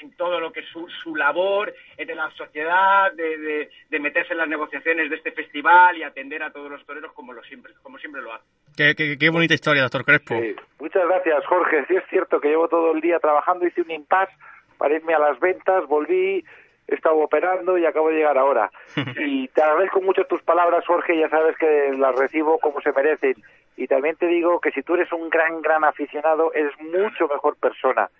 en, 0.00 0.12
todo 0.16 0.40
lo 0.40 0.52
que 0.52 0.60
es 0.60 0.66
su, 1.02 1.16
labor 1.16 1.74
de 1.96 2.14
la 2.14 2.30
sociedad, 2.32 3.12
de, 3.12 3.68
meterse 4.00 4.32
en 4.32 4.38
las 4.38 4.48
negociaciones 4.48 5.10
de 5.10 5.16
este 5.16 5.32
festival 5.32 5.96
y 5.96 6.02
atender 6.02 6.42
a 6.42 6.52
todos 6.52 6.70
los 6.70 6.84
toreros 6.86 7.12
como, 7.12 7.32
lo 7.32 7.42
siempre, 7.44 7.72
como 7.82 7.98
siempre 7.98 8.22
lo 8.22 8.32
hace. 8.32 8.44
Qué, 8.76 9.30
bonita 9.30 9.54
historia, 9.54 9.82
doctor 9.82 10.04
Crespo. 10.04 10.34
Muchas 10.78 11.06
gracias, 11.06 11.46
Jorge. 11.46 11.84
Sí 11.86 11.96
es 11.96 12.04
cierto 12.08 12.40
que 12.40 12.48
llevo 12.48 12.68
todo 12.68 12.92
el 12.92 13.00
día 13.00 13.18
trabajando, 13.18 13.66
hice 13.66 13.82
un 13.82 13.90
impasse 13.90 14.32
para 14.78 14.94
irme 14.94 15.14
a 15.14 15.18
las 15.18 15.38
ventas, 15.38 15.86
volví, 15.86 16.44
he 16.88 16.94
estado 16.94 17.16
operando 17.18 17.78
y 17.78 17.86
acabo 17.86 18.08
de 18.08 18.16
llegar 18.16 18.38
ahora. 18.38 18.70
y 19.18 19.48
te 19.48 19.62
agradezco 19.62 20.00
mucho 20.00 20.24
tus 20.24 20.42
palabras, 20.42 20.84
Jorge, 20.86 21.18
ya 21.18 21.28
sabes 21.28 21.56
que 21.56 21.92
las 21.96 22.14
recibo 22.16 22.58
como 22.58 22.80
se 22.80 22.92
merecen. 22.92 23.34
Y 23.76 23.86
también 23.86 24.16
te 24.16 24.26
digo 24.26 24.60
que 24.60 24.70
si 24.70 24.82
tú 24.82 24.94
eres 24.94 25.10
un 25.12 25.30
gran, 25.30 25.62
gran 25.62 25.84
aficionado, 25.84 26.52
eres 26.52 26.72
mucho 26.80 27.26
mejor 27.28 27.56
persona. 27.56 28.10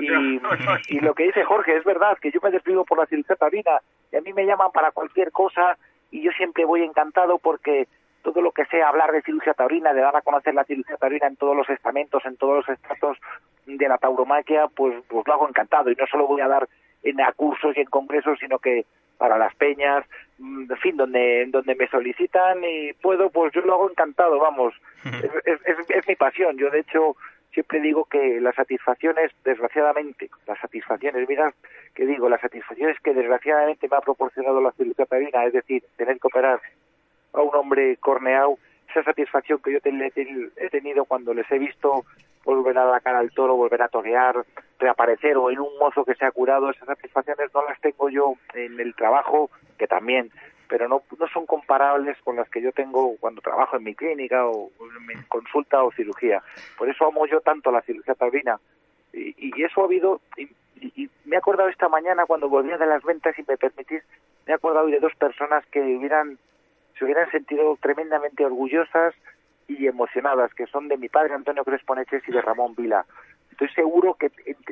Y, 0.00 0.38
lo 1.00 1.14
que 1.14 1.24
dice 1.24 1.44
Jorge 1.44 1.76
es 1.76 1.84
verdad, 1.84 2.16
que 2.20 2.30
yo 2.30 2.40
me 2.42 2.50
despido 2.50 2.84
por 2.84 2.98
la 2.98 3.06
cirugía 3.06 3.36
taurina 3.36 3.80
y 4.12 4.16
a 4.16 4.20
mí 4.20 4.32
me 4.32 4.46
llaman 4.46 4.70
para 4.72 4.92
cualquier 4.92 5.32
cosa 5.32 5.76
y 6.10 6.22
yo 6.22 6.30
siempre 6.32 6.64
voy 6.64 6.82
encantado 6.82 7.38
porque 7.38 7.88
todo 8.22 8.40
lo 8.40 8.52
que 8.52 8.64
sea 8.66 8.88
hablar 8.88 9.12
de 9.12 9.22
cirugía 9.22 9.54
taurina, 9.54 9.92
de 9.92 10.00
dar 10.00 10.16
a 10.16 10.22
conocer 10.22 10.54
la 10.54 10.64
cirugía 10.64 10.96
taurina 10.96 11.26
en 11.26 11.36
todos 11.36 11.56
los 11.56 11.68
estamentos, 11.68 12.24
en 12.24 12.36
todos 12.36 12.56
los 12.56 12.68
estratos 12.68 13.18
de 13.66 13.88
la 13.88 13.98
tauromaquia, 13.98 14.68
pues, 14.68 14.94
pues 15.08 15.26
lo 15.26 15.34
hago 15.34 15.48
encantado 15.48 15.90
y 15.90 15.94
no 15.94 16.06
solo 16.06 16.26
voy 16.26 16.40
a 16.40 16.48
dar 16.48 16.68
en 17.02 17.16
cursos 17.36 17.76
y 17.76 17.80
en 17.80 17.86
congresos, 17.86 18.38
sino 18.38 18.58
que 18.58 18.84
para 19.18 19.38
las 19.38 19.54
peñas, 19.54 20.04
mm, 20.38 20.70
en 20.70 20.78
fin, 20.78 20.96
donde, 20.96 21.46
donde 21.48 21.74
me 21.74 21.88
solicitan 21.88 22.62
y 22.62 22.92
puedo, 22.94 23.30
pues 23.30 23.52
yo 23.52 23.62
lo 23.62 23.74
hago 23.74 23.90
encantado, 23.90 24.38
vamos, 24.38 24.74
es, 25.04 25.60
es, 25.64 25.90
es 25.90 26.08
mi 26.08 26.16
pasión. 26.16 26.56
Yo, 26.58 26.70
de 26.70 26.80
hecho, 26.80 27.16
siempre 27.52 27.80
digo 27.80 28.04
que 28.04 28.40
las 28.40 28.54
satisfacciones, 28.54 29.32
desgraciadamente, 29.44 30.28
las 30.46 30.58
satisfacciones, 30.58 31.26
mira 31.28 31.52
que 31.94 32.04
digo, 32.04 32.28
las 32.28 32.40
satisfacciones 32.42 32.98
que 33.00 33.14
desgraciadamente 33.14 33.88
me 33.90 33.96
ha 33.96 34.00
proporcionado 34.00 34.60
la 34.60 34.72
cirugía 34.72 35.06
perina, 35.06 35.44
es 35.46 35.54
decir, 35.54 35.82
tener 35.96 36.18
que 36.20 36.26
operar 36.26 36.60
a 37.32 37.40
un 37.40 37.54
hombre 37.54 37.96
corneado, 37.96 38.58
esa 38.90 39.02
satisfacción 39.02 39.58
que 39.58 39.72
yo 39.72 39.78
he 39.82 40.70
tenido 40.70 41.04
cuando 41.06 41.34
les 41.34 41.50
he 41.50 41.58
visto 41.58 42.04
volver 42.54 42.78
a 42.78 42.86
la 42.86 43.00
cara 43.00 43.18
al 43.18 43.32
toro, 43.32 43.56
volver 43.56 43.82
a 43.82 43.88
torear, 43.88 44.44
reaparecer 44.78 45.36
o 45.36 45.50
en 45.50 45.58
un 45.58 45.78
mozo 45.78 46.04
que 46.04 46.14
se 46.14 46.24
ha 46.24 46.30
curado, 46.30 46.70
esas 46.70 46.86
satisfacciones 46.86 47.52
no 47.52 47.64
las 47.64 47.80
tengo 47.80 48.08
yo 48.08 48.34
en 48.54 48.78
el 48.78 48.94
trabajo, 48.94 49.50
que 49.78 49.86
también, 49.86 50.30
pero 50.68 50.88
no, 50.88 51.02
no 51.18 51.28
son 51.28 51.46
comparables 51.46 52.16
con 52.22 52.36
las 52.36 52.48
que 52.48 52.62
yo 52.62 52.72
tengo 52.72 53.16
cuando 53.18 53.40
trabajo 53.42 53.76
en 53.76 53.84
mi 53.84 53.94
clínica 53.94 54.46
o 54.46 54.70
en 55.12 55.22
consulta 55.24 55.82
o 55.82 55.92
cirugía. 55.92 56.42
Por 56.78 56.88
eso 56.88 57.06
amo 57.06 57.26
yo 57.26 57.40
tanto 57.40 57.70
la 57.70 57.82
cirugía 57.82 58.14
taurina. 58.14 58.58
Y, 59.12 59.34
y 59.38 59.64
eso 59.64 59.82
ha 59.82 59.84
habido, 59.84 60.20
y, 60.36 60.48
me 61.24 61.34
he 61.34 61.38
acordado 61.38 61.68
esta 61.68 61.88
mañana 61.88 62.26
cuando 62.26 62.48
volvía 62.48 62.78
de 62.78 62.86
las 62.86 63.02
ventas, 63.02 63.36
y 63.38 63.44
me 63.48 63.56
permitís, 63.56 64.02
me 64.46 64.52
he 64.52 64.54
acordado 64.54 64.86
de 64.86 65.00
dos 65.00 65.14
personas 65.16 65.64
que 65.66 65.80
hubieran, 65.80 66.38
se 66.96 67.04
hubieran 67.04 67.30
sentido 67.30 67.76
tremendamente 67.80 68.44
orgullosas 68.44 69.14
y 69.68 69.86
emocionadas, 69.86 70.52
que 70.54 70.66
son 70.66 70.88
de 70.88 70.96
mi 70.96 71.08
padre 71.08 71.34
Antonio 71.34 71.64
Cresponeches 71.64 72.22
y 72.28 72.32
de 72.32 72.42
Ramón 72.42 72.74
Vila 72.76 73.04
estoy 73.56 73.68
seguro 73.70 74.14
que 74.14 74.30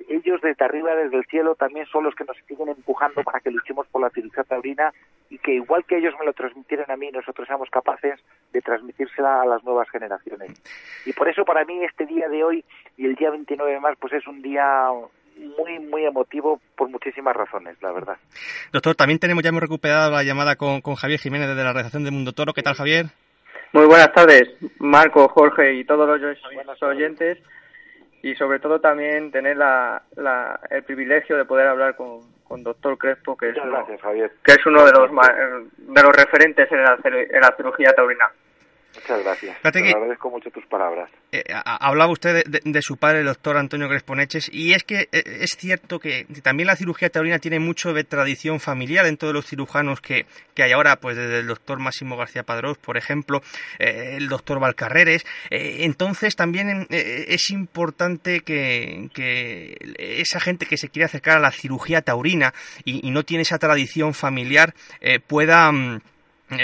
ellos 0.08 0.40
desde 0.42 0.62
arriba, 0.62 0.94
desde 0.94 1.16
el 1.16 1.24
cielo, 1.24 1.54
también 1.54 1.86
son 1.86 2.04
los 2.04 2.14
que 2.14 2.24
nos 2.24 2.36
siguen 2.46 2.68
empujando 2.68 3.22
para 3.22 3.40
que 3.40 3.50
luchemos 3.50 3.86
por 3.88 4.02
la 4.02 4.10
cirugía 4.10 4.44
taurina 4.44 4.92
y 5.30 5.38
que 5.38 5.54
igual 5.54 5.84
que 5.86 5.96
ellos 5.96 6.12
me 6.20 6.26
lo 6.26 6.34
transmitieron 6.34 6.90
a 6.90 6.96
mí, 6.96 7.10
nosotros 7.10 7.46
seamos 7.46 7.70
capaces 7.70 8.20
de 8.52 8.60
transmitírsela 8.60 9.40
a 9.40 9.46
las 9.46 9.64
nuevas 9.64 9.88
generaciones. 9.88 10.62
Y 11.06 11.14
por 11.14 11.28
eso 11.28 11.44
para 11.44 11.64
mí 11.64 11.82
este 11.82 12.04
día 12.04 12.28
de 12.28 12.44
hoy 12.44 12.64
y 12.98 13.06
el 13.06 13.14
día 13.14 13.30
29 13.30 13.72
de 13.72 13.80
marzo 13.80 13.98
pues 14.00 14.12
es 14.12 14.26
un 14.26 14.42
día 14.42 14.90
muy, 15.58 15.78
muy 15.78 16.04
emotivo 16.04 16.60
por 16.76 16.90
muchísimas 16.90 17.34
razones, 17.34 17.80
la 17.80 17.90
verdad. 17.90 18.18
Doctor, 18.70 18.94
también 18.94 19.18
tenemos, 19.18 19.42
ya 19.42 19.48
hemos 19.48 19.62
recuperado 19.62 20.10
la 20.10 20.22
llamada 20.22 20.56
con, 20.56 20.82
con 20.82 20.94
Javier 20.94 21.20
Jiménez 21.20 21.48
desde 21.48 21.64
la 21.64 21.72
redacción 21.72 22.04
de 22.04 22.10
Mundo 22.10 22.32
Toro. 22.32 22.52
¿Qué 22.52 22.62
tal, 22.62 22.74
Javier? 22.74 23.06
Muy 23.74 23.86
buenas 23.86 24.12
tardes, 24.12 24.50
Marco, 24.78 25.26
Jorge 25.30 25.74
y 25.74 25.84
todos 25.84 26.20
los 26.20 26.82
oyentes 26.84 27.38
y 28.22 28.36
sobre 28.36 28.60
todo 28.60 28.80
también 28.80 29.32
tener 29.32 29.56
la, 29.56 30.00
la, 30.14 30.60
el 30.70 30.84
privilegio 30.84 31.36
de 31.36 31.44
poder 31.44 31.66
hablar 31.66 31.96
con, 31.96 32.20
con 32.44 32.62
doctor 32.62 32.96
Crespo, 32.96 33.36
que 33.36 33.48
es, 33.48 33.56
uno, 33.56 33.84
que 33.84 34.52
es 34.52 34.66
uno 34.66 34.84
de 34.84 34.92
los, 34.92 35.10
de 35.10 36.02
los 36.04 36.12
referentes 36.16 36.70
en 36.70 36.84
la, 36.84 36.96
en 37.02 37.40
la 37.40 37.52
cirugía 37.56 37.92
taurina. 37.96 38.30
Muchas 38.94 39.22
gracias. 39.22 39.60
Te 39.60 39.78
agradezco 39.78 40.30
mucho 40.30 40.50
tus 40.50 40.64
palabras. 40.66 41.10
Eh, 41.32 41.42
hablaba 41.64 42.12
usted 42.12 42.44
de, 42.44 42.82
su 42.82 42.96
padre, 42.96 43.20
el 43.20 43.26
doctor 43.26 43.56
Antonio 43.56 43.88
Cresponeches, 43.88 44.48
y 44.52 44.72
es 44.72 44.84
que 44.84 45.08
eh, 45.10 45.22
es 45.40 45.56
cierto 45.58 45.98
que 45.98 46.26
también 46.42 46.68
la 46.68 46.76
cirugía 46.76 47.10
taurina 47.10 47.38
tiene 47.38 47.58
mucho 47.58 47.92
de 47.92 48.04
tradición 48.04 48.60
familiar 48.60 49.06
en 49.06 49.16
todos 49.16 49.34
los 49.34 49.46
cirujanos 49.46 50.00
que, 50.00 50.26
que 50.54 50.62
hay 50.62 50.72
ahora, 50.72 50.96
pues 50.96 51.16
desde 51.16 51.40
el 51.40 51.46
doctor 51.48 51.80
Máximo 51.80 52.16
García 52.16 52.44
Padrós, 52.44 52.78
por 52.78 52.96
ejemplo, 52.96 53.42
eh, 53.78 54.14
el 54.16 54.28
doctor 54.28 54.60
Valcarreres. 54.60 55.26
entonces 55.50 56.36
también 56.36 56.86
es 56.90 57.50
importante 57.50 58.40
que, 58.40 59.08
que, 59.12 59.76
esa 59.98 60.38
gente 60.38 60.66
que 60.66 60.76
se 60.76 60.88
quiere 60.88 61.06
acercar 61.06 61.38
a 61.38 61.40
la 61.40 61.50
cirugía 61.50 62.02
taurina 62.02 62.54
y, 62.84 63.06
y 63.06 63.10
no 63.10 63.24
tiene 63.24 63.42
esa 63.42 63.58
tradición 63.58 64.14
familiar 64.14 64.74
pueda 65.26 65.70
mm, 65.72 65.96
eh, 65.96 66.00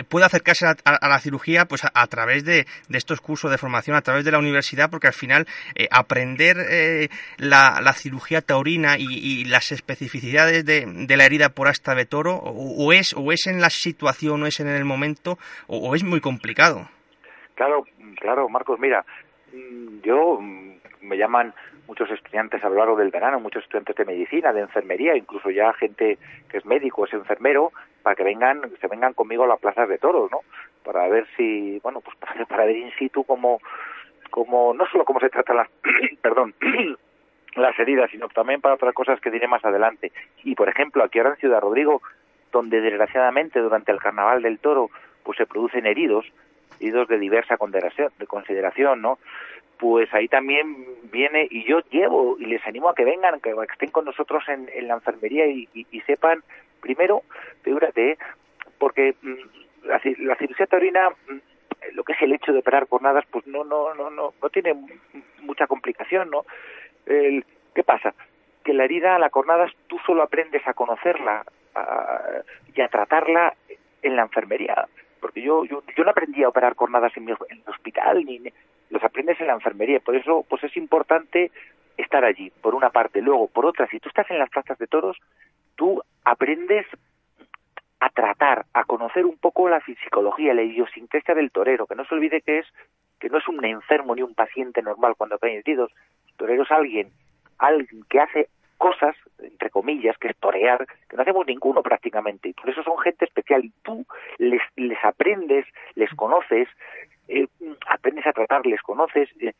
puede 0.09 0.27
acercarse 0.27 0.67
a, 0.67 1.09
la 1.09 1.19
cirugía 1.19 1.65
pues 1.67 1.83
a, 1.85 2.07
través 2.07 2.45
de, 2.45 2.67
estos 2.91 3.21
cursos 3.21 3.51
de 3.51 3.59
formación, 3.59 3.97
a 3.97 4.03
través 4.03 4.25
de 4.25 4.31
la 4.31 4.39
universidad, 4.39 4.91
porque 4.91 5.07
al 5.07 5.13
final 5.13 5.47
eh, 5.75 5.89
aprender 5.91 6.57
eh, 6.71 7.09
la, 7.39 7.93
cirugía 7.95 8.41
taurina 8.41 8.97
y, 8.99 9.45
las 9.45 9.73
especificidades 9.73 10.65
de, 10.65 11.17
la 11.17 11.25
herida 11.25 11.51
por 11.51 11.69
asta 11.69 11.95
de 11.95 12.07
toro, 12.07 12.37
o, 12.37 12.93
es, 12.93 13.15
o 13.17 13.33
es 13.33 13.47
en 13.47 13.61
la 13.61 13.71
situación, 13.71 14.43
o 14.43 14.47
es 14.47 14.61
en 14.61 14.69
el 14.69 14.85
momento, 14.85 15.39
o, 15.67 15.95
es 15.95 16.05
muy 16.05 16.21
complicado. 16.21 16.89
Claro, 17.55 17.85
claro, 18.17 18.49
Marcos, 18.49 18.79
mira, 18.81 19.05
mm, 19.53 20.01
yo 20.03 20.39
mm, 20.41 20.71
me 21.03 21.17
llaman 21.17 21.55
muchos 21.91 22.09
estudiantes 22.13 22.63
a 22.63 22.69
lo 22.69 22.77
largo 22.77 22.95
del 22.95 23.11
verano, 23.11 23.41
muchos 23.41 23.65
estudiantes 23.65 23.97
de 23.97 24.05
medicina, 24.05 24.53
de 24.53 24.61
enfermería, 24.61 25.17
incluso 25.17 25.51
ya 25.51 25.73
gente 25.73 26.19
que 26.49 26.59
es 26.59 26.65
médico, 26.65 27.05
es 27.05 27.13
enfermero, 27.13 27.73
para 28.05 28.15
que 28.15 28.23
vengan, 28.23 28.63
se 28.81 28.87
vengan 28.87 29.13
conmigo 29.13 29.43
a 29.43 29.49
las 29.49 29.59
plazas 29.59 29.89
de 29.89 29.99
toros, 29.99 30.31
¿no? 30.31 30.39
Para 30.85 31.09
ver 31.09 31.27
si, 31.37 31.81
bueno, 31.83 32.01
pues 32.01 32.17
para, 32.49 32.65
ver 32.65 32.77
in 32.77 32.93
situ 32.97 33.25
cómo, 33.25 33.61
cómo, 34.31 34.73
no 34.73 34.87
solo 34.87 35.05
cómo 35.05 35.19
se 35.19 35.31
tratan 35.31 35.57
las, 35.57 35.69
perdón, 36.23 36.55
las 37.57 37.77
heridas, 37.77 38.09
sino 38.13 38.29
también 38.29 38.61
para 38.61 38.77
otras 38.77 38.95
cosas 38.95 39.21
que 39.21 39.33
diré 39.33 39.49
más 39.49 39.65
adelante. 39.65 40.13
Y 40.45 40.55
por 40.55 40.69
ejemplo, 40.69 41.03
aquí 41.03 41.19
ahora 41.19 41.31
en 41.31 41.41
Ciudad 41.41 41.61
Rodrigo, 41.61 42.03
donde 42.53 42.81
desgraciadamente 42.81 43.59
durante 43.59 43.91
el 43.91 43.99
carnaval 43.99 44.43
del 44.43 44.61
toro, 44.61 44.91
pues 45.25 45.39
se 45.39 45.47
producen 45.47 45.87
heridos, 45.87 46.25
heridos 46.79 47.09
de 47.09 47.19
diversa 47.19 47.57
consideración, 47.57 48.13
de 48.17 48.29
consideración, 48.29 49.03
¿no? 49.03 49.19
Pues 49.81 50.13
ahí 50.13 50.29
también 50.29 50.87
viene 51.11 51.49
y 51.51 51.65
yo 51.65 51.81
llevo 51.91 52.37
y 52.39 52.45
les 52.45 52.65
animo 52.67 52.91
a 52.91 52.95
que 52.95 53.05
vengan, 53.05 53.41
que 53.41 53.55
estén 53.73 53.91
con 53.91 54.05
nosotros 54.05 54.45
en, 54.47 54.69
la 54.87 54.95
enfermería 54.95 55.47
y, 55.47 55.67
sepan, 56.07 56.43
primero, 56.83 57.23
figúrate, 57.63 58.19
porque 58.79 59.15
mm, 59.23 59.87
la, 59.87 60.37
cirugía 60.37 60.67
taurina, 60.67 61.09
mm, 61.09 61.95
lo 61.95 62.05
que 62.05 62.13
es 62.13 62.21
el 62.21 62.35
hecho 62.35 62.53
de 62.53 62.59
operar 62.59 62.89
cornadas, 62.89 63.25
pues 63.31 63.47
no, 63.47 63.65
no, 63.65 63.95
no, 63.95 64.11
no, 64.11 64.35
no 64.41 64.51
tiene 64.51 64.75
mucha 65.41 65.67
complicación, 65.67 66.29
¿no? 66.29 66.45
El, 67.07 67.47
¿Qué 67.75 67.83
pasa? 67.83 68.15
Que 68.63 68.75
la 68.75 68.85
herida, 68.85 69.19
la 69.19 69.31
cornada, 69.31 69.67
tú 69.87 69.99
solo 70.05 70.23
aprendes 70.23 70.67
a 70.69 70.75
conocerla 70.75 71.43
y 72.75 72.81
a 72.83 72.89
tratarla 72.89 73.55
en 74.03 74.17
la 74.17 74.23
enfermería 74.23 74.87
porque 75.21 75.43
yo, 75.43 75.65
yo, 75.65 75.83
yo 75.97 76.05
no 76.05 76.11
aprendí 76.11 76.43
a 76.43 76.49
operar 76.49 76.75
cornadas 76.75 77.15
en, 77.17 77.29
en 77.29 77.37
el 77.51 77.69
hospital, 77.69 78.25
ni, 78.25 78.41
los 78.91 79.03
aprendes 79.03 79.41
en 79.41 79.47
la 79.47 79.55
enfermería. 79.55 80.01
Por 80.01 80.17
eso, 80.17 80.45
pues 80.49 80.63
es 80.65 80.77
importante 80.77 81.51
estar 81.97 82.25
allí, 82.25 82.51
por 82.61 82.75
una 82.75 82.91
parte. 82.91 83.23
Luego, 83.23 83.49
por 83.49 83.67
otra, 83.67 83.87
si 83.89 84.01
tú 84.01 84.09
estás 84.09 84.31
en 84.31 84.39
las 84.39 84.51
plazas 84.51 84.79
de 84.79 84.87
toros, 84.87 85.17
tú 85.77 86.03
aprendes 86.25 86.87
a 88.01 88.09
tratar, 88.11 88.67
a 88.73 88.85
conocer 88.85 89.27
un 89.27 89.37
poco 89.37 89.69
la 89.69 89.81
psicología, 89.81 90.55
la 90.55 90.63
idiosincrasia 90.63 91.35
del 91.35 91.51
torero, 91.51 91.87
que 91.87 91.95
no 91.95 92.05
se 92.05 92.15
olvide 92.15 92.41
que 92.41 92.59
es 92.61 92.67
que 93.19 93.29
no 93.29 93.37
es 93.37 93.47
un 93.49 93.63
enfermo 93.63 94.15
ni 94.15 94.23
un 94.23 94.35
paciente 94.35 94.81
normal 94.81 95.15
cuando 95.17 95.39
cae 95.39 95.59
heridos. 95.59 95.93
El 96.27 96.35
torero 96.37 96.63
es 96.63 96.71
alguien, 96.71 97.11
alguien 97.59 98.03
que 98.09 98.19
hace 98.19 98.49
cosas, 98.81 99.15
entre 99.39 99.69
comillas, 99.69 100.17
que 100.17 100.29
es 100.29 100.37
torear, 100.39 100.87
que 101.07 101.15
no 101.15 101.23
hacemos 101.23 101.47
ninguno 101.47 101.83
prácticamente. 101.83 102.49
Y 102.49 102.55
por 102.55 102.71
eso 102.71 102.83
son 102.83 102.99
gente 102.99 103.27
especial. 103.27 103.63
Y 103.63 103.73
tú 103.83 104.07
les, 104.39 104.63
les 104.77 104.99
aprendes, 105.05 105.67
les 105.97 106.11
conoces, 106.15 106.67
eh, 107.29 107.47
aprendes 107.87 108.27
a 108.27 108.33
tratar, 108.33 108.65
les 108.65 108.81
conoces 108.81 109.29
eh, 109.39 109.53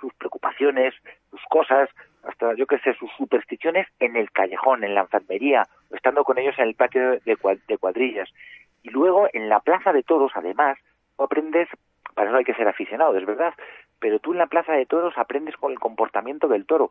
sus 0.00 0.12
preocupaciones, 0.14 0.92
sus 1.30 1.40
cosas, 1.48 1.88
hasta 2.24 2.54
yo 2.54 2.66
que 2.66 2.80
sé, 2.80 2.94
sus 2.94 3.12
supersticiones 3.16 3.86
en 4.00 4.16
el 4.16 4.32
callejón, 4.32 4.82
en 4.82 4.96
la 4.96 5.02
enfermería, 5.02 5.62
o 5.90 5.94
estando 5.94 6.24
con 6.24 6.38
ellos 6.38 6.58
en 6.58 6.66
el 6.66 6.74
patio 6.74 7.12
de, 7.12 7.38
de 7.68 7.78
cuadrillas. 7.78 8.28
Y 8.82 8.90
luego 8.90 9.28
en 9.32 9.48
la 9.48 9.60
plaza 9.60 9.92
de 9.92 10.02
toros, 10.02 10.32
además, 10.34 10.76
aprendes, 11.16 11.68
para 12.14 12.30
eso 12.30 12.38
hay 12.38 12.44
que 12.44 12.54
ser 12.54 12.66
aficionado, 12.66 13.16
es 13.16 13.24
verdad, 13.24 13.54
pero 14.04 14.18
tú 14.18 14.32
en 14.32 14.38
la 14.38 14.48
plaza 14.48 14.74
de 14.74 14.84
toros 14.84 15.16
aprendes 15.16 15.56
con 15.56 15.72
el 15.72 15.78
comportamiento 15.78 16.46
del 16.46 16.66
toro 16.66 16.90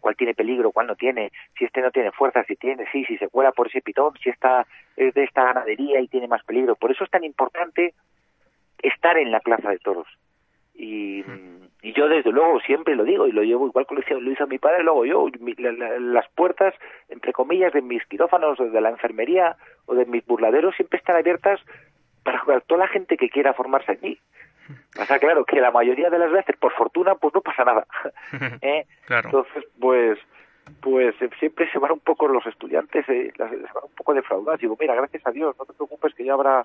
cuál 0.00 0.16
tiene 0.16 0.34
peligro, 0.34 0.70
cuál 0.70 0.86
no 0.86 0.96
tiene, 0.96 1.32
si 1.56 1.64
este 1.64 1.80
no 1.80 1.90
tiene 1.90 2.12
fuerza, 2.12 2.44
si 2.44 2.56
tiene, 2.56 2.84
sí, 2.92 3.06
si 3.06 3.16
se 3.16 3.28
cuela 3.28 3.52
por 3.52 3.68
ese 3.68 3.80
pitón, 3.80 4.12
si 4.22 4.28
esta 4.28 4.66
es 4.94 5.14
de 5.14 5.24
esta 5.24 5.44
ganadería 5.44 5.98
y 6.02 6.08
tiene 6.08 6.28
más 6.28 6.44
peligro. 6.44 6.76
Por 6.76 6.90
eso 6.90 7.04
es 7.04 7.10
tan 7.10 7.24
importante 7.24 7.94
estar 8.82 9.16
en 9.16 9.30
la 9.32 9.40
plaza 9.40 9.70
de 9.70 9.78
toros. 9.78 10.06
Y, 10.74 11.24
y 11.80 11.94
yo 11.94 12.06
desde 12.06 12.30
luego 12.30 12.60
siempre 12.60 12.96
lo 12.96 13.04
digo 13.04 13.26
y 13.26 13.32
lo 13.32 13.44
llevo 13.44 13.68
igual 13.68 13.86
que 13.86 14.14
lo 14.14 14.30
hizo, 14.30 14.46
mi 14.46 14.58
padre, 14.58 14.82
luego 14.82 15.06
yo, 15.06 15.28
las 16.00 16.28
puertas, 16.32 16.74
entre 17.08 17.32
comillas, 17.32 17.72
de 17.72 17.80
mis 17.80 18.04
quirófanos, 18.08 18.58
de 18.58 18.80
la 18.82 18.90
enfermería 18.90 19.56
o 19.86 19.94
de 19.94 20.04
mis 20.04 20.26
burladeros 20.26 20.76
siempre 20.76 20.98
están 20.98 21.16
abiertas 21.16 21.60
para 22.22 22.60
toda 22.60 22.80
la 22.80 22.88
gente 22.88 23.16
que 23.16 23.30
quiera 23.30 23.54
formarse 23.54 23.92
allí. 23.92 24.18
Pasa 24.96 25.18
claro 25.18 25.44
que 25.44 25.60
la 25.60 25.70
mayoría 25.70 26.10
de 26.10 26.18
las 26.18 26.30
veces, 26.30 26.56
por 26.56 26.72
fortuna, 26.72 27.14
pues 27.14 27.34
no 27.34 27.40
pasa 27.40 27.64
nada. 27.64 27.86
¿eh? 28.62 28.86
Entonces, 29.08 29.64
pues 29.80 30.18
pues 30.80 31.14
eh, 31.20 31.30
siempre 31.38 31.70
se 31.70 31.78
van 31.78 31.92
un 31.92 32.00
poco 32.00 32.28
los 32.28 32.46
estudiantes, 32.46 33.08
eh, 33.08 33.32
se 33.36 33.42
van 33.42 33.84
un 33.84 33.94
poco 33.96 34.14
defraudados. 34.14 34.60
Digo, 34.60 34.76
mira, 34.78 34.94
gracias 34.94 35.26
a 35.26 35.32
Dios, 35.32 35.56
no 35.58 35.64
te 35.64 35.72
preocupes 35.72 36.14
que 36.14 36.24
ya 36.24 36.34
habrá 36.34 36.64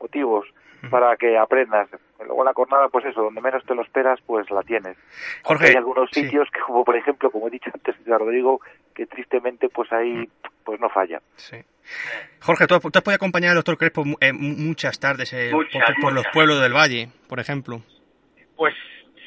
motivos 0.00 0.46
para 0.90 1.16
que 1.16 1.38
aprendas. 1.38 1.88
Luego 2.18 2.44
la 2.44 2.52
jornada, 2.52 2.88
pues 2.88 3.04
eso, 3.04 3.22
donde 3.22 3.40
menos 3.40 3.64
te 3.64 3.74
lo 3.74 3.82
esperas, 3.82 4.20
pues 4.26 4.50
la 4.50 4.62
tienes. 4.62 4.96
Jorge, 5.44 5.68
hay 5.68 5.74
algunos 5.76 6.10
sitios 6.10 6.48
que, 6.50 6.60
como 6.60 6.84
por 6.84 6.96
ejemplo, 6.96 7.30
como 7.30 7.46
he 7.46 7.50
dicho 7.50 7.70
antes, 7.72 7.94
Rodrigo, 8.04 8.60
que 8.94 9.06
tristemente, 9.06 9.68
pues 9.68 9.92
ahí, 9.92 10.28
pues 10.64 10.80
no 10.80 10.88
falla. 10.88 11.20
Sí. 11.36 11.58
Jorge, 12.40 12.66
¿tú, 12.66 12.74
has 12.74 12.80
podido 12.80 13.14
acompañar 13.14 13.50
al 13.50 13.56
doctor 13.56 13.78
Crespo 13.78 14.04
eh, 14.20 14.32
muchas 14.32 14.98
tardes 14.98 15.32
eh, 15.32 15.50
por, 16.00 16.12
los 16.12 16.26
pueblos 16.32 16.60
del 16.60 16.72
Valle, 16.72 17.08
por 17.28 17.40
ejemplo. 17.40 17.82
Pues 18.56 18.74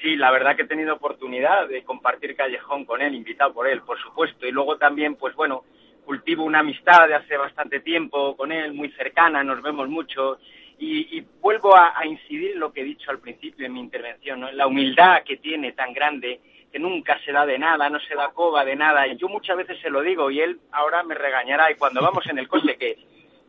sí, 0.01 0.15
la 0.15 0.31
verdad 0.31 0.55
que 0.55 0.63
he 0.63 0.67
tenido 0.67 0.95
oportunidad 0.95 1.67
de 1.67 1.83
compartir 1.83 2.35
callejón 2.35 2.85
con 2.85 3.01
él, 3.01 3.15
invitado 3.15 3.53
por 3.53 3.67
él, 3.67 3.81
por 3.81 3.99
supuesto. 4.01 4.45
Y 4.45 4.51
luego 4.51 4.77
también, 4.77 5.15
pues 5.15 5.35
bueno, 5.35 5.63
cultivo 6.05 6.43
una 6.43 6.59
amistad 6.59 7.07
de 7.07 7.15
hace 7.15 7.37
bastante 7.37 7.79
tiempo 7.79 8.35
con 8.35 8.51
él, 8.51 8.73
muy 8.73 8.91
cercana, 8.91 9.43
nos 9.43 9.61
vemos 9.61 9.89
mucho. 9.89 10.39
Y, 10.77 11.21
vuelvo 11.39 11.73
a, 11.75 12.05
incidir 12.05 12.51
en 12.51 12.59
lo 12.59 12.73
que 12.73 12.81
he 12.81 12.83
dicho 12.83 13.09
al 13.09 13.19
principio 13.19 13.65
en 13.65 13.73
mi 13.73 13.79
intervención, 13.79 14.41
¿no? 14.41 14.51
la 14.51 14.67
humildad 14.67 15.23
que 15.23 15.37
tiene 15.37 15.71
tan 15.71 15.93
grande 15.93 16.41
que 16.75 16.79
nunca 16.79 17.17
se 17.23 17.31
da 17.31 17.45
de 17.45 17.57
nada, 17.57 17.89
no 17.89 18.01
se 18.01 18.15
da 18.15 18.33
coba 18.33 18.65
de 18.65 18.75
nada. 18.75 19.07
Y 19.07 19.15
yo 19.15 19.29
muchas 19.29 19.55
veces 19.55 19.79
se 19.79 19.89
lo 19.89 20.01
digo 20.01 20.29
y 20.29 20.41
él 20.41 20.59
ahora 20.73 21.03
me 21.03 21.15
regañará. 21.15 21.71
Y 21.71 21.75
cuando 21.75 22.01
vamos 22.01 22.27
en 22.27 22.37
el 22.37 22.49
coche, 22.49 22.75
que 22.75 22.97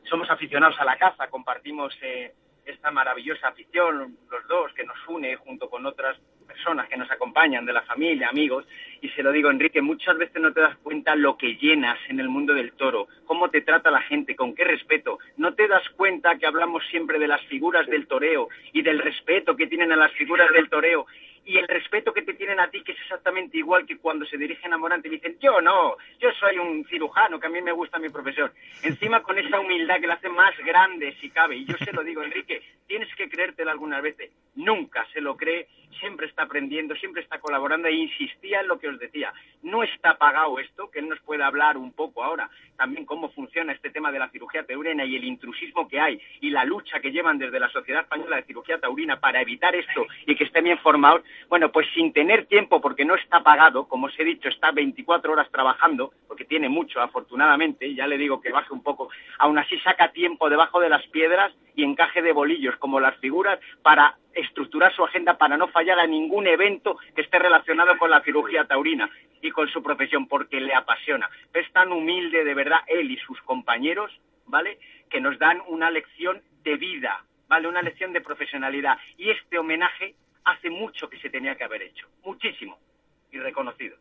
somos 0.09 0.31
aficionados 0.31 0.79
a 0.79 0.85
la 0.85 0.97
caza, 0.97 1.27
compartimos 1.27 1.93
eh, 2.03 2.33
esta 2.65 2.93
maravillosa 2.93 3.49
afición, 3.49 4.17
los 4.31 4.47
dos, 4.47 4.73
que 4.75 4.85
nos 4.85 4.97
une 5.09 5.35
junto 5.35 5.69
con 5.69 5.85
otras 5.87 6.17
personas 6.47 6.89
que 6.89 6.97
nos 6.97 7.11
acompañan, 7.11 7.67
de 7.67 7.73
la 7.73 7.83
familia, 7.83 8.29
amigos, 8.29 8.65
y 9.01 9.09
se 9.09 9.25
lo 9.25 9.33
digo, 9.33 9.51
Enrique, 9.51 9.83
muchas 9.83 10.17
veces 10.17 10.41
no 10.41 10.53
te 10.53 10.61
das 10.61 10.77
cuenta 10.77 11.17
lo 11.17 11.37
que 11.37 11.57
llenas 11.57 11.99
en 12.09 12.21
el 12.21 12.29
mundo 12.29 12.55
del 12.55 12.75
toro, 12.75 13.09
cómo 13.25 13.51
te 13.51 13.61
trata 13.61 13.91
la 13.91 14.03
gente, 14.03 14.37
con 14.37 14.55
qué 14.55 14.63
respeto. 14.63 15.19
No 15.37 15.55
te 15.55 15.67
das 15.67 15.83
cuenta 15.97 16.39
que 16.39 16.47
hablamos 16.47 16.85
siempre 16.91 17.19
de 17.19 17.27
las 17.27 17.45
figuras 17.47 17.89
del 17.89 18.07
toreo 18.07 18.49
y 18.73 18.83
del 18.83 19.01
respeto 19.01 19.57
que 19.57 19.67
tienen 19.67 19.91
a 19.91 19.97
las 19.97 20.13
figuras 20.13 20.53
del 20.53 20.71
toreo 20.71 21.07
y 21.47 21.59
el 21.59 21.69
respeto 21.69 22.13
que 22.13 22.23
te 22.23 22.35
tienen 22.35 22.59
a 22.59 22.69
ti, 22.69 22.83
que 22.83 22.93
es 22.93 23.01
exactamente 23.01 23.57
igual 23.57 23.87
que 23.87 23.99
cuando 23.99 24.27
se 24.27 24.37
dirigen 24.37 24.73
a 24.73 24.79
Morante 24.79 25.07
y 25.07 25.13
dicen, 25.13 25.39
yo 25.41 25.61
no, 25.61 25.97
yo 26.19 26.31
soy 26.33 26.59
un 26.59 26.85
cirujano, 26.87 27.39
que 27.39 27.47
a 27.47 27.51
mí 27.51 27.63
me 27.63 27.71
gusta 27.71 28.01
mi 28.01 28.09
profesión. 28.09 28.51
Encima 28.83 29.23
con 29.23 29.39
esa 29.39 29.61
humildad 29.61 30.01
que 30.01 30.09
la 30.09 30.15
hace 30.15 30.29
más 30.29 30.57
grande, 30.59 31.17
si 31.21 31.31
cabe. 31.31 31.57
Y 31.57 31.65
yo 31.65 31.77
se 31.79 31.93
lo 31.93 32.03
digo, 32.03 32.23
Enrique, 32.23 32.63
tienes 32.89 33.15
que 33.15 33.29
creértelo 33.29 33.71
algunas 33.71 34.03
veces. 34.03 34.33
Nunca 34.57 35.07
se 35.13 35.21
lo 35.21 35.37
cree, 35.37 35.69
siempre 36.01 36.27
está 36.27 36.43
aprendiendo, 36.43 36.97
siempre 36.97 37.23
está 37.23 37.39
colaborando 37.39 37.89
e 37.89 37.93
insistía 37.93 38.61
en 38.61 38.69
lo 38.69 38.79
que 38.79 38.89
os 38.89 38.99
decía. 38.99 39.33
No 39.63 39.83
está 39.83 40.19
pagado 40.19 40.59
esto, 40.59 40.91
que 40.91 40.99
él 40.99 41.09
nos 41.09 41.21
puede 41.21 41.45
hablar 41.45 41.77
un 41.77 41.93
poco 41.93 42.25
ahora, 42.25 42.51
también 42.77 43.07
cómo 43.07 43.31
funciona 43.31 43.73
este 43.73 43.91
tema 43.91 44.13
de 44.13 44.19
la 44.19 44.31
cirugía 44.31 44.65
taurina 44.67 45.05
y 45.05 45.17
el 45.17 45.25
intrusismo 45.25 45.89
que 45.89 46.01
hay 46.01 46.21
y 46.41 46.51
la 46.51 46.65
lucha 46.65 47.01
que 47.01 47.11
llevan 47.11 47.39
desde 47.39 47.61
la 47.61 47.69
Sociedad 47.71 48.03
Española 48.03 48.37
de 48.37 48.45
Cirugía 48.45 48.79
Taurina 48.79 49.19
para 49.19 49.41
evitar 49.41 49.75
esto 49.75 50.07
y 50.27 50.35
que 50.37 50.45
estén 50.45 50.65
bien 50.65 50.79
formados 50.79 51.23
bueno, 51.49 51.71
pues 51.73 51.87
sin 51.95 52.13
tener 52.13 52.47
tiempo, 52.47 52.81
porque 52.81 53.05
no 53.05 53.15
está 53.15 53.43
pagado, 53.43 53.89
como 53.89 54.07
os 54.07 54.19
he 54.19 54.25
dicho, 54.25 54.49
está 54.49 54.71
24 54.73 55.33
horas 55.33 55.51
trabajando, 55.51 56.13
porque 56.27 56.45
tiene 56.45 56.69
mucho, 56.69 57.01
afortunadamente, 57.01 57.95
ya 57.95 58.07
le 58.07 58.19
digo 58.19 58.41
que 58.41 58.53
baje 58.53 58.73
un 58.73 58.83
poco, 58.83 59.09
aún 59.39 59.59
así 59.59 59.79
saca 59.81 60.13
tiempo 60.13 60.51
debajo 60.51 60.81
de 60.81 60.89
las 60.89 61.07
piedras 61.09 61.53
y 61.75 61.85
encaje 61.85 62.23
de 62.23 62.33
bolillos, 62.33 62.77
como 62.77 63.01
las 63.01 63.17
figuras, 63.19 63.59
para 63.83 64.17
estructurar 64.35 64.95
su 64.95 65.05
agenda 65.05 65.39
para 65.39 65.57
no 65.57 65.69
fallar 65.69 65.99
a 65.99 66.07
ningún 66.07 66.47
evento 66.47 66.99
que 67.15 67.23
esté 67.23 67.39
relacionado 67.39 67.97
con 67.99 68.11
la 68.11 68.21
cirugía 68.23 68.65
taurina 68.65 69.11
y 69.41 69.51
con 69.51 69.69
su 69.69 69.83
profesión, 69.83 70.27
porque 70.27 70.61
le 70.61 70.75
apasiona. 70.75 71.29
Es 71.53 71.71
tan 71.73 71.93
humilde, 71.93 72.45
de 72.45 72.55
verdad, 72.55 72.81
él 72.87 73.11
y 73.11 73.17
sus 73.19 73.41
compañeros, 73.43 74.11
¿vale?, 74.47 74.79
que 75.09 75.21
nos 75.21 75.39
dan 75.39 75.63
una 75.69 75.91
lección 75.91 76.43
de 76.63 76.77
vida, 76.77 77.25
¿vale?, 77.49 77.69
una 77.69 77.83
lección 77.83 78.13
de 78.13 78.21
profesionalidad. 78.21 78.99
Y 79.17 79.31
este 79.31 79.59
homenaje 79.59 80.15
hace 80.47 80.71
mucho 80.71 81.11
que 81.11 81.19
se 81.19 81.29
tenía 81.29 81.57
que 81.57 81.65
haber 81.65 81.83
hecho, 81.83 82.09
muchísimo, 82.25 82.79
y 83.31 83.39
reconocido. 83.39 83.97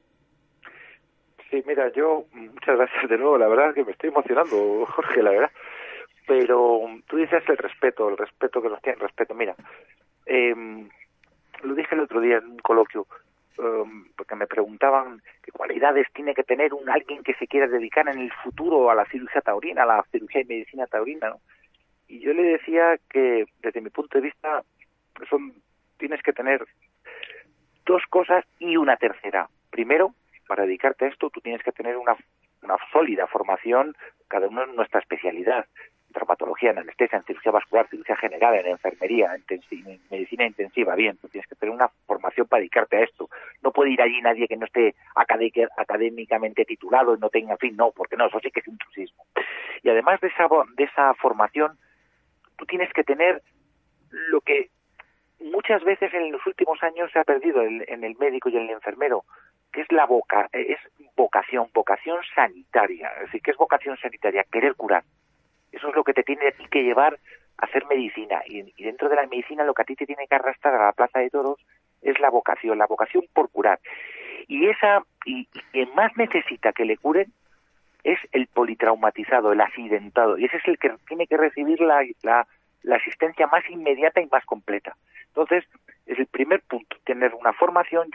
Sí, 1.49 1.63
mira, 1.65 1.91
yo, 1.91 2.25
muchas 2.31 2.77
gracias 2.77 3.09
de 3.09 3.17
nuevo, 3.17 3.37
la 3.37 3.47
verdad 3.47 3.73
que 3.73 3.83
me 3.83 3.91
estoy 3.91 4.09
emocionando, 4.09 4.85
Jorge, 4.85 5.21
la 5.21 5.31
verdad. 5.31 5.51
Pero 6.27 6.81
tú 7.07 7.17
dices 7.17 7.43
el 7.47 7.57
respeto, 7.57 8.09
el 8.09 8.17
respeto 8.17 8.61
que 8.61 8.69
nos 8.69 8.81
tiene, 8.81 8.99
respeto. 8.99 9.35
Mira, 9.35 9.55
eh, 10.25 10.55
lo 11.63 11.75
dije 11.75 11.95
el 11.95 12.01
otro 12.01 12.19
día 12.19 12.37
en 12.37 12.51
un 12.51 12.59
coloquio, 12.59 13.05
em, 13.57 14.07
porque 14.15 14.35
me 14.35 14.47
preguntaban 14.47 15.21
qué 15.43 15.51
cualidades 15.51 16.07
tiene 16.13 16.33
que 16.33 16.43
tener 16.43 16.73
un 16.73 16.89
alguien 16.89 17.23
que 17.23 17.35
se 17.35 17.47
quiera 17.47 17.67
dedicar 17.67 18.07
en 18.07 18.19
el 18.19 18.31
futuro 18.43 18.89
a 18.89 18.95
la 18.95 19.05
cirugía 19.05 19.41
taurina, 19.41 19.83
a 19.83 19.87
la 19.87 20.05
cirugía 20.11 20.41
y 20.41 20.45
medicina 20.45 20.87
taurina, 20.87 21.29
¿no? 21.29 21.41
Y 22.07 22.19
yo 22.19 22.33
le 22.33 22.43
decía 22.43 22.99
que, 23.09 23.45
desde 23.61 23.81
mi 23.81 23.89
punto 23.89 24.17
de 24.17 24.25
vista, 24.25 24.63
son 25.29 25.53
tienes 25.97 26.21
que 26.21 26.33
tener 26.33 26.65
dos 27.85 28.03
cosas 28.09 28.45
y 28.59 28.77
una 28.77 28.97
tercera. 28.97 29.47
Primero, 29.69 30.13
para 30.47 30.65
dedicarte 30.65 31.05
a 31.05 31.07
esto, 31.09 31.29
tú 31.29 31.41
tienes 31.41 31.63
que 31.63 31.71
tener 31.71 31.97
una, 31.97 32.15
una 32.61 32.77
sólida 32.91 33.27
formación, 33.27 33.95
cada 34.27 34.47
uno 34.47 34.63
en 34.63 34.75
nuestra 34.75 34.99
especialidad. 34.99 35.65
En 36.07 36.13
traumatología, 36.13 36.71
en 36.71 36.79
anestesia, 36.79 37.17
en 37.17 37.25
cirugía 37.25 37.51
vascular, 37.51 37.89
cirugía 37.89 38.15
general, 38.15 38.55
en 38.55 38.67
enfermería, 38.67 39.35
en, 39.35 40.01
medicina 40.09 40.45
intensiva. 40.45 40.95
Bien, 40.95 41.17
tú 41.17 41.27
tienes 41.27 41.47
que 41.47 41.55
tener 41.55 41.73
una 41.73 41.89
formación 42.07 42.47
para 42.47 42.59
dedicarte 42.61 42.97
a 42.97 43.03
esto. 43.03 43.29
No 43.61 43.71
puede 43.71 43.91
ir 43.91 44.01
allí 44.01 44.21
nadie 44.21 44.47
que 44.47 44.55
no 44.55 44.65
esté 44.65 44.95
académicamente 45.15 46.65
titulado 46.65 47.15
y 47.15 47.19
no 47.19 47.29
tenga, 47.29 47.53
en 47.53 47.59
fin, 47.59 47.75
no, 47.75 47.91
porque 47.91 48.15
no, 48.15 48.27
eso 48.27 48.39
sí 48.39 48.49
que 48.49 48.61
es 48.61 48.67
intrusismo. 48.67 49.25
Y 49.83 49.89
además 49.89 50.21
de 50.21 50.27
esa, 50.27 50.47
de 50.75 50.83
esa 50.83 51.13
formación, 51.15 51.77
tú 52.57 52.65
tienes 52.65 52.91
que 52.93 53.03
tener 53.03 53.41
lo 54.29 54.41
que 54.41 54.69
muchas 55.39 55.83
veces 55.83 56.13
en 56.13 56.31
los 56.31 56.45
últimos 56.45 56.81
años 56.83 57.11
se 57.11 57.19
ha 57.19 57.23
perdido 57.23 57.61
en 57.63 58.03
el 58.03 58.15
médico 58.17 58.49
y 58.49 58.57
en 58.57 58.63
el 58.63 58.69
enfermero, 58.71 59.23
que 59.75 59.81
es 59.81 59.91
la 59.91 60.05
boca, 60.05 60.47
es 60.53 60.79
vocación, 61.17 61.67
vocación 61.73 62.17
sanitaria. 62.33 63.11
Es 63.15 63.21
decir, 63.23 63.41
¿qué 63.41 63.51
es 63.51 63.57
vocación 63.57 63.97
sanitaria? 63.97 64.45
Querer 64.49 64.75
curar. 64.75 65.03
Eso 65.71 65.89
es 65.89 65.95
lo 65.95 66.03
que 66.05 66.13
te 66.13 66.23
tiene 66.23 66.53
que 66.71 66.83
llevar 66.83 67.19
a 67.57 67.65
hacer 67.65 67.85
medicina. 67.87 68.41
Y, 68.47 68.71
dentro 68.81 69.09
de 69.09 69.17
la 69.17 69.27
medicina 69.27 69.65
lo 69.65 69.73
que 69.73 69.81
a 69.81 69.85
ti 69.85 69.95
te 69.95 70.05
tiene 70.05 70.27
que 70.27 70.35
arrastrar 70.35 70.75
a 70.75 70.85
la 70.85 70.93
plaza 70.93 71.19
de 71.19 71.29
toros 71.29 71.59
es 72.01 72.17
la 72.21 72.29
vocación, 72.29 72.77
la 72.77 72.87
vocación 72.87 73.25
por 73.33 73.49
curar. 73.49 73.79
Y 74.47 74.67
esa, 74.67 75.03
y, 75.25 75.45
quien 75.73 75.93
más 75.93 76.15
necesita 76.15 76.71
que 76.71 76.85
le 76.85 76.95
curen 76.95 77.33
es 78.05 78.19
el 78.31 78.47
politraumatizado, 78.47 79.51
el 79.51 79.59
accidentado. 79.59 80.37
Y 80.37 80.45
ese 80.45 80.57
es 80.57 80.67
el 80.67 80.77
que 80.77 80.93
tiene 81.07 81.27
que 81.27 81.35
recibir 81.35 81.81
la, 81.81 82.47
la 82.85 82.97
asistencia 82.97 83.47
más 83.47 83.67
inmediata 83.69 84.21
y 84.21 84.27
más 84.27 84.45
completa. 84.45 84.95
Entonces, 85.27 85.65
es 86.05 86.19
el 86.19 86.27
primer 86.27 86.61
punto, 86.61 86.97
tener 87.03 87.33
una 87.33 87.51
formación 87.53 88.09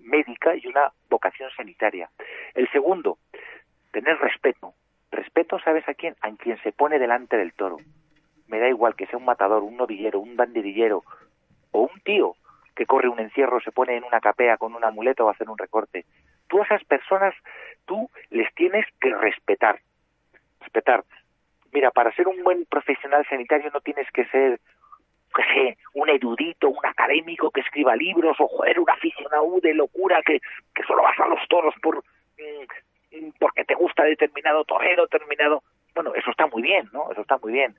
médica 0.00 0.56
y 0.56 0.66
una 0.66 0.92
vocación 1.10 1.50
sanitaria. 1.56 2.08
El 2.54 2.68
segundo, 2.70 3.18
tener 3.92 4.18
respeto. 4.18 4.72
Respeto, 5.10 5.58
¿sabes 5.60 5.86
a 5.88 5.94
quién? 5.94 6.16
A 6.22 6.30
quien 6.32 6.60
se 6.62 6.72
pone 6.72 6.98
delante 6.98 7.36
del 7.36 7.52
toro. 7.52 7.76
Me 8.48 8.58
da 8.58 8.68
igual 8.68 8.96
que 8.96 9.06
sea 9.06 9.18
un 9.18 9.24
matador, 9.26 9.62
un 9.62 9.76
novillero, 9.76 10.20
un 10.20 10.36
banderillero 10.36 11.04
o 11.72 11.82
un 11.82 12.00
tío 12.00 12.34
que 12.74 12.86
corre 12.86 13.08
un 13.08 13.20
encierro, 13.20 13.60
se 13.60 13.72
pone 13.72 13.96
en 13.96 14.04
una 14.04 14.20
capea 14.20 14.56
con 14.56 14.74
un 14.74 14.84
amuleto 14.84 15.26
o 15.26 15.30
hacer 15.30 15.48
un 15.48 15.58
recorte. 15.58 16.06
Tú 16.48 16.60
a 16.60 16.64
esas 16.64 16.82
personas 16.84 17.34
tú 17.84 18.10
les 18.30 18.52
tienes 18.54 18.86
que 19.00 19.14
respetar. 19.14 19.80
Respetar. 20.60 21.04
Mira, 21.74 21.90
para 21.90 22.12
ser 22.12 22.28
un 22.28 22.42
buen 22.42 22.64
profesional 22.66 23.26
sanitario 23.28 23.70
no 23.74 23.80
tienes 23.80 24.10
que 24.12 24.24
ser 24.26 24.60
que 25.34 25.42
sé, 25.52 25.78
un 25.94 26.08
erudito, 26.08 26.68
un 26.68 26.86
académico 26.86 27.50
que 27.50 27.60
escriba 27.60 27.96
libros, 27.96 28.36
o 28.38 28.46
joder, 28.46 28.78
un 28.78 28.88
aficionado 28.88 29.58
de 29.60 29.74
locura 29.74 30.22
que, 30.22 30.40
solo 30.86 31.02
vas 31.02 31.18
a 31.18 31.26
los 31.26 31.40
toros 31.48 31.74
por 31.82 31.96
mm, 31.98 33.30
porque 33.40 33.64
te 33.64 33.74
gusta 33.74 34.04
determinado 34.04 34.64
torero, 34.64 35.06
determinado... 35.06 35.62
Bueno, 35.94 36.14
eso 36.14 36.30
está 36.30 36.46
muy 36.46 36.62
bien, 36.62 36.88
¿no? 36.92 37.10
Eso 37.10 37.22
está 37.22 37.38
muy 37.38 37.52
bien. 37.52 37.74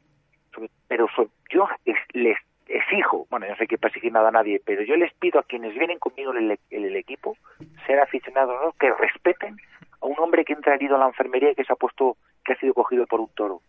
Pero 0.87 1.07
yo 1.49 1.67
les 2.13 2.37
exijo, 2.67 3.27
bueno, 3.29 3.47
no 3.47 3.55
sé 3.55 3.67
qué 3.67 3.75
exigir 3.75 4.11
nada 4.11 4.29
a 4.29 4.31
nadie, 4.31 4.61
pero 4.65 4.81
yo 4.83 4.95
les 4.95 5.13
pido 5.13 5.39
a 5.39 5.43
quienes 5.43 5.73
vienen 5.75 5.99
conmigo 5.99 6.33
en 6.35 6.57
el, 6.71 6.95
equipo, 6.95 7.37
ser 7.85 7.99
aficionados 7.99 8.55
no, 8.61 8.71
que 8.73 8.91
respeten 8.93 9.57
a 10.01 10.05
un 10.05 10.15
hombre 10.19 10.45
que 10.45 10.53
entra 10.53 10.75
herido 10.75 10.95
a 10.95 10.99
la 10.99 11.07
enfermería 11.07 11.51
y 11.51 11.55
que 11.55 11.65
se 11.65 11.73
ha 11.73 11.77
puesto, 11.77 12.17
que 12.43 12.53
ha 12.53 12.59
sido 12.59 12.73
cogido 12.73 13.05
por 13.05 13.19
un 13.19 13.29
toro. 13.35 13.61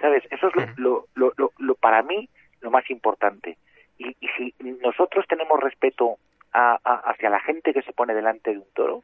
¿Sabes? 0.00 0.24
Eso 0.30 0.48
es 0.48 0.54
lo, 0.76 1.06
lo, 1.14 1.32
lo, 1.36 1.52
lo 1.58 1.74
para 1.74 2.02
mí 2.02 2.28
lo 2.60 2.70
más 2.70 2.88
importante. 2.90 3.56
Y, 3.98 4.16
si 4.36 4.54
nosotros 4.82 5.24
tenemos 5.28 5.60
respeto 5.60 6.16
a, 6.52 6.74
hacia 7.10 7.30
la 7.30 7.40
gente 7.40 7.72
que 7.72 7.82
se 7.82 7.92
pone 7.92 8.14
delante 8.14 8.50
de 8.50 8.58
un 8.58 8.72
toro, 8.74 9.02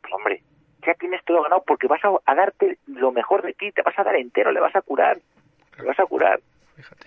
pues 0.00 0.12
hombre, 0.14 0.42
ya 0.86 0.94
tienes 0.94 1.22
todo 1.24 1.42
ganado 1.42 1.62
porque 1.66 1.88
vas 1.88 2.00
a, 2.04 2.34
darte 2.34 2.78
lo 2.86 3.12
mejor 3.12 3.42
de 3.42 3.52
ti, 3.52 3.72
te 3.72 3.82
vas 3.82 3.98
a 3.98 4.04
dar 4.04 4.16
entero, 4.16 4.52
le 4.52 4.60
vas 4.60 4.74
a 4.76 4.82
curar, 4.82 5.18
le 5.78 5.84
vas 5.84 5.98
a 5.98 6.06
curar. 6.06 6.40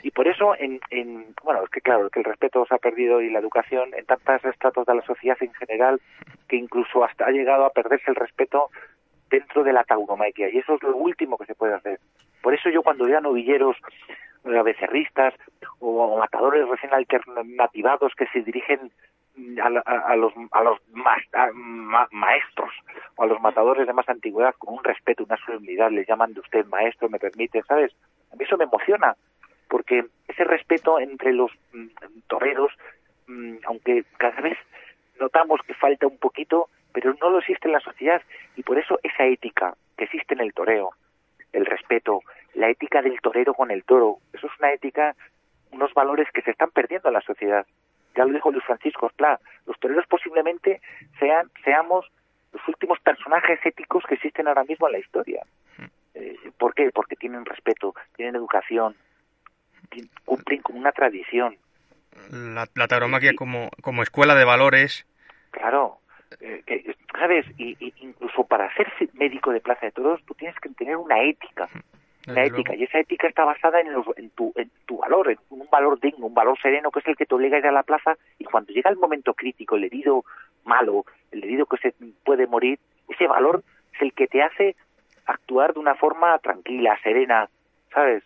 Y 0.02 0.12
por 0.12 0.28
eso, 0.28 0.56
en, 0.58 0.80
en, 0.90 1.34
bueno, 1.44 1.64
es 1.64 1.70
que 1.70 1.82
claro, 1.82 2.10
que 2.10 2.20
el 2.20 2.26
respeto 2.26 2.66
se 2.66 2.76
ha 2.76 2.80
perdido 2.80 3.22
y 3.22 3.30
la 3.30 3.40
educación 3.40 3.94
en 3.94 4.06
tantos 4.06 4.44
estratos 4.46 4.86
de 4.86 4.96
la 4.96 5.02
sociedad 5.04 5.38
en 5.42 5.54
general, 5.54 6.02
que 6.48 6.56
incluso 6.56 7.04
hasta 7.04 7.26
ha 7.26 7.32
llegado 7.32 7.66
a 7.66 7.70
perderse 7.70 8.10
el 8.10 8.16
respeto 8.16 8.70
dentro 9.30 9.64
de 9.64 9.74
la 9.74 9.84
tauromaquia. 9.84 10.50
Y 10.50 10.58
eso 10.58 10.76
es 10.76 10.84
lo 10.84 10.96
último 10.96 11.38
que 11.38 11.46
se 11.46 11.56
puede 11.56 11.76
hacer. 11.76 12.00
Por 12.42 12.54
eso 12.54 12.70
yo 12.70 12.82
cuando 12.82 13.06
veo 13.06 13.18
a 13.18 13.22
novilleros 13.22 13.76
becerristas 14.44 15.34
o 15.80 16.18
matadores 16.18 16.68
recién 16.68 16.94
alternativados 16.94 18.14
que 18.16 18.28
se 18.28 18.42
dirigen 18.42 18.92
a, 19.62 19.70
los 20.16 20.34
a 20.52 20.64
los 20.64 20.80
maestros 22.12 22.72
o 23.16 23.24
a 23.24 23.28
los 23.28 23.40
matadores 23.42 23.88
de 23.88 23.94
más 23.94 24.08
antigüedad 24.10 24.56
con 24.58 24.76
un 24.76 24.84
respeto, 24.84 25.24
una 25.24 25.38
solemnidad, 25.46 25.92
le 25.92 26.06
llaman 26.06 26.34
de 26.34 26.42
usted 26.42 26.66
maestro, 26.66 27.10
me 27.10 27.20
permite, 27.20 27.62
¿sabes? 27.64 27.94
A 28.32 28.36
mí 28.36 28.44
eso 28.44 28.58
me 28.58 28.66
emociona, 28.66 29.16
porque 29.68 30.06
ese 30.28 30.44
respeto 30.44 31.00
entre 31.00 31.34
los 31.34 31.52
mm, 31.74 31.88
toreros, 32.28 32.72
mm, 33.28 33.58
aunque 33.66 34.04
cada 34.18 34.42
vez 34.42 34.58
notamos 35.20 35.62
que 35.66 35.74
falta 35.74 36.08
un 36.08 36.18
poquito, 36.18 36.68
pero 36.92 37.14
no 37.22 37.30
lo 37.30 37.40
existe 37.40 37.68
en 37.68 37.74
la 37.74 37.80
sociedad 37.80 38.22
y 38.56 38.64
por 38.64 38.78
eso 38.78 39.00
esa 39.04 39.26
ética 39.26 39.76
que 39.98 40.06
existe 40.06 40.34
en 40.34 40.42
el 40.42 40.54
toreo, 40.54 40.92
el 41.54 41.66
respeto, 41.66 42.22
la 42.54 42.70
ética 42.70 43.02
del 43.02 43.20
torero 43.22 43.54
con 43.54 43.72
el 43.72 43.84
toro. 43.84 44.18
Eso 44.34 44.48
es 44.48 44.54
una 44.60 44.72
ética, 44.72 45.16
unos 45.72 45.94
valores 45.94 46.28
que 46.34 46.42
se 46.42 46.52
están 46.52 46.72
perdiendo 46.72 47.10
en 47.10 47.14
la 47.14 47.22
sociedad. 47.22 47.66
Ya 48.16 48.26
lo 48.26 48.34
dijo 48.34 48.52
Luis 48.52 48.64
Francisco 48.66 49.08
Esplá, 49.08 49.40
los 49.66 49.80
toreros 49.80 50.06
posiblemente 50.08 50.82
sean, 51.20 51.50
seamos 51.64 52.06
los 52.52 52.68
últimos 52.68 53.00
personajes 53.00 53.60
éticos 53.64 54.04
que 54.08 54.16
existen 54.16 54.48
ahora 54.48 54.64
mismo 54.64 54.88
en 54.88 54.94
la 54.94 55.00
historia. 55.00 55.44
Eh, 56.16 56.36
¿Por 56.58 56.74
qué? 56.74 56.90
Porque 56.92 57.16
tienen 57.16 57.46
respeto, 57.46 57.94
tienen 58.16 58.36
educación, 58.36 58.96
cumplen 60.26 60.62
con 60.62 60.76
una 60.76 60.92
tradición. 60.92 61.58
La, 62.32 62.68
la 62.76 62.88
tauromaquia 62.88 63.34
como, 63.36 63.70
como 63.82 64.04
escuela 64.04 64.36
de 64.36 64.44
valores. 64.44 65.06
Claro, 65.52 66.00
eh, 66.42 66.96
¿sabes? 67.18 67.46
Y, 67.58 67.76
incluso 68.02 68.44
para 68.44 68.74
ser 68.76 68.92
médico 69.14 69.52
de 69.52 69.62
plaza 69.62 69.86
de 69.86 69.92
toros, 69.92 70.22
tú 70.26 70.34
tienes 70.34 70.58
que 70.60 70.70
tener 70.70 70.98
una 70.98 71.22
ética. 71.24 71.70
La 72.26 72.44
ética. 72.46 72.76
y 72.76 72.84
esa 72.84 73.00
ética 73.00 73.28
está 73.28 73.44
basada 73.44 73.80
en, 73.82 73.92
los, 73.92 74.06
en, 74.16 74.30
tu, 74.32 74.54
en 74.56 74.70
tu 74.86 74.98
valor, 74.98 75.32
en 75.32 75.40
un 75.50 75.68
valor 75.72 76.00
digno, 76.00 76.28
un 76.28 76.34
valor 76.36 76.60
sereno 76.62 76.92
que 76.92 77.00
es 77.00 77.08
el 77.08 77.16
que 77.16 77.26
te 77.26 77.34
obliga 77.34 77.56
a 77.56 77.60
ir 77.60 77.66
a 77.66 77.72
la 77.72 77.82
plaza. 77.82 78.18
Y 78.38 78.44
cuando 78.44 78.72
llega 78.72 78.92
el 78.92 78.98
momento 78.98 79.34
crítico, 79.34 79.78
el 79.78 79.86
herido 79.86 80.24
malo, 80.64 81.06
el 81.32 81.44
herido 81.44 81.66
que 81.66 81.78
se 81.78 81.94
puede 82.24 82.46
morir, 82.46 82.78
ese 83.08 83.26
valor 83.26 83.64
es 83.96 84.02
el 84.02 84.14
que 84.14 84.28
te 84.28 84.44
hace 84.44 84.76
actuar 85.26 85.74
de 85.74 85.80
una 85.80 85.96
forma 85.96 86.38
tranquila, 86.40 87.00
serena, 87.02 87.50
¿sabes? 87.94 88.24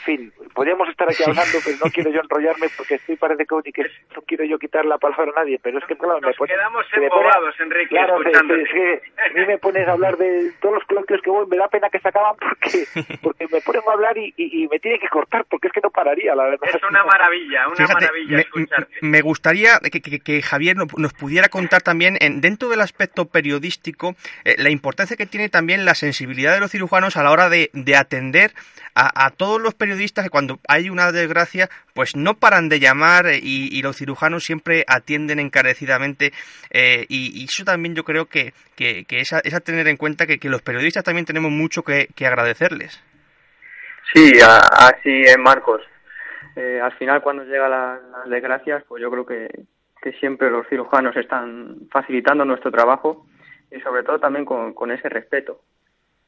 Fin, 0.00 0.32
podríamos 0.54 0.88
estar 0.88 1.08
aquí 1.08 1.22
hablando, 1.22 1.58
pero 1.64 1.76
no 1.84 1.90
quiero 1.90 2.10
yo 2.10 2.20
enrollarme 2.20 2.68
porque 2.76 2.96
estoy 2.96 3.16
parece 3.16 3.46
que, 3.46 3.72
que 3.72 3.82
no 4.14 4.22
quiero 4.22 4.44
yo 4.44 4.58
quitar 4.58 4.84
la 4.84 4.98
palabra 4.98 5.32
a 5.36 5.40
nadie, 5.40 5.58
pero 5.62 5.78
es 5.78 5.84
que 5.84 5.96
claro, 5.96 6.20
Nos 6.20 6.40
me 6.40 6.46
quedamos 6.46 6.86
embobados, 6.92 7.54
Enrique, 7.60 7.88
claro, 7.88 8.20
es 8.22 8.68
que 8.72 9.02
a 9.18 9.28
mí 9.34 9.46
me 9.46 9.58
pones 9.58 9.86
a 9.86 9.92
hablar 9.92 10.16
de 10.16 10.52
todos 10.60 10.74
los 10.76 10.84
coloquios 10.84 11.20
que 11.22 11.30
voy, 11.30 11.46
me 11.46 11.56
da 11.56 11.68
pena 11.68 11.88
que 11.90 11.98
se 11.98 12.08
acaban 12.08 12.36
porque 12.36 12.84
porque 13.22 13.46
me 13.50 13.60
ponen 13.60 13.82
a 13.88 13.92
hablar 13.92 14.16
y, 14.18 14.32
y, 14.36 14.68
me 14.68 14.78
tiene 14.78 14.98
que 14.98 15.08
cortar 15.08 15.44
porque 15.48 15.68
es 15.68 15.72
que 15.72 15.80
no 15.80 15.90
pararía, 15.90 16.34
la 16.34 16.44
verdad. 16.44 16.68
Es 16.74 16.82
una 16.88 17.04
maravilla, 17.04 17.68
una 17.68 17.86
maravilla 17.86 18.36
me, 18.36 18.42
escucharte. 18.42 18.94
Me 19.02 19.20
gustaría 19.20 19.78
que, 19.80 20.00
que, 20.00 20.42
Javier 20.42 20.76
nos 20.76 21.12
pudiera 21.14 21.48
contar 21.48 21.82
también, 21.82 22.16
en, 22.20 22.40
dentro 22.40 22.68
del 22.68 22.80
aspecto 22.80 23.26
periodístico, 23.26 24.14
eh, 24.44 24.56
la 24.58 24.70
importancia 24.70 25.16
que 25.16 25.26
tiene 25.26 25.48
también 25.48 25.84
la 25.84 25.94
sensibilidad 25.94 26.54
de 26.54 26.60
los 26.60 26.70
cirujanos 26.70 27.16
a 27.16 27.22
la 27.22 27.30
hora 27.30 27.48
de, 27.48 27.70
de 27.72 27.96
atender 27.96 28.52
a, 28.94 29.26
a 29.26 29.30
todos 29.30 29.60
los 29.60 29.74
periodistas 29.74 29.89
periodistas 29.90 30.24
que 30.24 30.30
cuando 30.30 30.60
hay 30.68 30.88
una 30.88 31.10
desgracia, 31.10 31.68
pues 31.94 32.14
no 32.14 32.34
paran 32.34 32.68
de 32.68 32.78
llamar 32.78 33.26
eh, 33.26 33.40
y, 33.42 33.82
los 33.82 33.96
cirujanos 33.96 34.44
siempre 34.44 34.84
atienden 34.86 35.40
encarecidamente 35.40 36.30
eh, 36.70 37.06
y, 37.08 37.44
eso 37.44 37.64
también 37.64 37.96
yo 37.96 38.04
creo 38.04 38.26
que, 38.26 38.52
que, 38.76 39.04
es, 39.10 39.32
a, 39.32 39.60
tener 39.60 39.88
en 39.88 39.96
cuenta 39.96 40.26
que, 40.26 40.38
los 40.48 40.62
periodistas 40.62 41.02
también 41.02 41.26
tenemos 41.26 41.50
mucho 41.50 41.82
que, 41.82 42.06
agradecerles. 42.24 43.02
Sí, 44.14 44.30
así 44.40 45.22
es, 45.22 45.38
Marcos. 45.38 45.82
Eh, 46.54 46.80
al 46.80 46.92
final, 46.92 47.20
cuando 47.20 47.42
llegan 47.42 47.70
las, 47.70 48.00
desgracias, 48.28 48.84
pues 48.86 49.02
yo 49.02 49.10
creo 49.10 49.26
que, 49.26 49.48
que 50.02 50.12
siempre 50.20 50.50
los 50.50 50.68
cirujanos 50.68 51.16
están 51.16 51.88
facilitando 51.90 52.44
nuestro 52.44 52.70
trabajo 52.70 53.26
y 53.72 53.80
sobre 53.80 54.04
todo 54.04 54.20
también 54.20 54.44
con, 54.44 54.72
con 54.72 54.92
ese 54.92 55.08
respeto. 55.08 55.60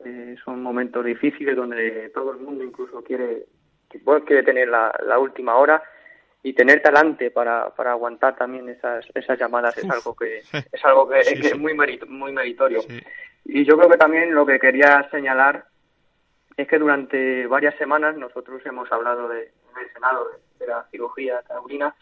Eh, 0.04 0.36
son 0.44 0.62
momentos 0.62 1.04
difíciles 1.04 1.54
donde 1.54 2.10
todo 2.10 2.32
el 2.32 2.38
mundo 2.38 2.64
incluso 2.64 3.02
quiere, 3.02 3.46
quiere 4.26 4.42
tener 4.42 4.68
la, 4.68 4.92
la 5.06 5.18
última 5.18 5.56
hora 5.56 5.82
y 6.42 6.54
tener 6.54 6.82
talante 6.82 7.30
para, 7.30 7.70
para 7.70 7.92
aguantar 7.92 8.36
también 8.36 8.68
esas, 8.68 9.04
esas 9.14 9.38
llamadas 9.38 9.76
es 9.78 9.88
algo 9.88 10.16
que 10.16 10.38
es 10.72 10.84
algo 10.84 11.08
que, 11.08 11.20
es 11.20 11.58
muy 11.58 11.74
muy 12.08 12.32
meritorio. 12.32 12.80
Y 13.44 13.64
yo 13.64 13.76
creo 13.76 13.90
que 13.90 13.98
también 13.98 14.34
lo 14.34 14.44
que 14.44 14.58
quería 14.58 15.08
señalar 15.10 15.66
es 16.56 16.66
que 16.68 16.78
durante 16.78 17.46
varias 17.46 17.76
semanas 17.76 18.16
nosotros 18.16 18.60
hemos 18.66 18.90
hablado 18.90 19.28
de, 19.28 19.36
del 19.36 19.92
Senado 19.94 20.28
de, 20.58 20.66
la 20.66 20.84
cirugía 20.90 21.42
taurina. 21.42 21.94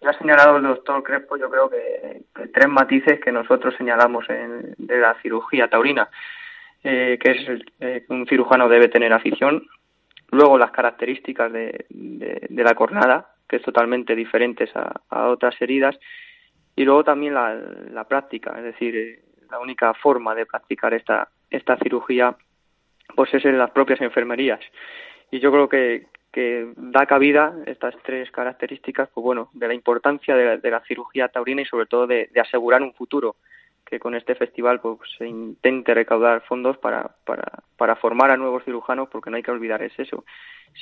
Y 0.00 0.06
ha 0.06 0.12
señalado 0.18 0.58
el 0.58 0.62
doctor 0.64 1.02
Crespo 1.02 1.36
yo 1.36 1.48
creo 1.48 1.70
que, 1.70 2.22
tres 2.52 2.68
matices 2.68 3.20
que 3.20 3.32
nosotros 3.32 3.74
señalamos 3.78 4.28
en, 4.28 4.74
de 4.78 4.98
la 4.98 5.14
cirugía 5.22 5.68
taurina 5.68 6.10
eh, 6.88 7.18
que 7.18 7.30
es 7.32 7.62
eh, 7.80 8.04
un 8.10 8.28
cirujano 8.28 8.68
debe 8.68 8.86
tener 8.88 9.12
afición. 9.12 9.66
Luego 10.30 10.56
las 10.56 10.70
características 10.70 11.52
de, 11.52 11.86
de, 11.88 12.62
la 12.62 12.76
cornada, 12.76 13.34
que 13.48 13.56
es 13.56 13.62
totalmente 13.62 14.14
diferentes 14.14 14.70
a, 14.76 15.00
a 15.10 15.26
otras 15.28 15.60
heridas. 15.60 15.98
Y 16.76 16.84
luego 16.84 17.02
también 17.02 17.34
la, 17.34 17.56
la 17.90 18.04
práctica, 18.04 18.54
es 18.58 18.62
decir, 18.62 18.96
eh, 18.96 19.20
la 19.50 19.58
única 19.58 19.94
forma 19.94 20.32
de 20.36 20.46
practicar 20.46 20.94
esta, 20.94 21.28
esta 21.50 21.76
cirugía 21.78 22.36
pues 23.16 23.34
es 23.34 23.44
en 23.44 23.58
las 23.58 23.72
propias 23.72 24.00
enfermerías. 24.00 24.60
Y 25.32 25.40
yo 25.40 25.50
creo 25.50 25.68
que, 25.68 26.06
que 26.30 26.72
da 26.76 27.06
cabida 27.06 27.52
estas 27.66 27.96
tres 28.04 28.30
características, 28.30 29.08
pues 29.12 29.24
bueno, 29.24 29.50
de 29.54 29.66
la 29.66 29.74
importancia 29.74 30.36
de 30.36 30.58
de 30.58 30.70
la 30.70 30.84
cirugía 30.86 31.28
taurina 31.28 31.62
y 31.62 31.66
sobre 31.66 31.86
todo 31.86 32.06
de, 32.06 32.30
de 32.32 32.40
asegurar 32.40 32.80
un 32.82 32.94
futuro 32.94 33.36
que 33.86 34.00
con 34.00 34.14
este 34.14 34.34
festival 34.34 34.80
pues 34.80 34.98
se 35.16 35.26
intente 35.26 35.94
recaudar 35.94 36.42
fondos 36.42 36.76
para, 36.78 37.10
para, 37.24 37.62
para 37.76 37.96
formar 37.96 38.30
a 38.30 38.36
nuevos 38.36 38.64
cirujanos 38.64 39.08
porque 39.08 39.30
no 39.30 39.36
hay 39.36 39.42
que 39.42 39.52
olvidar 39.52 39.82
es 39.82 39.98
eso 39.98 40.24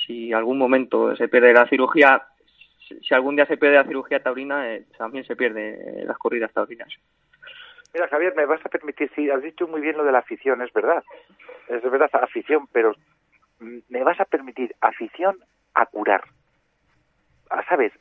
si 0.05 0.33
algún 0.33 0.57
momento 0.57 1.15
se 1.15 1.27
pierde 1.27 1.53
la 1.53 1.67
cirugía 1.69 2.23
si 2.79 3.13
algún 3.13 3.35
día 3.35 3.45
se 3.45 3.57
pierde 3.57 3.77
la 3.77 3.85
cirugía 3.85 4.21
taurina 4.21 4.73
eh, 4.73 4.85
también 4.97 5.25
se 5.25 5.35
pierde 5.35 6.03
las 6.05 6.17
corridas 6.17 6.51
taurinas 6.51 6.89
Mira, 7.95 8.09
Javier, 8.09 8.35
me 8.35 8.45
vas 8.45 8.59
a 8.65 8.67
permitir, 8.67 9.09
sí, 9.15 9.29
has 9.29 9.41
dicho 9.41 9.69
muy 9.69 9.79
bien 9.79 9.95
lo 9.95 10.03
de 10.03 10.11
la 10.11 10.19
afición, 10.19 10.61
es 10.61 10.73
verdad. 10.73 11.01
Es 11.69 11.81
verdad, 11.81 12.09
afición, 12.11 12.67
pero 12.73 12.93
me 13.59 14.03
vas 14.03 14.19
a 14.19 14.25
permitir 14.25 14.75
afición 14.81 15.37
a 15.73 15.85
curar. 15.85 16.25
Ah, 17.55 17.63
¿sabes? 17.69 17.93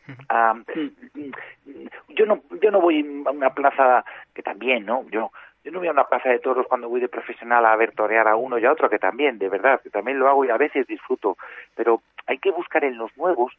yo 2.08 2.26
no 2.26 2.42
yo 2.60 2.70
no 2.72 2.80
voy 2.80 3.24
a 3.24 3.30
una 3.30 3.50
plaza 3.50 4.04
que 4.34 4.42
también, 4.42 4.84
¿no? 4.84 5.08
Yo 5.10 5.30
yo 5.64 5.70
no 5.70 5.78
voy 5.78 5.88
a 5.88 5.92
una 5.92 6.04
plaza 6.04 6.28
de 6.28 6.40
toros 6.40 6.66
cuando 6.66 6.88
voy 6.88 7.00
de 7.00 7.08
profesional 7.08 7.64
a 7.64 7.76
ver 7.76 7.92
torear 7.92 8.28
a 8.28 8.36
uno 8.36 8.58
y 8.58 8.66
a 8.66 8.72
otro, 8.72 8.90
que 8.90 8.98
también, 8.98 9.38
de 9.38 9.48
verdad, 9.48 9.80
que 9.80 9.90
también 9.90 10.18
lo 10.18 10.28
hago 10.28 10.44
y 10.44 10.50
a 10.50 10.58
veces 10.58 10.86
disfruto, 10.86 11.38
pero 11.74 12.02
hay 12.26 12.38
que 12.38 12.50
buscar 12.50 12.84
en 12.84 12.98
los 12.98 13.16
nuevos, 13.16 13.52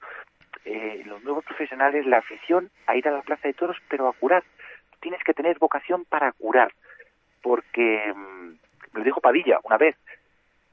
eh, 0.65 1.01
los 1.05 1.23
nuevos 1.23 1.43
profesionales, 1.45 2.05
la 2.05 2.17
afición 2.17 2.69
a 2.85 2.95
ir 2.95 3.07
a 3.07 3.11
la 3.11 3.21
plaza 3.21 3.47
de 3.47 3.55
toros, 3.55 3.77
pero 3.89 4.07
a 4.07 4.13
curar. 4.13 4.43
Tienes 4.99 5.23
que 5.23 5.33
tener 5.33 5.57
vocación 5.57 6.05
para 6.05 6.31
curar. 6.33 6.71
porque 7.41 8.13
mm, 8.13 8.97
me 8.97 9.03
dijo 9.03 9.21
Padilla 9.21 9.59
una 9.63 9.77
vez, 9.77 9.95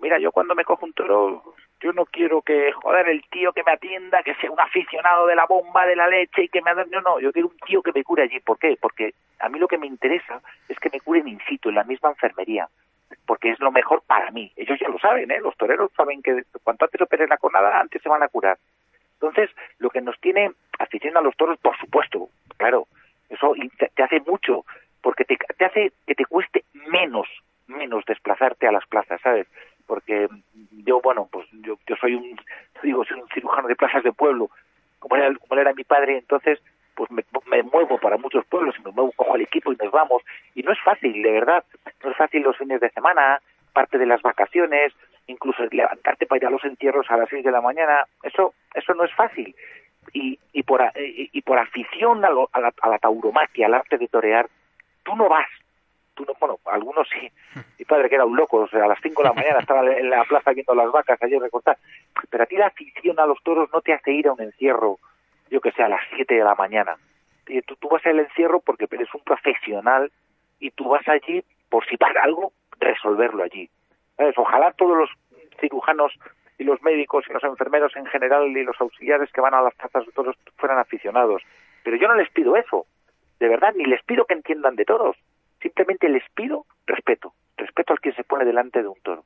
mira, 0.00 0.18
yo 0.18 0.32
cuando 0.32 0.54
me 0.54 0.64
cojo 0.64 0.86
un 0.86 0.92
toro, 0.92 1.54
yo 1.82 1.92
no 1.92 2.06
quiero 2.06 2.42
que, 2.42 2.72
joder, 2.72 3.08
el 3.08 3.22
tío 3.28 3.52
que 3.52 3.64
me 3.64 3.72
atienda, 3.72 4.22
que 4.22 4.34
sea 4.36 4.50
un 4.50 4.60
aficionado 4.60 5.26
de 5.26 5.34
la 5.34 5.46
bomba 5.46 5.84
de 5.84 5.96
la 5.96 6.06
leche 6.06 6.44
y 6.44 6.48
que 6.48 6.62
me... 6.62 6.72
No, 6.74 7.00
no, 7.00 7.20
yo 7.20 7.32
quiero 7.32 7.48
un 7.48 7.58
tío 7.58 7.82
que 7.82 7.92
me 7.92 8.04
cure 8.04 8.22
allí. 8.22 8.40
¿Por 8.40 8.58
qué? 8.58 8.78
Porque 8.80 9.14
a 9.40 9.48
mí 9.48 9.58
lo 9.58 9.68
que 9.68 9.78
me 9.78 9.86
interesa 9.86 10.40
es 10.68 10.78
que 10.78 10.90
me 10.90 11.00
curen 11.00 11.28
in 11.28 11.40
situ, 11.48 11.68
en 11.68 11.74
la 11.74 11.84
misma 11.84 12.10
enfermería 12.10 12.68
porque 13.26 13.50
es 13.50 13.60
lo 13.60 13.70
mejor 13.70 14.02
para 14.06 14.30
mí. 14.30 14.52
Ellos 14.56 14.78
ya 14.80 14.88
lo 14.88 14.98
saben, 14.98 15.30
¿eh? 15.30 15.40
Los 15.40 15.56
toreros 15.56 15.90
saben 15.96 16.22
que 16.22 16.42
cuanto 16.62 16.84
antes 16.84 17.00
operen 17.00 17.28
la 17.28 17.36
conada, 17.36 17.78
antes 17.78 18.02
se 18.02 18.08
van 18.08 18.22
a 18.22 18.28
curar. 18.28 18.58
Entonces, 19.14 19.50
lo 19.78 19.90
que 19.90 20.00
nos 20.00 20.18
tiene 20.20 20.50
afición 20.78 21.16
a 21.16 21.20
los 21.20 21.36
toros, 21.36 21.58
por 21.60 21.76
supuesto, 21.78 22.28
claro, 22.56 22.86
eso 23.28 23.54
te, 23.78 24.02
hace 24.02 24.20
mucho, 24.20 24.64
porque 25.00 25.24
te, 25.24 25.36
te 25.36 25.64
hace 25.64 25.92
que 26.06 26.14
te 26.14 26.24
cueste 26.24 26.64
menos, 26.90 27.28
menos 27.68 28.04
desplazarte 28.04 28.66
a 28.66 28.72
las 28.72 28.86
plazas, 28.86 29.20
¿sabes? 29.20 29.46
Porque 29.86 30.28
yo, 30.86 31.00
bueno, 31.00 31.28
pues 31.30 31.46
yo, 31.52 31.78
yo 31.86 31.96
soy 31.96 32.14
un, 32.14 32.40
digo, 32.82 33.04
soy 33.04 33.20
un 33.20 33.28
cirujano 33.28 33.68
de 33.68 33.76
plazas 33.76 34.02
de 34.02 34.12
pueblo, 34.12 34.50
como 34.98 35.16
era, 35.16 35.34
como 35.34 35.60
era 35.60 35.72
mi 35.72 35.84
padre, 35.84 36.18
entonces 36.18 36.60
pues 36.94 37.10
me, 37.10 37.24
me, 37.46 37.62
muevo 37.62 37.98
para 37.98 38.18
muchos 38.18 38.44
pueblos 38.46 38.74
y 38.78 38.82
me 38.82 38.92
muevo, 38.92 39.12
cojo 39.12 39.36
el 39.36 39.42
equipo 39.42 39.72
y 39.72 39.76
nos 39.76 39.90
vamos. 39.90 40.22
Y 40.54 40.62
no 40.62 40.72
es 40.72 40.80
fácil, 40.80 41.22
de 41.22 41.30
verdad. 41.30 41.64
No 42.04 42.10
es 42.10 42.16
fácil 42.16 42.42
los 42.42 42.56
fines 42.56 42.80
de 42.80 42.90
semana, 42.90 43.40
parte 43.72 43.98
de 43.98 44.06
las 44.06 44.22
vacaciones, 44.22 44.92
incluso 45.26 45.64
levantarte 45.70 46.26
para 46.26 46.38
ir 46.38 46.46
a 46.46 46.50
los 46.50 46.64
entierros 46.64 47.10
a 47.10 47.16
las 47.16 47.28
seis 47.28 47.44
de 47.44 47.50
la 47.50 47.60
mañana. 47.60 48.04
Eso, 48.22 48.54
eso 48.74 48.94
no 48.94 49.04
es 49.04 49.14
fácil. 49.14 49.54
Y, 50.12 50.38
y, 50.52 50.62
por, 50.64 50.82
y, 50.96 51.40
por 51.42 51.58
afición 51.58 52.24
a, 52.24 52.28
a, 52.28 52.60
la, 52.60 52.72
a 52.82 52.88
la 52.88 52.98
tauromaquia, 52.98 53.66
al 53.66 53.74
arte 53.74 53.98
de 53.98 54.08
torear, 54.08 54.48
tú 55.04 55.14
no 55.16 55.28
vas. 55.28 55.48
Tú 56.14 56.24
no, 56.24 56.34
bueno, 56.38 56.58
algunos 56.66 57.08
sí. 57.08 57.30
Mi 57.78 57.84
padre 57.84 58.08
que 58.08 58.16
era 58.16 58.24
un 58.24 58.36
loco, 58.36 58.58
o 58.58 58.68
sea, 58.68 58.84
a 58.84 58.88
las 58.88 58.98
cinco 59.02 59.22
de 59.22 59.28
la 59.28 59.34
mañana 59.34 59.60
estaba 59.60 59.84
en 59.86 60.10
la 60.10 60.24
plaza 60.24 60.52
viendo 60.52 60.74
las 60.74 60.90
vacas 60.90 61.22
ayer 61.22 61.40
recortar. 61.40 61.78
Pero 62.30 62.44
a 62.44 62.46
ti 62.46 62.56
la 62.56 62.66
afición 62.66 63.18
a 63.18 63.26
los 63.26 63.42
toros 63.42 63.68
no 63.72 63.80
te 63.80 63.92
hace 63.92 64.12
ir 64.12 64.28
a 64.28 64.32
un 64.32 64.42
encierro 64.42 64.98
yo 65.52 65.60
que 65.60 65.70
sé, 65.72 65.82
a 65.82 65.88
las 65.88 66.00
7 66.16 66.34
de 66.34 66.42
la 66.42 66.54
mañana. 66.54 66.96
Tú, 67.66 67.76
tú 67.76 67.88
vas 67.90 68.04
al 68.06 68.18
encierro 68.18 68.60
porque 68.60 68.88
eres 68.90 69.14
un 69.14 69.20
profesional 69.20 70.10
y 70.58 70.70
tú 70.70 70.88
vas 70.88 71.06
allí 71.06 71.44
por 71.68 71.86
si 71.86 71.98
pasa 71.98 72.20
algo, 72.22 72.52
resolverlo 72.80 73.44
allí. 73.44 73.68
Ojalá 74.36 74.72
todos 74.72 74.96
los 74.96 75.10
cirujanos 75.60 76.12
y 76.58 76.64
los 76.64 76.80
médicos 76.82 77.24
y 77.28 77.32
los 77.34 77.44
enfermeros 77.44 77.94
en 77.96 78.06
general 78.06 78.48
y 78.48 78.64
los 78.64 78.80
auxiliares 78.80 79.30
que 79.30 79.42
van 79.42 79.52
a 79.52 79.60
las 79.60 79.74
plazas 79.74 80.06
de 80.06 80.12
toros 80.12 80.36
fueran 80.56 80.78
aficionados. 80.78 81.42
Pero 81.84 81.96
yo 81.96 82.08
no 82.08 82.14
les 82.14 82.30
pido 82.30 82.56
eso, 82.56 82.86
de 83.38 83.48
verdad, 83.48 83.74
ni 83.76 83.84
les 83.84 84.02
pido 84.04 84.24
que 84.24 84.34
entiendan 84.34 84.76
de 84.76 84.86
toros. 84.86 85.16
Simplemente 85.62 86.08
les 86.08 86.24
pido 86.34 86.66
respeto, 86.86 87.32
respeto 87.56 87.92
al 87.92 88.00
que 88.00 88.12
se 88.12 88.24
pone 88.24 88.44
delante 88.44 88.82
de 88.82 88.88
un 88.88 89.00
toro. 89.02 89.24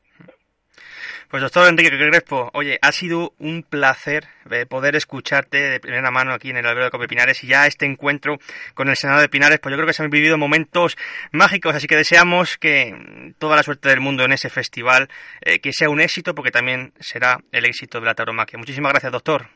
Pues 1.31 1.43
doctor 1.43 1.69
Enrique 1.69 1.91
Crespo, 1.91 2.51
oye, 2.55 2.79
ha 2.81 2.93
sido 2.93 3.33
un 3.41 3.65
placer 3.65 4.25
eh, 4.49 4.65
poder 4.65 4.95
escucharte 4.95 5.59
de 5.59 5.81
primera 5.81 6.13
mano 6.13 6.33
aquí 6.33 6.51
en 6.51 6.57
el 6.57 6.67
albero 6.67 6.85
de 6.85 6.91
Cope 6.93 7.09
Pinares 7.09 7.43
y 7.43 7.49
ya 7.49 7.67
este 7.67 7.85
encuentro 7.85 8.37
con 8.75 8.89
el 8.89 8.95
Senado 8.95 9.21
de 9.21 9.29
Pinares, 9.29 9.59
pues 9.59 9.73
yo 9.73 9.77
creo 9.77 9.89
que 9.89 9.93
se 9.93 10.05
han 10.05 10.11
vivido 10.11 10.39
momentos 10.39 10.97
mágicos, 11.33 11.75
así 11.75 11.89
que 11.89 11.97
deseamos 11.97 12.59
que 12.59 13.35
toda 13.41 13.57
la 13.57 13.65
suerte 13.65 13.89
del 13.89 14.01
mundo 14.01 14.25
en 14.25 14.33
ese 14.33 14.51
festival, 14.51 15.09
eh, 15.41 15.59
que 15.59 15.73
sea 15.73 15.91
un 15.91 16.01
éxito, 16.01 16.33
porque 16.33 16.53
también 16.53 16.93
será 17.01 17.39
el 17.51 17.65
éxito 17.65 17.99
de 17.99 18.07
la 18.07 18.15
tauromaquia. 18.15 18.59
Muchísimas 18.59 18.93
gracias, 18.93 19.11
doctor. 19.11 19.47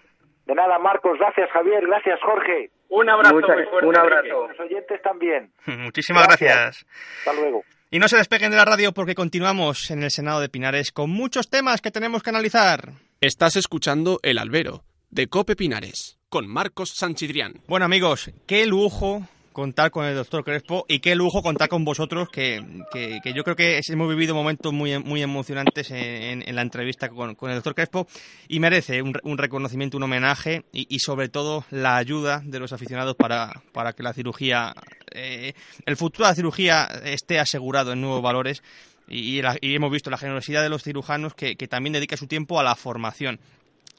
De 0.47 0.55
nada, 0.57 0.77
Marcos, 0.81 1.19
gracias 1.21 1.49
Javier, 1.53 1.87
gracias 1.87 2.19
Jorge. 2.21 2.71
Un 2.91 3.09
abrazo 3.09 3.35
muy 3.35 3.43
fuerte. 3.43 3.87
Un 3.87 3.97
abrazo. 3.97 4.49
Los 4.49 4.61
oyentes 4.61 5.01
también. 5.03 5.53
Muchísimas 5.67 6.27
gracias. 6.27 6.85
Hasta 7.19 7.33
luego. 7.33 7.65
Y 7.91 7.99
no 7.99 8.09
se 8.09 8.17
despeguen 8.17 8.51
de 8.51 8.57
la 8.57 8.65
radio 8.65 8.93
porque 8.93 9.15
continuamos 9.15 9.91
en 9.91 10.03
el 10.03 10.11
Senado 10.11 10.41
de 10.41 10.49
Pinares 10.49 10.93
con 10.93 11.11
muchos 11.11 11.51
temas 11.51 11.81
que 11.81 11.91
tenemos 11.91 12.23
que 12.23 12.31
analizar. 12.31 12.93
Estás 13.21 13.57
escuchando 13.57 14.21
El 14.23 14.39
Albero, 14.39 14.85
de 15.11 15.29
Cope 15.29 15.57
Pinares, 15.57 16.19
con 16.29 16.47
Marcos 16.47 16.91
Sanchidrián. 16.91 17.55
Bueno 17.67 17.87
amigos, 17.87 18.31
qué 18.47 18.67
lujo 18.67 19.27
contar 19.53 19.91
con 19.91 20.07
el 20.07 20.15
doctor 20.15 20.45
Crespo 20.45 20.85
y 20.89 21.01
qué 21.01 21.15
lujo 21.15 21.43
contar 21.43 21.69
con 21.69 21.85
vosotros, 21.85 22.29
que, 22.29 22.65
que, 22.93 23.33
yo 23.35 23.43
creo 23.45 23.57
que 23.57 23.81
hemos 23.89 24.09
vivido 24.09 24.35
momentos 24.35 24.73
muy, 24.73 24.99
muy 24.99 25.23
emocionantes 25.23 25.91
en, 25.91 26.49
en 26.49 26.55
la 26.57 26.63
entrevista 26.63 27.09
con, 27.09 27.35
con, 27.35 27.51
el 27.51 27.57
doctor 27.57 27.75
Crespo 27.75 28.07
y 28.49 28.61
merece 28.61 29.03
un, 29.03 29.13
un 29.23 29.39
reconocimiento, 29.39 29.97
un 29.97 30.05
homenaje 30.05 30.65
y, 30.73 30.99
sobre 31.01 31.29
todo 31.29 31.65
la 31.71 31.97
ayuda 31.97 32.43
de 32.45 32.59
los 32.59 32.73
aficionados 32.73 33.17
para, 33.17 33.63
para 33.73 33.93
que 33.93 34.03
la 34.03 34.13
cirugía, 34.13 34.75
eh, 35.13 35.55
el 35.87 35.97
futuro 35.97 36.27
de 36.27 36.33
la 36.33 36.37
cirugía 36.37 36.85
esté 37.05 37.39
asegurado 37.39 37.93
en 37.93 38.01
nuevos 38.01 38.23
valores. 38.23 38.63
Y, 39.09 39.41
y, 39.41 39.75
hemos 39.75 39.91
visto 39.91 40.09
la 40.09 40.19
generosidad 40.19 40.63
de 40.63 40.69
los 40.69 40.85
cirujanos 40.85 41.35
que, 41.35 41.57
que, 41.57 41.67
también 41.67 41.95
dedica 41.95 42.17
su 42.17 42.29
tiempo 42.29 42.61
a 42.61 42.63
la 42.63 42.77
formación. 42.77 43.41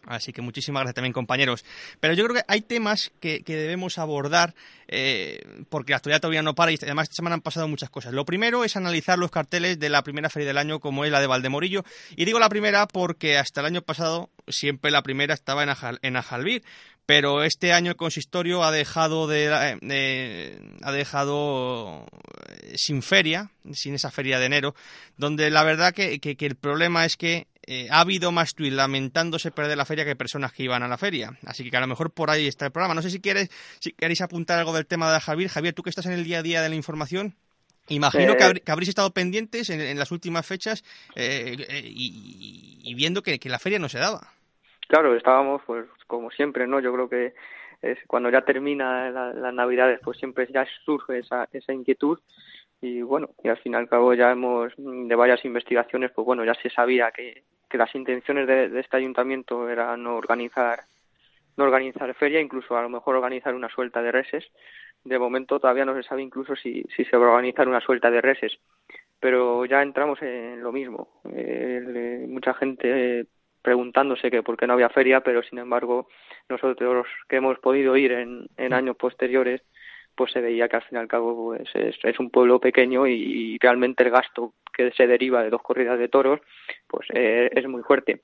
Así 0.05 0.33
que 0.33 0.41
muchísimas 0.41 0.81
gracias 0.81 0.95
también, 0.95 1.13
compañeros. 1.13 1.63
Pero 1.99 2.13
yo 2.13 2.23
creo 2.23 2.35
que 2.37 2.43
hay 2.47 2.61
temas 2.61 3.11
que, 3.19 3.43
que 3.43 3.55
debemos 3.55 3.97
abordar 3.97 4.55
eh, 4.87 5.39
porque 5.69 5.91
la 5.91 5.97
actualidad 5.97 6.19
todavía 6.19 6.41
no 6.41 6.53
para 6.53 6.71
y 6.71 6.77
además 6.81 7.03
esta 7.03 7.15
semana 7.15 7.35
han 7.35 7.41
pasado 7.41 7.67
muchas 7.67 7.89
cosas. 7.89 8.13
Lo 8.13 8.25
primero 8.25 8.65
es 8.65 8.75
analizar 8.75 9.17
los 9.17 9.31
carteles 9.31 9.79
de 9.79 9.89
la 9.89 10.03
primera 10.03 10.29
feria 10.29 10.47
del 10.47 10.57
año, 10.57 10.79
como 10.79 11.05
es 11.05 11.11
la 11.11 11.21
de 11.21 11.27
Valdemorillo. 11.27 11.83
Y 12.15 12.25
digo 12.25 12.39
la 12.39 12.49
primera 12.49 12.87
porque 12.87 13.37
hasta 13.37 13.61
el 13.61 13.67
año 13.67 13.81
pasado 13.81 14.29
siempre 14.47 14.91
la 14.91 15.01
primera 15.01 15.33
estaba 15.33 15.63
en, 15.63 15.69
Ajal, 15.69 15.99
en 16.01 16.17
Ajalbir 16.17 16.63
pero 17.05 17.43
este 17.43 17.73
año 17.73 17.91
el 17.91 17.97
consistorio 17.97 18.63
ha 18.63 18.71
dejado 18.71 19.27
de, 19.27 19.49
eh, 19.81 20.61
ha 20.81 20.91
dejado 20.93 22.05
sin 22.75 23.01
feria, 23.01 23.51
sin 23.73 23.95
esa 23.95 24.11
feria 24.11 24.39
de 24.39 24.45
enero, 24.45 24.75
donde 25.17 25.49
la 25.49 25.63
verdad 25.63 25.93
que, 25.93 26.19
que 26.19 26.45
el 26.45 26.55
problema 26.55 27.03
es 27.03 27.17
que 27.17 27.47
eh, 27.73 27.87
ha 27.89 28.01
habido 28.01 28.33
más 28.33 28.53
tweets 28.53 28.75
lamentándose 28.75 29.49
perder 29.49 29.77
la 29.77 29.85
feria 29.85 30.03
que 30.03 30.17
personas 30.17 30.51
que 30.51 30.63
iban 30.63 30.83
a 30.83 30.89
la 30.89 30.97
feria. 30.97 31.37
Así 31.45 31.71
que 31.71 31.77
a 31.77 31.79
lo 31.79 31.87
mejor 31.87 32.11
por 32.11 32.29
ahí 32.29 32.45
está 32.45 32.65
el 32.65 32.73
programa. 32.73 32.95
No 32.95 33.01
sé 33.01 33.09
si 33.09 33.21
quieres, 33.21 33.49
si 33.79 33.93
queréis 33.93 34.19
apuntar 34.19 34.59
algo 34.59 34.73
del 34.73 34.85
tema 34.85 35.09
de 35.13 35.21
Javier. 35.21 35.49
Javier, 35.49 35.73
tú 35.73 35.81
que 35.81 35.89
estás 35.89 36.05
en 36.05 36.11
el 36.11 36.25
día 36.25 36.39
a 36.39 36.43
día 36.43 36.61
de 36.61 36.67
la 36.67 36.75
información, 36.75 37.33
Imagino 37.87 38.35
que, 38.35 38.43
habr 38.43 38.61
que, 38.61 38.71
habréis 38.73 38.89
estado 38.89 39.11
pendientes 39.11 39.69
en, 39.69 39.79
en 39.79 39.97
las 39.97 40.11
últimas 40.11 40.45
fechas 40.45 40.83
eh, 41.15 41.55
eh, 41.57 41.81
y, 41.83 42.79
y, 42.83 42.93
viendo 42.93 43.21
que, 43.21 43.39
que, 43.39 43.49
la 43.49 43.57
feria 43.57 43.79
no 43.79 43.87
se 43.87 43.99
daba. 43.99 44.19
Claro, 44.89 45.15
estábamos, 45.15 45.61
pues 45.65 45.87
como 46.07 46.29
siempre, 46.29 46.67
¿no? 46.67 46.81
Yo 46.81 46.91
creo 46.91 47.07
que 47.09 47.33
es 47.81 47.97
cuando 48.05 48.29
ya 48.29 48.41
termina 48.41 49.09
las 49.09 49.35
la 49.35 49.51
Navidades, 49.53 50.01
pues 50.03 50.17
siempre 50.17 50.47
ya 50.53 50.65
surge 50.85 51.19
esa, 51.19 51.47
esa 51.53 51.71
inquietud 51.71 52.19
y 52.81 53.01
bueno, 53.01 53.29
y 53.43 53.47
al 53.47 53.57
fin 53.57 53.73
y 53.73 53.75
al 53.75 53.87
cabo 53.87 54.13
ya 54.13 54.31
hemos, 54.31 54.73
de 54.77 55.15
varias 55.15 55.45
investigaciones, 55.45 56.11
pues 56.11 56.25
bueno, 56.25 56.43
ya 56.43 56.55
se 56.55 56.69
sabía 56.69 57.11
que, 57.11 57.43
que 57.71 57.77
las 57.77 57.95
intenciones 57.95 58.45
de, 58.45 58.69
de, 58.69 58.79
este 58.79 58.97
ayuntamiento 58.97 59.69
eran 59.69 60.03
no 60.03 60.15
organizar, 60.15 60.81
no 61.57 61.63
organizar 61.63 62.13
feria, 62.15 62.41
incluso 62.41 62.77
a 62.77 62.81
lo 62.81 62.89
mejor 62.89 63.15
organizar 63.15 63.55
una 63.55 63.69
suelta 63.69 64.01
de 64.01 64.11
reses. 64.11 64.51
De 65.03 65.17
momento 65.17 65.59
todavía 65.59 65.85
no 65.85 65.95
se 65.95 66.03
sabe 66.03 66.21
incluso 66.21 66.55
si, 66.55 66.83
si 66.95 67.05
se 67.05 67.17
va 67.17 67.25
a 67.25 67.29
organizar 67.29 67.67
una 67.67 67.81
suelta 67.81 68.11
de 68.11 68.21
reses, 68.21 68.59
pero 69.19 69.65
ya 69.65 69.81
entramos 69.81 70.21
en 70.21 70.61
lo 70.61 70.71
mismo. 70.71 71.09
Eh, 71.33 72.25
mucha 72.27 72.53
gente 72.53 73.25
preguntándose 73.61 74.29
que 74.29 74.43
por 74.43 74.57
qué 74.57 74.67
no 74.67 74.73
había 74.73 74.89
feria, 74.89 75.21
pero 75.21 75.41
sin 75.43 75.59
embargo 75.59 76.07
nosotros 76.49 77.07
que 77.29 77.37
hemos 77.37 77.57
podido 77.59 77.95
ir 77.95 78.11
en, 78.11 78.47
en 78.57 78.73
años 78.73 78.97
posteriores, 78.97 79.61
pues 80.15 80.31
se 80.31 80.41
veía 80.41 80.67
que 80.67 80.75
al 80.75 80.83
fin 80.83 80.97
y 80.97 81.01
al 81.01 81.07
cabo 81.07 81.53
pues 81.55 81.69
es, 81.73 81.95
es 82.03 82.19
un 82.19 82.29
pueblo 82.29 82.59
pequeño 82.59 83.07
y, 83.07 83.13
y, 83.13 83.57
realmente 83.59 84.03
el 84.03 84.11
gasto 84.11 84.53
que 84.73 84.91
se 84.91 85.07
deriva 85.07 85.43
de 85.43 85.49
dos 85.49 85.61
corridas 85.61 85.97
de 85.97 86.09
toros 86.09 86.39
pues 86.87 87.07
eh, 87.13 87.49
es 87.53 87.67
muy 87.67 87.83
fuerte. 87.83 88.21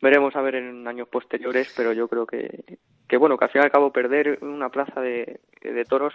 Veremos 0.00 0.36
a 0.36 0.42
ver 0.42 0.56
en 0.56 0.86
años 0.86 1.08
posteriores, 1.08 1.72
pero 1.74 1.92
yo 1.94 2.06
creo 2.06 2.26
que, 2.26 2.78
que 3.08 3.16
bueno, 3.16 3.38
que 3.38 3.46
al 3.46 3.50
fin 3.50 3.62
y 3.62 3.64
al 3.64 3.70
cabo 3.70 3.92
perder 3.92 4.38
una 4.42 4.68
plaza 4.68 5.00
de, 5.00 5.40
de 5.62 5.84
toros, 5.84 6.12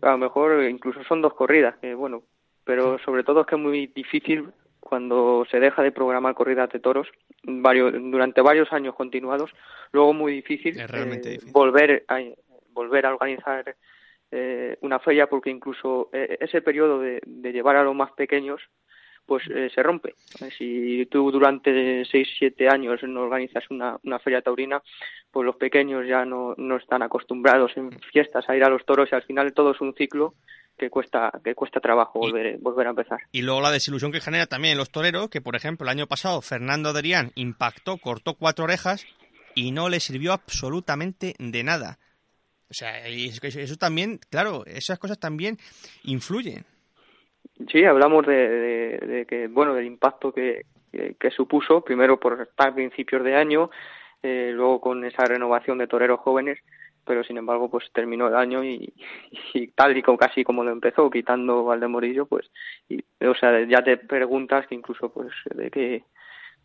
a 0.00 0.10
lo 0.10 0.18
mejor 0.18 0.64
incluso 0.64 1.04
son 1.04 1.22
dos 1.22 1.34
corridas, 1.34 1.76
que 1.80 1.94
bueno, 1.94 2.24
pero 2.64 2.98
sobre 2.98 3.22
todo 3.22 3.42
es 3.42 3.46
que 3.46 3.54
es 3.54 3.60
muy 3.60 3.86
difícil 3.86 4.50
cuando 4.80 5.46
se 5.50 5.60
deja 5.60 5.82
de 5.82 5.92
programar 5.92 6.34
corridas 6.34 6.70
de 6.70 6.80
toros 6.80 7.08
varios, 7.44 7.92
durante 7.92 8.40
varios 8.40 8.72
años 8.72 8.94
continuados, 8.94 9.50
luego 9.92 10.12
muy 10.12 10.32
difícil, 10.32 10.78
eh, 10.78 10.86
difícil. 11.04 11.52
volver 11.52 12.04
a 12.08 12.20
volver 12.72 13.06
a 13.06 13.14
organizar 13.14 13.76
eh, 14.30 14.76
una 14.80 14.98
feria 14.98 15.26
porque 15.26 15.50
incluso 15.50 16.08
eh, 16.12 16.38
ese 16.40 16.62
periodo 16.62 16.98
de, 17.00 17.20
de, 17.24 17.52
llevar 17.52 17.76
a 17.76 17.84
los 17.84 17.94
más 17.94 18.12
pequeños 18.12 18.62
pues 19.26 19.44
eh, 19.48 19.70
se 19.74 19.82
rompe. 19.82 20.14
Si 20.58 21.06
tú 21.06 21.30
durante 21.30 22.04
seis, 22.04 22.28
siete 22.38 22.68
años 22.68 23.02
no 23.02 23.22
organizas 23.22 23.64
una, 23.70 23.98
una 24.02 24.18
feria 24.18 24.42
taurina, 24.42 24.82
pues 25.30 25.46
los 25.46 25.56
pequeños 25.56 26.06
ya 26.06 26.24
no, 26.24 26.54
no 26.56 26.76
están 26.76 27.02
acostumbrados 27.02 27.72
en 27.76 27.90
fiestas 28.12 28.48
a 28.48 28.56
ir 28.56 28.64
a 28.64 28.68
los 28.68 28.84
toros 28.84 29.08
y 29.10 29.14
al 29.14 29.22
final 29.22 29.52
todo 29.52 29.72
es 29.72 29.80
un 29.80 29.94
ciclo 29.94 30.34
que 30.76 30.90
cuesta 30.90 31.30
que 31.44 31.54
cuesta 31.54 31.80
trabajo 31.80 32.18
volver, 32.18 32.54
y, 32.54 32.56
volver 32.56 32.86
a 32.86 32.90
empezar. 32.90 33.20
Y 33.30 33.42
luego 33.42 33.60
la 33.60 33.70
desilusión 33.70 34.10
que 34.10 34.20
genera 34.20 34.46
también 34.46 34.72
en 34.72 34.78
los 34.78 34.90
toreros, 34.90 35.28
que 35.28 35.40
por 35.40 35.54
ejemplo 35.54 35.84
el 35.84 35.90
año 35.96 36.06
pasado 36.06 36.40
Fernando 36.40 36.88
Adrián 36.88 37.30
impactó, 37.34 37.98
cortó 37.98 38.34
cuatro 38.34 38.64
orejas 38.64 39.06
y 39.54 39.70
no 39.70 39.88
le 39.88 40.00
sirvió 40.00 40.32
absolutamente 40.32 41.34
de 41.38 41.62
nada. 41.62 41.98
O 42.72 42.74
sea, 42.74 43.06
eso 43.06 43.76
también, 43.76 44.18
claro, 44.30 44.64
esas 44.64 44.98
cosas 44.98 45.20
también 45.20 45.58
influyen. 46.04 46.64
Sí, 47.70 47.84
hablamos 47.84 48.26
de, 48.26 49.26
que, 49.28 49.46
bueno, 49.48 49.74
del 49.74 49.84
impacto 49.84 50.32
que, 50.32 50.62
que, 50.90 51.30
supuso, 51.30 51.82
primero 51.82 52.18
por 52.18 52.40
estar 52.40 52.70
a 52.70 52.74
principios 52.74 53.22
de 53.24 53.36
año, 53.36 53.68
eh, 54.22 54.52
luego 54.54 54.80
con 54.80 55.04
esa 55.04 55.26
renovación 55.26 55.76
de 55.76 55.86
toreros 55.86 56.20
jóvenes, 56.20 56.60
pero 57.04 57.22
sin 57.22 57.36
embargo, 57.36 57.70
pues 57.70 57.84
terminó 57.92 58.26
el 58.28 58.36
año 58.36 58.64
y, 58.64 58.90
tal 59.76 59.94
y 59.94 60.02
como 60.02 60.16
casi 60.16 60.42
como 60.42 60.64
lo 60.64 60.70
empezó, 60.70 61.10
quitando 61.10 61.64
Valdemorillo, 61.64 62.24
pues, 62.24 62.50
y, 62.88 63.04
o 63.22 63.34
sea, 63.34 63.66
ya 63.66 63.84
te 63.84 63.98
preguntas 63.98 64.66
que 64.66 64.76
incluso, 64.76 65.12
pues, 65.12 65.30
de 65.54 65.70
qué, 65.70 66.04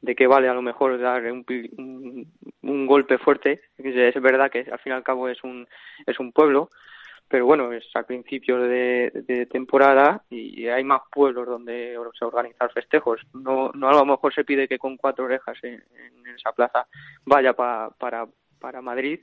de 0.02 0.16
qué 0.16 0.28
vale 0.28 0.48
a 0.48 0.54
lo 0.54 0.62
mejor 0.62 1.00
dar 1.00 1.24
un, 1.32 1.46
un, 1.78 2.32
un 2.62 2.88
golpe 2.88 3.18
fuerte, 3.18 3.62
es 3.78 4.22
verdad 4.22 4.52
que 4.52 4.60
al 4.72 4.80
fin 4.80 4.94
y 4.94 4.96
al 4.96 5.04
cabo 5.04 5.30
es 5.30 5.44
un, 5.44 5.68
es 6.06 6.20
un 6.20 6.32
pueblo, 6.32 6.70
pero 7.28 7.46
bueno, 7.46 7.74
es 7.74 7.86
a 7.96 8.04
principios 8.04 8.62
de, 8.70 9.48
temporada 9.52 10.24
y 10.30 10.68
hay 10.68 10.84
más 10.84 11.02
pueblos 11.12 11.46
donde 11.46 11.98
se 12.18 12.26
organizan 12.26 12.70
festejos. 12.70 13.22
No, 13.34 13.72
no 13.74 13.90
a 13.90 13.94
lo 13.94 14.06
mejor 14.06 14.34
se 14.34 14.46
pide 14.46 14.68
que 14.68 14.80
con 14.80 14.96
cuatro 14.96 15.26
orejas 15.26 15.58
en, 15.64 15.84
esa 16.36 16.52
plaza 16.54 16.88
vaya 17.26 17.54
para, 17.54 17.90
para 18.60 18.82
Madrid, 18.82 19.20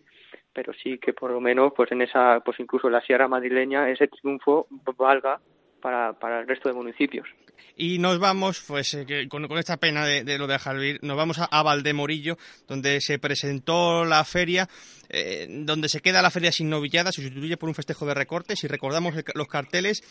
pero 0.53 0.73
sí 0.73 0.99
que 0.99 1.13
por 1.13 1.31
lo 1.31 1.41
menos 1.41 1.73
pues 1.75 1.93
en 1.93 2.03
esa, 2.03 2.41
pues 2.41 2.59
incluso 2.61 2.89
en 2.89 2.95
la 2.95 3.01
Sierra 3.01 3.29
Madrileña 3.29 3.89
ese 3.89 4.09
triunfo 4.09 4.67
valga 4.97 5.41
para, 5.85 6.41
el 6.41 6.49
resto 6.49 6.71
de 6.71 6.75
municipios. 6.75 7.29
Y 7.77 7.99
nos 7.99 8.19
vamos, 8.19 8.65
pues 8.67 8.95
eh, 8.95 9.29
con, 9.29 9.45
esta 9.59 9.77
pena 9.77 10.07
de, 10.07 10.39
lo 10.39 10.47
de 10.47 10.59
Jalvir, 10.59 10.99
nos 11.03 11.17
vamos 11.17 11.39
a, 11.39 11.63
Valdemorillo, 11.63 12.39
donde 12.67 13.01
se 13.01 13.19
presentó 13.19 14.05
la 14.05 14.25
feria, 14.25 14.69
eh, 15.11 15.47
donde 15.51 15.91
se 15.91 16.01
queda 16.01 16.23
la 16.23 16.31
feria 16.31 16.53
sin 16.53 16.71
novillada, 16.71 17.13
se 17.13 17.23
sustituye 17.23 17.59
por 17.59 17.69
un 17.69 17.75
festejo 17.75 18.07
de 18.07 18.15
recortes. 18.15 18.61
Si 18.61 18.67
recordamos 18.67 19.15
los 19.35 19.49
carteles, 19.49 20.03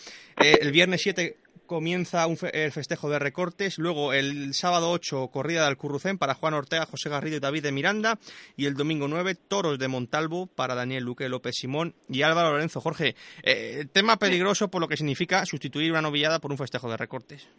eh, 0.44 0.60
el 0.62 0.72
viernes 0.72 1.02
7 1.02 1.38
comienza 1.66 2.26
el 2.54 2.72
festejo 2.72 3.10
de 3.10 3.20
recortes, 3.20 3.78
luego 3.78 4.14
el 4.14 4.54
sábado 4.54 4.92
8 4.92 5.30
corrida 5.32 5.62
de 5.62 5.68
Alcurrucén 5.68 6.18
para 6.18 6.34
Juan 6.34 6.54
Ortega, 6.54 6.86
José 6.86 7.10
Garrido 7.10 7.38
y 7.38 7.40
David 7.40 7.64
de 7.64 7.72
Miranda 7.72 8.18
y 8.56 8.66
el 8.66 8.76
domingo 8.76 9.08
9 9.08 9.36
toros 9.48 9.80
de 9.80 9.88
Montalvo 9.88 10.48
para 10.48 10.76
Daniel 10.76 11.04
Luque 11.04 11.30
López 11.30 11.56
Simón 11.56 11.94
y 12.10 12.22
Álvaro 12.22 12.52
Lorenzo. 12.52 12.82
Jorge, 12.82 13.16
eh, 13.44 13.86
tema 13.92 14.18
peligroso 14.18 14.70
por 14.70 14.82
lo 14.82 14.88
que 14.88 14.98
significa 14.98 15.46
sustituir 15.46 15.92
una 15.92 16.02
novillada 16.02 16.40
por 16.40 16.52
un 16.52 16.58
festejo 16.58 16.90
de 16.90 16.98
recortes. 16.98 17.50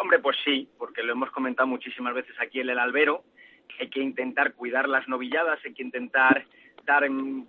Hombre, 0.00 0.18
pues 0.18 0.36
sí, 0.44 0.68
porque 0.78 1.02
lo 1.02 1.12
hemos 1.12 1.30
comentado 1.30 1.66
muchísimas 1.66 2.14
veces 2.14 2.34
aquí 2.40 2.60
en 2.60 2.68
el 2.68 2.78
albero, 2.78 3.24
que 3.68 3.84
hay 3.84 3.90
que 3.90 4.00
intentar 4.00 4.54
cuidar 4.54 4.88
las 4.88 5.08
novilladas, 5.08 5.58
hay 5.64 5.72
que 5.72 5.82
intentar 5.82 6.46
dar 6.84 7.04
pues, 7.06 7.46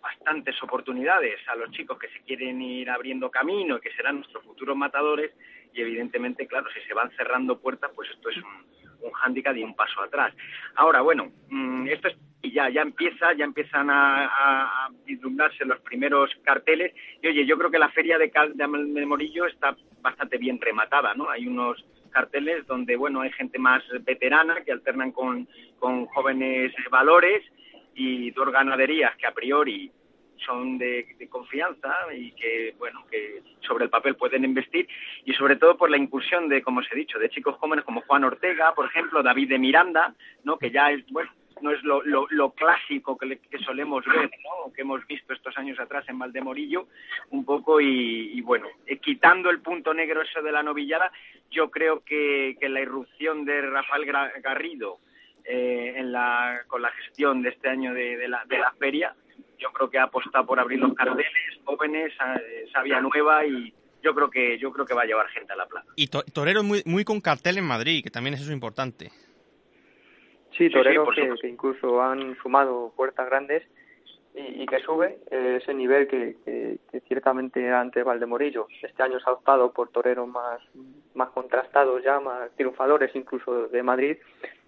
bastantes 0.00 0.60
oportunidades 0.62 1.40
a 1.48 1.56
los 1.56 1.70
chicos 1.72 1.98
que 1.98 2.08
se 2.08 2.20
quieren 2.20 2.60
ir 2.62 2.88
abriendo 2.90 3.30
camino 3.30 3.76
y 3.76 3.80
que 3.80 3.92
serán 3.92 4.16
nuestros 4.16 4.44
futuros 4.44 4.76
matadores 4.76 5.32
y 5.72 5.80
evidentemente, 5.80 6.46
claro, 6.46 6.68
si 6.72 6.80
se 6.86 6.94
van 6.94 7.10
cerrando 7.16 7.60
puertas, 7.60 7.90
pues 7.94 8.10
esto 8.10 8.30
es 8.30 8.36
un, 8.38 9.06
un 9.06 9.12
hándicap 9.12 9.56
y 9.56 9.62
un 9.62 9.76
paso 9.76 10.02
atrás. 10.02 10.34
Ahora, 10.74 11.00
bueno, 11.00 11.30
mm, 11.48 11.88
esto 11.88 12.08
es 12.08 12.16
y 12.42 12.52
ya, 12.52 12.70
ya 12.70 12.82
empieza, 12.82 13.32
ya 13.34 13.44
empiezan 13.44 13.90
a, 13.90 14.24
a, 14.26 14.88
vislumbrarse 15.04 15.64
los 15.64 15.78
primeros 15.80 16.30
carteles. 16.42 16.94
Y 17.22 17.28
oye, 17.28 17.44
yo 17.44 17.58
creo 17.58 17.70
que 17.70 17.78
la 17.78 17.90
feria 17.90 18.18
de, 18.18 18.32
de 18.54 19.06
Morillo 19.06 19.46
está 19.46 19.76
bastante 20.00 20.38
bien 20.38 20.58
rematada, 20.60 21.14
¿no? 21.14 21.28
Hay 21.28 21.46
unos 21.46 21.84
carteles 22.10 22.66
donde, 22.66 22.96
bueno, 22.96 23.20
hay 23.20 23.30
gente 23.32 23.58
más 23.58 23.82
veterana 24.04 24.62
que 24.64 24.72
alternan 24.72 25.12
con, 25.12 25.48
con 25.78 26.06
jóvenes 26.06 26.72
valores 26.90 27.42
y 27.94 28.30
dos 28.30 28.50
ganaderías 28.50 29.16
que 29.16 29.26
a 29.26 29.32
priori 29.34 29.90
son 30.44 30.78
de, 30.78 31.06
confianza 31.28 31.94
y 32.16 32.32
que, 32.32 32.74
bueno, 32.78 33.04
que 33.10 33.42
sobre 33.60 33.84
el 33.84 33.90
papel 33.90 34.16
pueden 34.16 34.44
investir 34.44 34.88
y 35.24 35.32
sobre 35.34 35.56
todo 35.56 35.76
por 35.76 35.90
la 35.90 35.96
incursión 35.96 36.48
de, 36.48 36.62
como 36.62 36.80
os 36.80 36.86
he 36.90 36.96
dicho, 36.96 37.18
de 37.18 37.28
chicos 37.28 37.56
jóvenes 37.56 37.84
como 37.84 38.02
Juan 38.02 38.24
Ortega, 38.24 38.74
por 38.74 38.86
ejemplo, 38.86 39.22
David 39.22 39.50
de 39.50 39.58
Miranda, 39.58 40.14
¿no? 40.44 40.58
Que 40.58 40.70
ya 40.70 40.90
es, 40.90 41.06
bueno, 41.10 41.30
no 41.60 41.70
es 41.72 41.82
lo, 41.82 42.02
lo, 42.02 42.50
clásico 42.52 43.18
que, 43.18 43.38
que, 43.38 43.58
solemos 43.58 44.04
ver, 44.06 44.30
¿no? 44.44 44.72
que 44.72 44.82
hemos 44.82 45.06
visto 45.06 45.32
estos 45.32 45.56
años 45.58 45.78
atrás 45.78 46.08
en 46.08 46.18
Valdemorillo, 46.18 46.86
un 47.30 47.44
poco 47.44 47.80
y, 47.80 48.40
bueno, 48.40 48.66
eh, 48.86 48.96
quitando 48.98 49.50
el 49.50 49.60
punto 49.60 49.92
negro 49.92 50.22
eso 50.22 50.40
de 50.40 50.52
la 50.52 50.62
novillada, 50.62 51.12
yo 51.50 51.70
creo 51.70 52.02
que, 52.02 52.56
que 52.58 52.68
la 52.68 52.80
irrupción 52.80 53.44
de 53.44 53.60
Rafael 53.62 54.06
Garrido 54.42 55.00
eh, 55.44 55.94
en 55.96 56.12
la, 56.12 56.62
con 56.66 56.82
la 56.82 56.90
gestión 56.90 57.42
de 57.42 57.50
este 57.50 57.68
año 57.68 57.94
de, 57.94 58.16
de, 58.16 58.28
la, 58.28 58.44
de 58.46 58.58
la 58.58 58.72
feria, 58.72 59.14
yo 59.58 59.70
creo 59.72 59.90
que 59.90 59.98
ha 59.98 60.04
apostado 60.04 60.46
por 60.46 60.58
abrir 60.58 60.80
los 60.80 60.94
carteles, 60.94 61.26
jóvenes, 61.64 62.12
sabia 62.72 63.00
nueva 63.00 63.44
y 63.44 63.72
yo 64.02 64.14
creo 64.14 64.30
que 64.30 64.58
yo 64.58 64.72
creo 64.72 64.86
que 64.86 64.94
va 64.94 65.02
a 65.02 65.06
llevar 65.06 65.28
gente 65.28 65.52
a 65.52 65.56
la 65.56 65.66
plaza. 65.66 65.86
Y 65.96 66.08
Torero 66.08 66.62
muy 66.62 66.82
muy 66.86 67.04
con 67.04 67.20
cartel 67.20 67.58
en 67.58 67.64
Madrid, 67.64 68.02
que 68.02 68.10
también 68.10 68.34
es 68.34 68.40
eso 68.40 68.52
importante. 68.52 69.10
Sí, 70.56 70.68
toreros 70.70 71.08
que, 71.14 71.48
incluso 71.48 72.02
han 72.02 72.36
sumado 72.42 72.92
puertas 72.96 73.26
grandes 73.26 73.62
y, 74.34 74.66
que 74.66 74.78
sube 74.80 75.18
ese 75.30 75.74
nivel 75.74 76.06
que, 76.06 76.36
que, 76.44 77.00
ciertamente 77.08 77.70
ante 77.70 78.02
Valdemorillo. 78.02 78.66
Este 78.82 79.02
año 79.02 79.18
se 79.20 79.28
ha 79.28 79.32
optado 79.32 79.72
por 79.72 79.90
toreros 79.90 80.28
más, 80.28 80.60
más 81.14 81.30
contrastados 81.30 82.02
ya, 82.02 82.20
más 82.20 82.50
triunfadores 82.56 83.14
incluso 83.14 83.68
de 83.68 83.82
Madrid, 83.82 84.18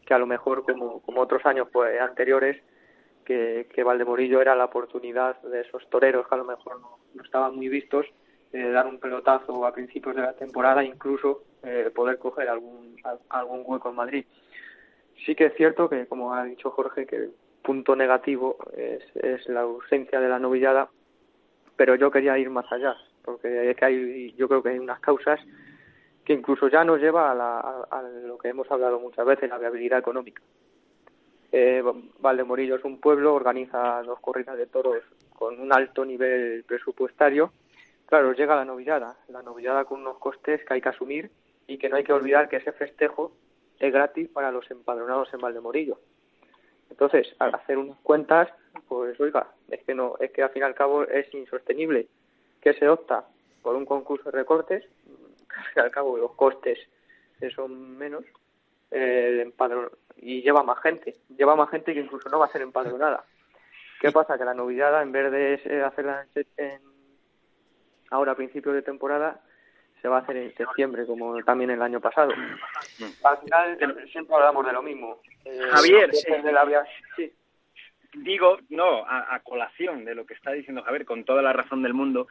que 0.07 0.14
a 0.14 0.18
lo 0.18 0.26
mejor 0.26 0.64
como, 0.64 1.20
otros 1.20 1.44
años 1.46 1.68
pues, 1.72 2.00
anteriores 2.00 2.62
que, 3.24 3.82
Valdemorillo 3.84 4.40
era 4.40 4.55
la 4.55 4.66
oportunidad 4.66 5.40
de 5.42 5.61
esos 5.61 5.88
toreros 5.88 6.26
que 6.28 6.34
a 6.34 6.38
lo 6.38 6.44
mejor 6.44 6.80
no, 6.80 6.98
estaban 7.22 7.57
muy 7.57 7.68
vistos, 7.68 8.07
de 8.53 8.70
dar 8.70 8.86
un 8.86 8.98
pelotazo 8.98 9.64
a 9.64 9.72
principios 9.72 10.14
de 10.14 10.22
la 10.22 10.34
temporada, 10.34 10.84
incluso 10.84 11.44
eh, 11.62 11.90
poder 11.94 12.18
coger 12.18 12.48
algún, 12.48 12.96
algún 13.30 13.62
hueco 13.64 13.88
en 13.88 13.96
Madrid. 13.96 14.24
Sí 15.24 15.34
que 15.34 15.46
es 15.46 15.55
cierto 15.55 15.88
que, 15.88 16.07
como 16.07 16.34
ha 16.34 16.44
dicho 16.44 16.70
Jorge, 16.70 17.07
que 17.07 17.16
el 17.16 17.32
punto 17.62 17.96
negativo 17.96 18.59
es, 18.76 19.03
es 19.16 19.48
la 19.48 19.61
ausencia 19.61 20.20
de 20.20 20.28
la 20.28 20.38
novillada, 20.38 20.90
pero 21.76 21.94
yo 21.94 22.11
quería 22.11 22.38
ir 22.38 22.50
más 22.50 22.70
allá, 22.70 22.94
porque 23.24 23.70
es 23.70 23.76
que 23.76 23.84
hay, 23.84 24.32
yo 24.32 24.48
creo 24.48 24.62
que 24.62 24.70
hay 24.70 24.78
unas 24.78 25.00
causas 25.00 25.40
que 26.24 26.32
incluso 26.32 26.68
ya 26.68 26.84
nos 26.84 27.00
lleva 27.00 27.32
a, 27.32 27.34
la, 27.34 28.02
lo 28.24 28.38
que 28.38 28.48
hemos 28.48 28.70
hablado 28.70 29.00
muchas 29.00 29.26
veces, 29.26 29.50
la 29.50 29.58
viabilidad 29.58 29.98
económica. 29.98 30.42
Eh, 31.50 31.82
Valdemorillo 32.20 32.76
es 32.76 32.84
un 32.84 32.98
pueblo, 32.98 33.34
organiza 33.34 34.02
dos 34.02 34.20
corridas 34.20 34.56
de 34.56 34.66
toros 34.66 35.02
con 35.34 35.60
un 35.60 35.72
alto 35.72 36.04
nivel 36.04 36.64
presupuestario. 36.64 37.52
Claro, 38.06 38.32
llega 38.32 38.56
la 38.56 38.64
novillada, 38.64 39.16
la 39.28 39.42
novillada 39.42 39.84
con 39.84 40.00
unos 40.00 40.18
costes 40.18 40.64
que 40.64 40.74
hay 40.74 40.80
que 40.80 40.88
asumir 40.88 41.30
y 41.66 41.78
que 41.78 41.88
no 41.88 41.96
hay 41.96 42.04
que 42.04 42.12
olvidar 42.12 42.48
que 42.48 42.56
ese 42.56 42.72
festejo 42.72 43.32
es 43.78 43.92
gratis 43.92 44.28
para 44.28 44.52
los 44.52 44.70
empadronados 44.70 45.32
en 45.34 45.40
Valdemorillo. 45.40 45.98
Entonces, 46.88 47.34
al 47.38 47.54
hacer 47.54 47.78
unas 47.78 47.98
cuentas, 47.98 48.48
pues 48.86 49.18
oiga, 49.20 49.48
es 49.68 49.82
que 49.84 49.94
no, 49.94 50.14
es 50.20 50.30
que 50.30 50.42
al 50.42 50.50
fin 50.50 50.62
y 50.62 50.66
al 50.66 50.74
cabo 50.74 51.04
es 51.04 51.32
insostenible 51.34 52.06
que 52.60 52.74
se 52.74 52.88
opta 52.88 53.24
por 53.62 53.74
un 53.76 53.86
concurso 53.86 54.30
de 54.30 54.38
recortes, 54.38 54.84
al 55.76 55.90
cabo 55.90 56.16
los 56.16 56.32
costes 56.32 56.78
son 57.50 57.98
menos, 57.98 58.24
el 58.90 59.40
empadron 59.40 59.90
y 60.16 60.42
lleva 60.42 60.62
más 60.62 60.80
gente, 60.80 61.16
lleva 61.36 61.57
más 61.57 61.70
gente 61.70 61.94
que 61.94 62.00
incluso 62.00 62.28
no 62.28 62.38
va 62.38 62.46
a 62.46 62.53
ser 62.53 62.62
empadronada. 62.62 63.24
¿Qué 64.00 64.12
pasa? 64.12 64.36
Que 64.36 64.44
la 64.44 64.55
novillada, 64.55 65.03
en 65.03 65.12
vez 65.12 65.30
de 65.30 65.82
hacerla 65.82 66.26
en, 66.57 66.80
ahora 68.11 68.32
a 68.32 68.36
principios 68.36 68.74
de 68.74 68.82
temporada, 68.82 69.40
se 70.00 70.09
va 70.09 70.18
a 70.18 70.20
hacer 70.20 70.36
en 70.36 70.55
septiembre, 70.57 71.07
como 71.07 71.40
también 71.44 71.70
el 71.70 71.82
año 71.82 72.00
pasado. 72.00 72.32
Al 73.22 73.38
final 73.38 74.09
siempre 74.11 74.34
hablamos 74.34 74.66
de 74.66 74.72
lo 74.72 74.82
mismo. 74.82 75.20
Eh, 75.44 75.61
Javier, 75.70 76.12
sí. 77.16 77.32
digo, 78.14 78.59
no, 78.68 79.05
a, 79.07 79.38
colación 79.40 80.05
de 80.05 80.16
lo 80.16 80.26
que 80.26 80.34
está 80.34 80.50
diciendo 80.53 80.82
Javier, 80.82 81.05
con 81.05 81.24
toda 81.24 81.40
la 81.40 81.53
razón 81.53 81.82
del 81.82 81.94
mundo, 81.94 82.26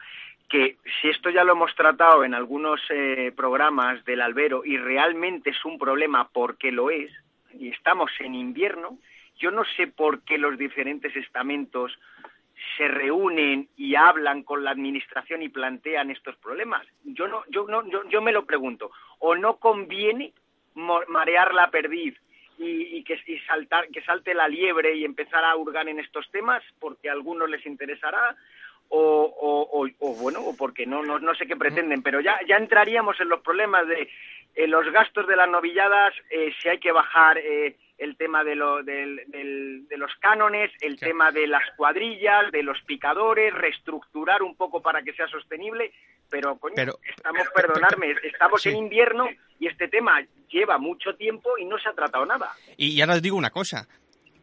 que 0.48 0.76
si 1.00 1.08
esto 1.08 1.30
ya 1.30 1.44
lo 1.44 1.52
hemos 1.52 1.74
tratado 1.74 2.24
en 2.24 2.34
algunos 2.34 2.80
eh, 2.90 3.32
programas 3.34 4.04
del 4.04 4.20
albero 4.20 4.64
y 4.64 4.76
realmente 4.76 5.50
es 5.50 5.64
un 5.64 5.78
problema 5.78 6.28
porque 6.28 6.70
lo 6.70 6.90
es, 6.90 7.10
y 7.58 7.68
estamos 7.68 8.10
en 8.20 8.34
invierno, 8.34 8.98
yo 9.38 9.50
no 9.50 9.64
sé 9.76 9.86
por 9.86 10.22
qué 10.22 10.38
los 10.38 10.56
diferentes 10.58 11.14
estamentos 11.16 11.98
se 12.76 12.88
reúnen 12.88 13.68
y 13.76 13.94
hablan 13.94 14.42
con 14.42 14.64
la 14.64 14.70
administración 14.70 15.42
y 15.42 15.48
plantean 15.48 16.10
estos 16.10 16.36
problemas. 16.36 16.86
Yo 17.04 17.26
no, 17.28 17.42
yo 17.48 17.66
no, 17.66 17.82
yo, 18.08 18.22
me 18.22 18.32
lo 18.32 18.44
pregunto. 18.44 18.90
O 19.18 19.34
no 19.34 19.56
conviene 19.56 20.32
marear 20.74 21.54
la 21.54 21.70
perdiz 21.70 22.16
y, 22.58 23.02
que 23.02 23.18
saltar, 23.46 23.88
que 23.88 24.02
salte 24.02 24.34
la 24.34 24.48
liebre 24.48 24.94
y 24.94 25.04
empezar 25.04 25.44
a 25.44 25.56
hurgar 25.56 25.88
en 25.88 25.98
estos 25.98 26.30
temas 26.30 26.62
porque 26.78 27.10
a 27.10 27.12
algunos 27.12 27.50
les 27.50 27.66
interesará 27.66 28.36
o, 28.94 29.88
o, 30.00 30.14
bueno 30.16 30.40
o 30.40 30.56
porque 30.56 30.86
no, 30.86 31.02
no, 31.02 31.18
no 31.18 31.34
sé 31.34 31.46
qué 31.46 31.56
pretenden 31.56 32.02
pero 32.02 32.20
ya 32.20 32.38
ya 32.46 32.56
entraríamos 32.56 33.18
en 33.20 33.28
los 33.28 33.40
problemas 33.40 33.86
de 33.88 34.08
los 34.66 34.90
gastos 34.92 35.26
de 35.26 35.36
las 35.36 35.48
novilladas 35.48 36.12
eh, 36.30 36.52
si 36.60 36.68
hay 36.68 36.78
que 36.78 36.92
bajar 36.92 37.38
eh, 37.38 37.76
el 38.02 38.16
tema 38.16 38.42
de, 38.42 38.56
lo, 38.56 38.82
de 38.82 39.86
los 39.96 40.12
cánones, 40.16 40.72
el 40.80 40.98
tema 40.98 41.30
de 41.30 41.46
las 41.46 41.62
cuadrillas, 41.76 42.50
de 42.50 42.64
los 42.64 42.82
picadores, 42.82 43.54
reestructurar 43.54 44.42
un 44.42 44.56
poco 44.56 44.82
para 44.82 45.02
que 45.02 45.12
sea 45.12 45.28
sostenible, 45.28 45.92
pero, 46.28 46.56
coño, 46.56 46.74
estamos, 47.04 47.46
perdonarme, 47.54 48.16
estamos 48.24 48.66
en 48.66 48.76
invierno 48.76 49.28
y 49.60 49.68
este 49.68 49.86
tema 49.86 50.20
lleva 50.48 50.78
mucho 50.78 51.14
tiempo 51.14 51.56
y 51.58 51.64
no 51.64 51.78
se 51.78 51.90
ha 51.90 51.92
tratado 51.92 52.26
nada. 52.26 52.50
Y 52.76 53.00
ahora 53.00 53.14
os 53.14 53.22
digo 53.22 53.36
una 53.36 53.50
cosa, 53.50 53.86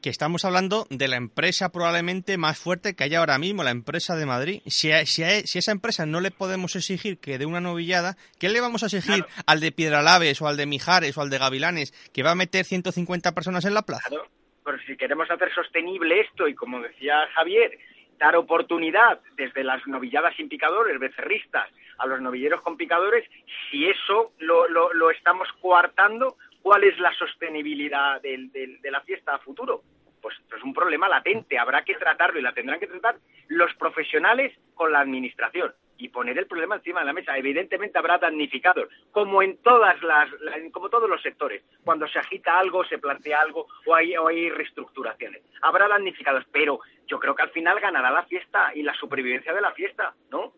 que 0.01 0.09
estamos 0.09 0.45
hablando 0.45 0.85
de 0.89 1.07
la 1.07 1.17
empresa 1.17 1.71
probablemente 1.71 2.37
más 2.37 2.59
fuerte 2.59 2.95
que 2.95 3.03
hay 3.03 3.15
ahora 3.15 3.37
mismo, 3.37 3.63
la 3.63 3.71
empresa 3.71 4.15
de 4.15 4.25
Madrid. 4.25 4.61
Si 4.65 4.91
a, 4.91 5.05
si 5.05 5.23
esa 5.23 5.71
empresa 5.71 6.05
no 6.05 6.21
le 6.21 6.31
podemos 6.31 6.75
exigir 6.75 7.19
que 7.19 7.37
dé 7.37 7.45
una 7.45 7.61
novillada, 7.61 8.15
¿qué 8.39 8.49
le 8.49 8.61
vamos 8.61 8.83
a 8.83 8.85
exigir 8.87 9.25
al 9.45 9.59
de 9.59 9.71
Piedralaves 9.71 10.41
o 10.41 10.47
al 10.47 10.57
de 10.57 10.65
Mijares 10.65 11.17
o 11.17 11.21
al 11.21 11.29
de 11.29 11.37
Gavilanes 11.37 11.91
que 12.13 12.23
va 12.23 12.31
a 12.31 12.35
meter 12.35 12.65
150 12.65 13.33
personas 13.33 13.65
en 13.65 13.73
la 13.73 13.83
plaza? 13.83 14.09
Claro, 14.09 14.27
pero 14.63 14.77
si 14.85 14.95
queremos 14.95 15.29
hacer 15.29 15.53
sostenible 15.53 16.21
esto 16.21 16.47
y 16.47 16.55
como 16.55 16.79
decía 16.81 17.27
Javier, 17.35 17.77
dar 18.19 18.35
oportunidad 18.35 19.21
desde 19.35 19.63
las 19.63 19.85
novilladas 19.87 20.35
sin 20.35 20.49
picadores, 20.49 20.99
becerristas, 20.99 21.69
a 21.97 22.07
los 22.07 22.21
novilleros 22.21 22.61
con 22.61 22.77
picadores, 22.77 23.29
si 23.69 23.85
eso 23.87 24.31
lo, 24.39 24.67
lo, 24.69 24.93
lo 24.93 25.11
estamos 25.11 25.49
coartando, 25.61 26.37
¿Cuál 26.61 26.83
es 26.83 26.97
la 26.99 27.13
sostenibilidad 27.13 28.21
de 28.21 28.91
la 28.91 29.01
fiesta 29.01 29.35
a 29.35 29.39
futuro? 29.39 29.83
Pues 30.21 30.35
es 30.55 30.63
un 30.63 30.73
problema 30.73 31.07
latente, 31.07 31.57
habrá 31.57 31.83
que 31.83 31.95
tratarlo 31.95 32.39
y 32.39 32.41
la 32.41 32.53
tendrán 32.53 32.79
que 32.79 32.87
tratar 32.87 33.17
los 33.47 33.73
profesionales 33.75 34.53
con 34.75 34.91
la 34.91 34.99
administración 34.99 35.73
y 35.99 36.09
poner 36.09 36.37
el 36.37 36.47
problema 36.47 36.75
encima 36.75 37.01
de 37.01 37.05
la 37.05 37.13
mesa. 37.13 37.37
Evidentemente 37.37 37.99
habrá 37.99 38.17
damnificados, 38.17 38.89
como 39.11 39.43
en 39.43 39.57
todas 39.57 40.01
las, 40.01 40.29
como 40.71 40.89
todos 40.89 41.09
los 41.09 41.21
sectores. 41.21 41.63
Cuando 41.83 42.07
se 42.07 42.19
agita 42.19 42.57
algo, 42.57 42.85
se 42.85 42.97
plantea 42.97 43.41
algo 43.41 43.67
o 43.85 43.95
hay, 43.95 44.15
o 44.15 44.27
hay 44.27 44.49
reestructuraciones. 44.49 45.43
Habrá 45.61 45.87
damnificados, 45.87 46.45
pero 46.51 46.79
yo 47.05 47.19
creo 47.19 47.35
que 47.35 47.43
al 47.43 47.51
final 47.51 47.79
ganará 47.79 48.11
la 48.11 48.23
fiesta 48.23 48.71
y 48.73 48.81
la 48.81 48.93
supervivencia 48.93 49.53
de 49.53 49.61
la 49.61 49.71
fiesta, 49.71 50.13
¿no? 50.31 50.53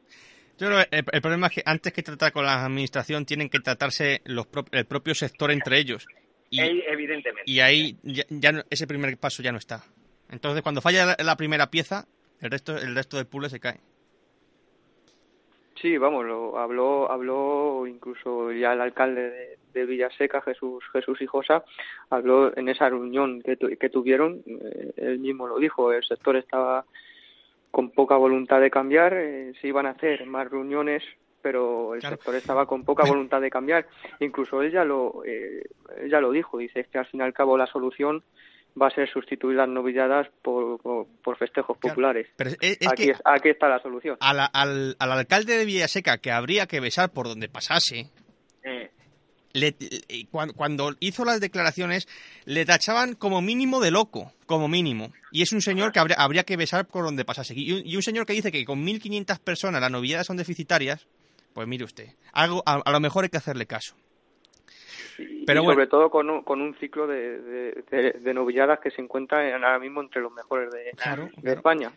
El, 0.68 1.22
problema 1.22 1.47
es 1.47 1.53
que 1.53 1.64
antes 1.66 1.93
que 1.93 2.03
tratar 2.03 2.32
con 2.32 2.45
la 2.45 2.64
administración 2.64 3.26
tienen 3.26 3.49
que 3.49 3.59
tratarse 3.59 4.22
los 4.26 4.47
el 4.72 4.86
propio 4.86 5.16
sector 5.16 5.51
entre 5.51 5.80
ellos. 5.80 6.05
Y, 6.49 6.59
Evidentemente. 6.59 7.49
Y 7.49 7.62
ahí 7.62 7.97
ya, 8.03 8.64
ese 8.70 8.88
primer 8.88 9.18
paso 9.18 9.41
ya 9.41 9.51
no 9.51 9.57
está. 9.57 9.84
Entonces, 10.30 10.62
cuando 10.62 10.82
falla 10.82 11.16
la, 11.18 11.36
primera 11.36 11.72
pieza, 11.72 12.05
el 12.41 12.51
resto, 12.51 12.78
el 12.78 12.95
resto 12.95 13.18
del 13.18 13.26
puzzle 13.26 13.49
se 13.49 13.59
cae. 13.59 13.80
Sí, 15.82 15.97
vamos, 15.97 16.26
lo 16.26 16.59
habló, 16.59 17.12
habló 17.12 17.88
incluso 17.88 18.51
ya 18.51 18.74
el 18.74 18.82
alcalde 18.82 19.57
de, 19.74 19.86
Villaseca, 19.86 20.41
Jesús 20.41 20.84
Jesús 20.93 21.22
Hijosa, 21.22 21.64
habló 22.09 22.55
en 22.55 22.70
esa 22.70 22.89
reunión 22.89 23.41
que, 23.41 23.57
que 23.57 23.89
tuvieron, 23.89 24.43
eh, 24.45 24.91
él 24.97 25.20
mismo 25.20 25.47
lo 25.47 25.57
dijo, 25.57 25.91
el 25.91 26.03
sector 26.03 26.36
estaba 26.36 26.86
con 27.72 27.91
poca 27.91 28.17
voluntad 28.17 28.59
de 28.59 28.69
cambiar, 28.69 29.13
eh, 29.13 29.53
se 29.59 29.67
iban 29.67 29.86
a 29.86 29.91
hacer 29.91 30.26
más 30.26 30.49
reuniones, 30.49 31.03
pero 31.41 31.95
el 31.95 32.01
sector 32.01 32.36
estaba 32.36 32.65
con 32.65 32.84
poca 32.84 33.03
voluntad 33.07 33.41
de 33.41 33.49
cambiar. 33.49 33.88
Incluso 34.19 34.61
él 34.61 34.72
ya 34.72 34.84
lo, 34.84 35.24
eh, 35.26 35.63
lo 36.05 36.32
dijo, 36.32 36.57
dice 36.57 36.86
que 36.91 36.99
al 36.99 37.07
fin 37.07 37.22
y 37.22 37.24
al 37.24 37.34
cabo 37.34 37.57
la 37.57 37.67
solución 37.67 38.24
va 38.80 38.88
a 38.88 38.91
ser 38.91 39.09
sustituir 39.09 39.57
las 39.57 39.67
novilladas 39.67 40.28
por, 40.41 40.80
por, 40.82 41.38
festejos 41.38 41.78
populares. 41.78 42.28
Pero 42.38 42.51
es, 42.61 42.88
aquí, 42.88 43.11
aquí, 43.26 43.49
está 43.49 43.67
la 43.67 43.82
solución. 43.82 44.17
al, 44.22 44.39
al, 44.53 44.95
alcalde 44.99 45.57
de 45.57 45.65
Villaseca, 45.65 46.19
que 46.19 46.32
habría 46.32 46.67
que 46.67 46.80
besar 46.80 47.11
por 47.11 47.28
donde 47.28 47.49
pasase. 47.49 48.11
Le, 49.54 49.76
cuando, 50.56 50.95
hizo 50.99 51.26
las 51.26 51.39
declaraciones, 51.39 52.08
le 52.45 52.66
tachaban 52.66 53.16
como 53.16 53.41
mínimo 53.41 53.80
de 53.80 53.91
loco, 53.91 54.32
como 54.45 54.68
mínimo. 54.68 55.12
Y 55.32 55.41
es 55.41 55.52
un 55.52 55.62
señor 55.62 55.91
que 55.91 55.99
habría, 55.99 56.43
que 56.43 56.58
besar 56.58 56.86
por 56.86 57.04
donde 57.04 57.26
pasase. 57.26 57.54
Y 57.56 57.95
un, 57.95 58.04
señor 58.04 58.26
que 58.26 58.34
dice 58.34 58.52
que 58.52 58.66
con 58.66 58.86
1.500 58.86 59.39
personas 59.39 59.82
las 59.82 59.91
novilladas 59.91 60.28
son 60.28 60.38
deficitarias, 60.38 61.08
pues 61.54 61.68
mire 61.68 61.84
usted, 61.84 62.08
algo, 62.34 62.64
a, 62.66 62.91
lo 62.91 62.99
mejor 62.99 63.24
hay 63.24 63.30
que 63.30 63.38
hacerle 63.38 63.66
caso. 63.66 63.95
Pero 65.45 65.64
sobre 65.64 65.88
todo 65.88 66.10
con 66.10 66.30
un, 66.30 66.43
con 66.43 66.62
un 66.62 66.74
ciclo 66.76 67.06
de, 67.06 67.84
de, 67.91 68.34
novilladas 68.34 68.80
que 68.80 68.91
se 68.91 69.02
encuentra 69.02 69.54
ahora 69.54 69.78
mismo 69.78 70.02
entre 70.02 70.22
los 70.22 70.32
mejores 70.32 70.72
de, 70.72 70.89
España. 71.52 71.91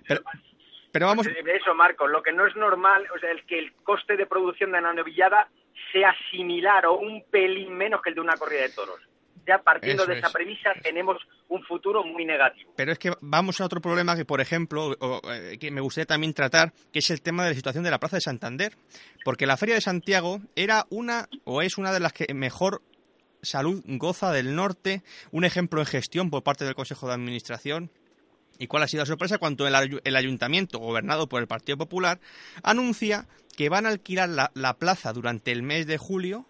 Pero, 0.92 1.06
vamos. 1.06 1.26
Eso, 1.26 1.74
Marcos, 1.74 2.10
lo 2.10 2.22
que 2.22 2.32
no 2.32 2.46
es 2.46 2.54
normal, 2.54 3.04
o 3.14 3.18
sea, 3.18 3.30
el 3.30 3.44
que 3.46 3.58
el 3.58 3.72
coste 3.82 4.16
de 4.16 4.26
producción 4.26 4.72
de 4.72 4.78
una 4.78 4.92
novillada 4.92 5.48
sea 5.92 6.14
similar 6.30 6.86
o 6.86 6.98
un 6.98 7.24
pelín 7.30 7.72
menos 7.74 8.02
que 8.02 8.10
el 8.10 8.16
de 8.16 8.20
una 8.20 8.36
corrida 8.36 8.62
de 8.62 8.70
toros 8.70 9.00
ya 9.46 9.58
partiendo 9.58 10.06
de 10.06 10.18
esa 10.18 10.30
premisa 10.30 10.70
tenemos 10.82 11.18
un 11.48 11.62
futuro 11.62 12.02
muy 12.04 12.24
negativo. 12.24 12.72
Pero 12.76 12.92
es 12.92 12.98
que 12.98 13.12
vamos 13.20 13.60
a 13.60 13.64
otro 13.64 13.80
problema 13.80 14.16
que, 14.16 14.24
por 14.24 14.40
ejemplo, 14.40 14.96
eh, 15.30 15.58
que 15.58 15.70
me 15.70 15.80
gustaría 15.80 16.06
también 16.06 16.34
tratar, 16.34 16.72
que 16.92 17.00
es 17.00 17.10
el 17.10 17.22
tema 17.22 17.44
de 17.44 17.50
la 17.50 17.54
situación 17.54 17.84
de 17.84 17.90
la 17.90 17.98
Plaza 17.98 18.16
de 18.16 18.22
Santander. 18.22 18.72
Porque 19.24 19.46
la 19.46 19.56
Feria 19.56 19.74
de 19.74 19.80
Santiago 19.80 20.40
era 20.56 20.86
una, 20.90 21.28
o 21.44 21.62
es 21.62 21.78
una 21.78 21.92
de 21.92 22.00
las 22.00 22.12
que 22.12 22.32
mejor 22.34 22.82
salud 23.42 23.82
goza 23.86 24.32
del 24.32 24.54
norte, 24.54 25.02
un 25.30 25.44
ejemplo 25.44 25.80
en 25.80 25.86
gestión 25.86 26.30
por 26.30 26.42
parte 26.42 26.64
del 26.64 26.74
Consejo 26.74 27.06
de 27.06 27.14
Administración. 27.14 27.90
¿Y 28.58 28.66
cuál 28.66 28.82
ha 28.82 28.88
sido 28.88 29.02
la 29.02 29.06
sorpresa? 29.06 29.38
Cuando 29.38 29.66
el, 29.66 30.16
ayuntamiento, 30.16 30.78
gobernado 30.78 31.28
por 31.28 31.40
el 31.40 31.48
Partido 31.48 31.76
Popular, 31.76 32.20
anuncia 32.62 33.26
que 33.56 33.68
van 33.68 33.86
a 33.86 33.90
alquilar 33.90 34.28
la 34.28 34.78
plaza 34.78 35.12
durante 35.12 35.52
el 35.52 35.62
mes 35.62 35.86
de 35.86 35.98
julio 35.98 36.46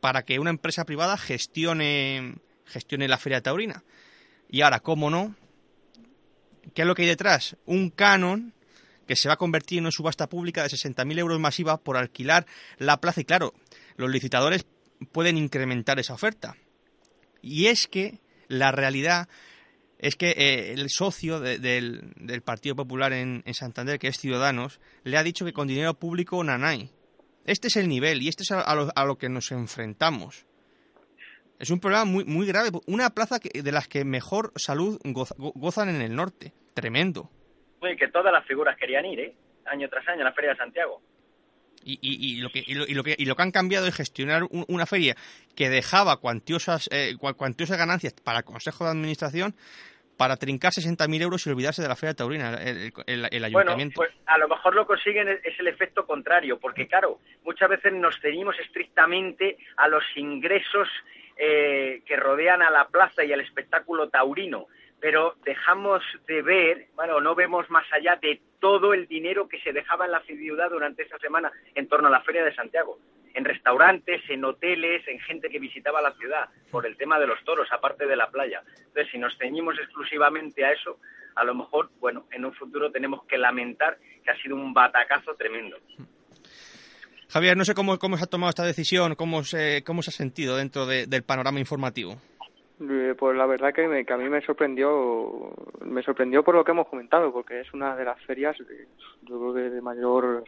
para 0.00 0.24
que 0.24 0.38
una 0.38 0.50
empresa 0.50 0.84
privada 0.84 1.16
gestione, 1.16 2.36
gestione 2.64 3.08
la 3.08 3.18
feria 3.18 3.40
taurina. 3.40 3.82
Y 4.48 4.60
ahora, 4.60 4.80
¿cómo 4.80 5.10
no? 5.10 5.34
¿Qué 6.74 6.82
es 6.82 6.88
lo 6.88 6.94
que 6.94 7.02
hay 7.02 7.08
detrás? 7.08 7.56
Un 7.64 7.90
canon 7.90 8.54
que 9.06 9.16
se 9.16 9.28
va 9.28 9.34
a 9.34 9.38
convertir 9.38 9.78
en 9.78 9.84
una 9.84 9.92
subasta 9.92 10.28
pública 10.28 10.62
de 10.62 10.68
60.000 10.68 11.18
euros 11.18 11.38
masiva 11.38 11.78
por 11.78 11.96
alquilar 11.96 12.46
la 12.78 13.00
plaza. 13.00 13.20
Y 13.20 13.24
claro, 13.24 13.54
los 13.96 14.10
licitadores 14.10 14.66
pueden 15.12 15.38
incrementar 15.38 15.98
esa 15.98 16.14
oferta. 16.14 16.56
Y 17.42 17.66
es 17.66 17.86
que 17.86 18.20
la 18.48 18.72
realidad 18.72 19.28
es 19.98 20.16
que 20.16 20.30
eh, 20.30 20.72
el 20.72 20.88
socio 20.90 21.40
del, 21.40 22.12
Partido 22.44 22.76
Popular 22.76 23.12
en, 23.12 23.42
en, 23.46 23.54
Santander, 23.54 23.98
que 23.98 24.08
es 24.08 24.18
Ciudadanos, 24.18 24.80
le 25.04 25.16
ha 25.16 25.22
dicho 25.22 25.44
que 25.44 25.52
con 25.52 25.68
dinero 25.68 25.94
público 25.94 26.42
nanay. 26.42 26.90
Este 27.46 27.68
es 27.68 27.76
el 27.76 27.88
nivel 27.88 28.22
y 28.22 28.28
este 28.28 28.42
es 28.42 28.50
a 28.50 29.04
lo, 29.04 29.18
que 29.18 29.28
nos 29.28 29.52
enfrentamos. 29.52 30.46
Es 31.60 31.70
un 31.70 31.80
problema 31.80 32.04
muy, 32.04 32.24
muy 32.24 32.46
grave. 32.46 32.70
Una 32.86 33.10
plaza 33.10 33.38
de 33.38 33.72
las 33.72 33.88
que 33.88 34.04
mejor 34.04 34.52
salud 34.56 35.00
gozan 35.04 35.88
en 35.88 36.02
el 36.02 36.14
norte. 36.14 36.52
Tremendo. 36.74 37.30
Uy, 37.80 37.96
que 37.96 38.08
todas 38.08 38.32
las 38.32 38.44
figuras 38.46 38.76
querían 38.76 39.06
ir, 39.06 39.20
¿eh? 39.20 39.34
Año 39.64 39.88
tras 39.88 40.06
año 40.08 40.22
a 40.22 40.24
la 40.24 40.32
Feria 40.32 40.50
de 40.50 40.56
Santiago. 40.56 41.00
Y, 41.88 42.40
lo, 42.40 42.50
que, 42.50 42.64
lo, 42.66 43.04
que, 43.04 43.14
y 43.16 43.26
lo 43.26 43.36
que 43.36 43.42
han 43.42 43.52
cambiado 43.52 43.86
es 43.86 43.94
gestionar 43.94 44.42
una 44.50 44.86
feria 44.86 45.14
que 45.54 45.68
dejaba 45.68 46.16
cuantiosas, 46.16 46.88
eh, 46.90 47.14
cuantiosas 47.18 47.78
ganancias 47.78 48.14
para 48.24 48.38
el 48.38 48.44
Consejo 48.44 48.84
de 48.84 48.90
Administración 48.90 49.54
para 50.16 50.36
trincar 50.36 50.72
60.000 50.72 51.22
euros 51.22 51.46
y 51.46 51.50
olvidarse 51.50 51.82
de 51.82 51.88
la 51.88 51.96
feria 51.96 52.14
taurina, 52.14 52.54
el, 52.54 53.44
ayuntamiento. 53.44 53.52
Bueno, 53.52 53.92
pues 53.94 54.10
a 54.26 54.38
lo 54.38 54.48
mejor 54.48 54.74
lo 54.74 54.86
consiguen 54.86 55.28
es 55.28 55.60
el 55.60 55.68
efecto 55.68 56.06
contrario, 56.06 56.58
porque 56.58 56.86
claro, 56.86 57.20
muchas 57.44 57.68
veces 57.68 57.92
nos 57.92 58.18
ceñimos 58.20 58.58
estrictamente 58.58 59.58
a 59.76 59.88
los 59.88 60.04
ingresos 60.16 60.88
eh, 61.36 62.02
que 62.06 62.16
rodean 62.16 62.62
a 62.62 62.70
la 62.70 62.88
plaza 62.88 63.24
y 63.24 63.32
al 63.32 63.40
espectáculo 63.40 64.08
taurino, 64.08 64.68
pero 65.00 65.36
dejamos 65.44 66.02
de 66.26 66.42
ver, 66.42 66.86
bueno, 66.94 67.20
no 67.20 67.34
vemos 67.34 67.68
más 67.70 67.86
allá 67.92 68.16
de 68.16 68.40
todo 68.60 68.94
el 68.94 69.06
dinero 69.06 69.48
que 69.48 69.60
se 69.60 69.72
dejaba 69.72 70.06
en 70.06 70.12
la 70.12 70.20
ciudad 70.22 70.70
durante 70.70 71.02
esa 71.02 71.18
semana 71.18 71.52
en 71.74 71.88
torno 71.88 72.08
a 72.08 72.10
la 72.10 72.22
Feria 72.22 72.44
de 72.44 72.54
Santiago 72.54 72.98
en 73.36 73.44
restaurantes, 73.44 74.22
en 74.30 74.42
hoteles, 74.46 75.06
en 75.06 75.20
gente 75.20 75.50
que 75.50 75.58
visitaba 75.58 76.00
la 76.00 76.12
ciudad 76.14 76.48
por 76.70 76.86
el 76.86 76.96
tema 76.96 77.18
de 77.18 77.26
los 77.26 77.44
toros, 77.44 77.68
aparte 77.70 78.06
de 78.06 78.16
la 78.16 78.30
playa. 78.30 78.62
Entonces, 78.78 79.08
si 79.12 79.18
nos 79.18 79.36
ceñimos 79.36 79.78
exclusivamente 79.78 80.64
a 80.64 80.72
eso, 80.72 80.98
a 81.34 81.44
lo 81.44 81.54
mejor, 81.54 81.90
bueno, 82.00 82.24
en 82.32 82.46
un 82.46 82.54
futuro 82.54 82.90
tenemos 82.90 83.24
que 83.26 83.36
lamentar 83.36 83.98
que 84.24 84.30
ha 84.30 84.36
sido 84.40 84.56
un 84.56 84.72
batacazo 84.72 85.34
tremendo. 85.34 85.76
Javier, 87.28 87.58
no 87.58 87.66
sé 87.66 87.74
cómo, 87.74 87.98
cómo 87.98 88.16
se 88.16 88.24
ha 88.24 88.26
tomado 88.26 88.48
esta 88.48 88.64
decisión, 88.64 89.14
cómo 89.16 89.44
se, 89.44 89.84
cómo 89.84 90.00
se 90.00 90.08
ha 90.08 90.14
sentido 90.14 90.56
dentro 90.56 90.86
del 90.86 91.22
panorama 91.22 91.60
informativo. 91.60 92.16
Eh, 92.80 93.14
pues 93.18 93.36
la 93.36 93.46
verdad 93.46 93.72
que, 93.72 94.04
que, 94.04 94.12
a 94.12 94.18
mí 94.18 94.28
me 94.28 94.42
sorprendió, 94.42 95.50
me 95.84 96.02
sorprendió 96.02 96.42
por 96.42 96.54
lo 96.54 96.64
que 96.64 96.72
hemos 96.72 96.88
comentado, 96.88 97.32
porque 97.32 97.60
es 97.60 97.72
una 97.72 97.96
de 97.96 98.04
las 98.04 98.20
ferias, 98.24 98.56
yo 99.22 99.38
creo 99.38 99.54
que 99.54 99.70
de 99.70 99.80
mayor 99.80 100.44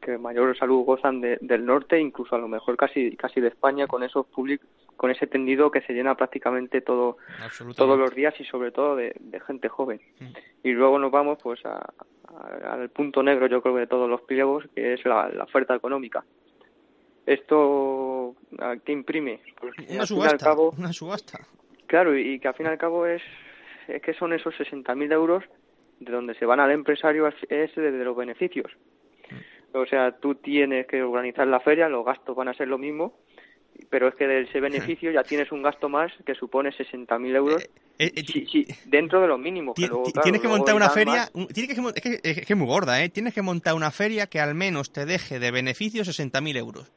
que 0.00 0.18
mayor 0.18 0.56
salud 0.56 0.84
gozan 0.84 1.20
del 1.20 1.64
norte, 1.64 1.98
incluso 1.98 2.34
a 2.34 2.38
lo 2.38 2.48
mejor 2.48 2.76
casi 2.76 3.16
casi 3.16 3.40
de 3.40 3.48
España 3.48 3.86
con 3.86 4.02
esos 4.02 4.26
públicos 4.26 4.68
con 4.96 5.10
ese 5.10 5.26
tendido 5.26 5.70
que 5.70 5.82
se 5.82 5.92
llena 5.92 6.14
prácticamente 6.14 6.80
todo 6.80 7.18
todos 7.76 7.98
los 7.98 8.14
días 8.14 8.34
y 8.40 8.44
sobre 8.44 8.70
todo 8.72 8.96
de, 8.96 9.14
gente 9.46 9.68
joven. 9.68 10.00
Mm. 10.18 10.32
Y 10.64 10.72
luego 10.72 10.98
nos 10.98 11.10
vamos 11.10 11.38
pues 11.42 11.60
al 11.64 12.88
punto 12.90 13.22
negro 13.22 13.46
yo 13.46 13.62
creo 13.62 13.76
de 13.76 13.86
todos 13.86 14.08
los 14.08 14.22
pliegos 14.22 14.64
que 14.74 14.94
es 14.94 15.04
la, 15.04 15.28
oferta 15.42 15.74
económica. 15.74 16.24
Esto 17.26 18.34
¿a 18.58 18.76
qué 18.76 18.92
imprime? 18.92 19.40
una 19.90 20.06
subasta, 20.06 20.54
una 20.54 20.92
subasta. 20.92 21.40
Claro, 21.86 22.16
y 22.16 22.38
que 22.40 22.48
al 22.48 22.54
fin 22.54 22.66
y 22.66 22.68
al 22.68 22.78
cabo 22.78 23.06
es, 23.06 23.22
es 23.88 24.02
que 24.02 24.14
son 24.14 24.32
esos 24.32 24.54
60.000 24.54 25.12
euros 25.12 25.44
de 26.00 26.12
donde 26.12 26.34
se 26.34 26.44
van 26.44 26.60
al 26.60 26.70
empresario 26.70 27.26
es 27.48 27.74
de 27.74 27.90
los 28.04 28.16
beneficios. 28.16 28.70
O 29.72 29.86
sea, 29.86 30.12
tú 30.12 30.34
tienes 30.36 30.86
que 30.86 31.02
organizar 31.02 31.46
la 31.46 31.60
feria, 31.60 31.88
los 31.88 32.04
gastos 32.04 32.34
van 32.34 32.48
a 32.48 32.54
ser 32.54 32.68
lo 32.68 32.78
mismo, 32.78 33.18
pero 33.90 34.08
es 34.08 34.14
que 34.14 34.26
de 34.26 34.42
ese 34.42 34.60
beneficio 34.60 35.10
ya 35.10 35.22
tienes 35.22 35.52
un 35.52 35.62
gasto 35.62 35.88
más 35.88 36.12
que 36.24 36.34
supone 36.34 36.70
60.000 36.70 37.36
euros 37.36 37.62
eh, 37.98 38.12
eh, 38.14 38.24
sí, 38.26 38.46
sí, 38.46 38.66
dentro 38.86 39.20
de 39.20 39.28
los 39.28 39.38
mínimos. 39.38 39.74
tienes 40.22 40.40
que 40.40 40.48
montar 40.48 40.74
una 40.74 40.90
feria, 40.90 41.28
tienes 41.52 41.74
que, 41.74 42.20
es, 42.22 42.40
que, 42.40 42.52
es 42.52 42.56
muy 42.56 42.66
gorda, 42.66 43.02
¿eh? 43.02 43.08
Tienes 43.08 43.32
que 43.34 43.42
montar 43.42 43.74
una 43.74 43.90
feria 43.90 44.26
que 44.26 44.40
al 44.40 44.54
menos 44.54 44.92
te 44.92 45.06
deje 45.06 45.38
de 45.38 45.50
beneficio 45.50 46.02
60.000 46.02 46.56
euros. 46.56 46.92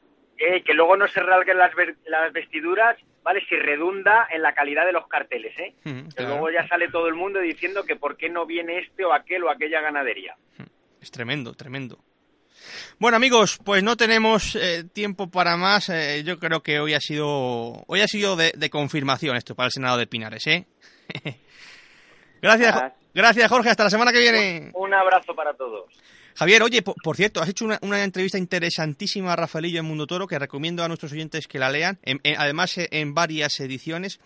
Eh, 0.50 0.64
que 0.64 0.74
luego 0.74 0.96
no 0.96 1.06
se 1.06 1.20
rasguen 1.20 1.58
las, 1.58 1.70
las 2.06 2.32
vestiduras, 2.32 2.96
¿vale? 3.22 3.40
Si 3.48 3.54
redunda 3.54 4.26
en 4.32 4.42
la 4.42 4.52
calidad 4.52 4.84
de 4.84 4.90
los 4.90 5.06
carteles, 5.06 5.56
¿eh? 5.58 5.74
que 5.84 6.22
luego 6.24 6.50
ya 6.50 6.66
sale 6.66 6.88
todo 6.88 7.06
el 7.06 7.14
mundo 7.14 7.38
diciendo 7.38 7.84
que 7.84 7.94
por 7.94 8.16
qué 8.16 8.28
no 8.28 8.46
viene 8.46 8.80
este 8.80 9.04
o 9.04 9.12
aquel 9.12 9.44
o 9.44 9.50
aquella 9.50 9.80
ganadería. 9.80 10.34
Es 11.00 11.12
tremendo, 11.12 11.54
tremendo. 11.54 12.00
Bueno 12.98 13.16
amigos, 13.16 13.60
pues 13.64 13.84
no 13.84 13.96
tenemos 13.96 14.56
eh, 14.56 14.82
tiempo 14.92 15.30
para 15.30 15.56
más. 15.56 15.88
Eh, 15.88 16.24
yo 16.24 16.40
creo 16.40 16.62
que 16.64 16.80
hoy 16.80 16.94
ha 16.94 17.00
sido 17.00 17.84
hoy 17.86 18.00
ha 18.00 18.08
sido 18.08 18.34
de, 18.34 18.70
confirmación 18.70 19.36
esto 19.36 19.54
para 19.54 19.66
el 19.66 19.72
Senado 19.72 19.98
de 19.98 20.08
Pinares, 20.08 20.46
¿eh? 20.48 20.66
gracias, 22.42 22.92
gracias 23.14 23.48
Jorge. 23.48 23.70
Hasta 23.70 23.84
la 23.84 23.90
semana 23.90 24.10
que 24.10 24.18
viene. 24.18 24.70
Un 24.74 24.92
abrazo 24.92 25.32
para 25.32 25.54
todos. 25.54 25.86
Javier, 26.40 26.62
oye, 26.62 26.80
por, 26.80 27.16
cierto, 27.16 27.42
has 27.42 27.50
hecho 27.50 27.66
una, 27.66 28.02
entrevista 28.02 28.38
interesantísima 28.38 29.34
a 29.34 29.36
Rafaelillo 29.36 29.78
en 29.78 29.84
Mundo 29.84 30.06
Toro 30.06 30.26
que 30.26 30.38
recomiendo 30.38 30.82
a 30.82 30.88
nuestros 30.88 31.12
oyentes 31.12 31.46
que 31.46 31.58
la 31.58 31.68
lean, 31.68 31.98
además 32.38 32.78
en 32.78 33.12
varias 33.12 33.60
ediciones. 33.60 34.18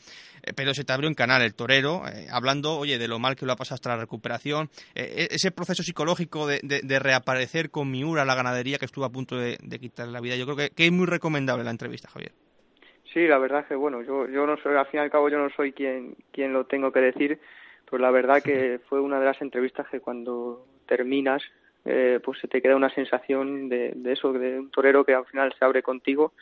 Eh, 0.44 0.52
pero 0.54 0.74
se 0.74 0.84
te 0.84 0.92
abrió 0.92 1.08
un 1.08 1.16
canal, 1.16 1.42
el 1.42 1.56
torero, 1.56 2.02
eh, 2.06 2.28
hablando, 2.30 2.78
oye, 2.78 2.98
de 2.98 3.08
lo 3.08 3.18
mal 3.18 3.34
que 3.34 3.46
lo 3.46 3.52
ha 3.52 3.56
pasado 3.56 3.74
hasta 3.74 3.88
la 3.88 3.96
recuperación, 3.96 4.68
eh, 4.94 5.26
ese 5.32 5.50
proceso 5.50 5.82
psicológico 5.82 6.46
de, 6.46 6.98
reaparecer 7.00 7.70
con 7.70 7.90
Miura, 7.90 8.24
la 8.24 8.36
ganadería 8.36 8.78
que 8.78 8.84
estuvo 8.84 9.04
a 9.04 9.10
punto 9.10 9.36
de, 9.36 9.58
quitarle 9.80 10.12
la 10.12 10.20
vida. 10.20 10.36
Yo 10.36 10.44
creo 10.44 10.70
que, 10.72 10.86
es 10.86 10.92
muy 10.92 11.06
recomendable 11.06 11.64
la 11.64 11.72
entrevista, 11.72 12.08
Javier. 12.10 12.30
Sí, 13.12 13.26
la 13.26 13.38
verdad 13.38 13.62
es 13.62 13.66
que, 13.66 13.74
bueno, 13.74 14.02
yo, 14.02 14.28
yo 14.28 14.46
no 14.46 14.56
soy, 14.58 14.76
al 14.76 14.86
fin 14.86 15.00
y 15.00 15.02
al 15.02 15.10
cabo, 15.10 15.28
yo 15.30 15.38
no 15.38 15.50
soy 15.56 15.72
quien, 15.72 16.14
quien 16.30 16.52
lo 16.52 16.66
tengo 16.66 16.92
que 16.92 17.00
decir, 17.00 17.40
pues 17.90 18.00
la 18.00 18.12
verdad 18.12 18.40
que 18.40 18.78
fue 18.88 19.00
una 19.00 19.18
de 19.18 19.26
las 19.26 19.42
entrevistas 19.42 19.88
que 19.90 19.98
cuando 19.98 20.64
terminas, 20.86 21.42
pues 21.85 22.39
se 22.41 22.49
te 22.49 22.62
queda 22.62 22.76
una 22.76 22.89
sensación 22.91 23.68
de, 23.68 23.93
de 23.95 24.12
eso, 24.12 24.32
de 24.32 24.59
un 24.59 24.70
torero 24.70 25.05
que 25.05 25.14
al 25.14 25.26
final 25.26 25.55
se 25.59 25.64
abre 25.64 25.82
contigo. 25.82 26.32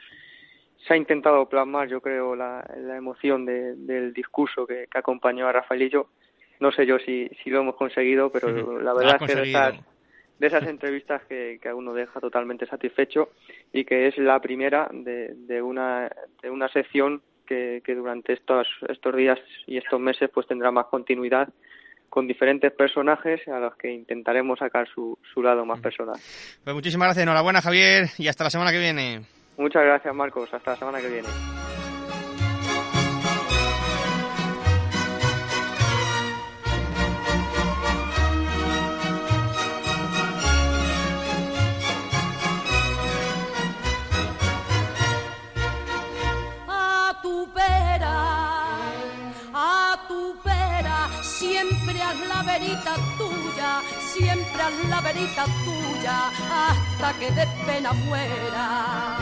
Se 0.86 0.94
ha 0.94 0.96
intentado 0.96 1.48
plasmar, 1.48 1.88
yo 1.88 2.00
creo, 2.00 2.34
la, 2.34 2.64
emoción 2.96 3.44
del 3.44 4.12
discurso 4.12 4.66
que, 4.66 4.86
acompañó 4.94 5.46
a 5.48 5.52
Rafaelillo. 5.52 6.08
No 6.60 6.70
sé 6.72 6.86
yo 6.86 6.98
si, 6.98 7.28
si 7.42 7.50
lo 7.50 7.60
hemos 7.60 7.76
conseguido, 7.76 8.30
pero 8.30 8.80
la 8.80 8.94
verdad 8.94 9.18
es 9.20 9.28
que 9.28 9.34
de 9.34 9.48
esas, 9.48 9.74
de 10.38 10.46
esas 10.48 10.66
entrevistas 10.66 11.22
que, 11.28 11.60
que 11.62 11.68
a 11.68 11.74
uno 11.74 11.94
deja 11.94 12.18
totalmente 12.18 12.66
satisfecho 12.66 13.30
y 13.72 13.84
que 13.84 14.08
es 14.08 14.18
la 14.18 14.40
primera 14.40 14.88
de, 14.92 15.34
de, 15.34 15.62
una, 15.62 16.10
de 16.42 16.50
una 16.50 16.68
sección 16.68 17.22
que, 17.46 17.80
que 17.84 17.94
durante 17.94 18.32
estos, 18.32 18.66
estos 18.88 19.16
días 19.16 19.38
y 19.66 19.76
estos 19.76 20.00
meses 20.00 20.30
pues 20.34 20.46
tendrá 20.48 20.72
más 20.72 20.86
continuidad 20.86 21.48
con 22.12 22.26
diferentes 22.26 22.70
personajes 22.72 23.40
a 23.48 23.58
los 23.58 23.74
que 23.76 23.90
intentaremos 23.90 24.58
sacar 24.58 24.86
su, 24.94 25.18
su 25.32 25.42
lado 25.42 25.64
más 25.64 25.80
personal. 25.80 26.16
Pues 26.62 26.76
muchísimas 26.76 27.06
gracias, 27.06 27.22
enhorabuena 27.22 27.62
Javier 27.62 28.10
y 28.18 28.28
hasta 28.28 28.44
la 28.44 28.50
semana 28.50 28.70
que 28.70 28.80
viene. 28.80 29.22
Muchas 29.56 29.82
gracias, 29.82 30.14
Marcos. 30.14 30.52
Hasta 30.52 30.72
la 30.72 30.76
semana 30.76 31.00
que 31.00 31.08
viene. 31.08 31.28
La 52.28 52.42
verita 52.42 52.96
tuya, 53.18 53.82
siempre 54.12 54.62
haz 54.62 54.88
la 54.88 55.00
verita 55.00 55.44
tuya, 55.64 56.28
hasta 56.50 57.18
que 57.18 57.30
de 57.30 57.46
pena 57.66 57.92
muera. 57.92 59.18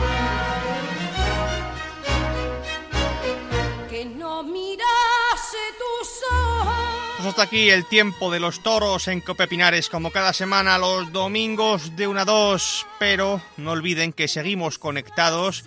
no 4.05 4.43
mirase 4.43 5.57
tus 5.77 6.09
ojos. 6.31 6.75
Pues 7.17 7.29
hasta 7.29 7.43
aquí 7.43 7.69
el 7.69 7.85
tiempo 7.85 8.31
de 8.31 8.39
los 8.39 8.63
toros 8.63 9.07
en 9.07 9.21
Cope 9.21 9.47
Pinares, 9.47 9.89
como 9.89 10.11
cada 10.11 10.33
semana 10.33 10.77
los 10.77 11.11
domingos 11.11 11.95
de 11.95 12.07
una 12.07 12.21
a 12.21 12.25
2. 12.25 12.87
Pero 12.99 13.41
no 13.57 13.71
olviden 13.71 14.13
que 14.13 14.27
seguimos 14.27 14.79
conectados 14.79 15.65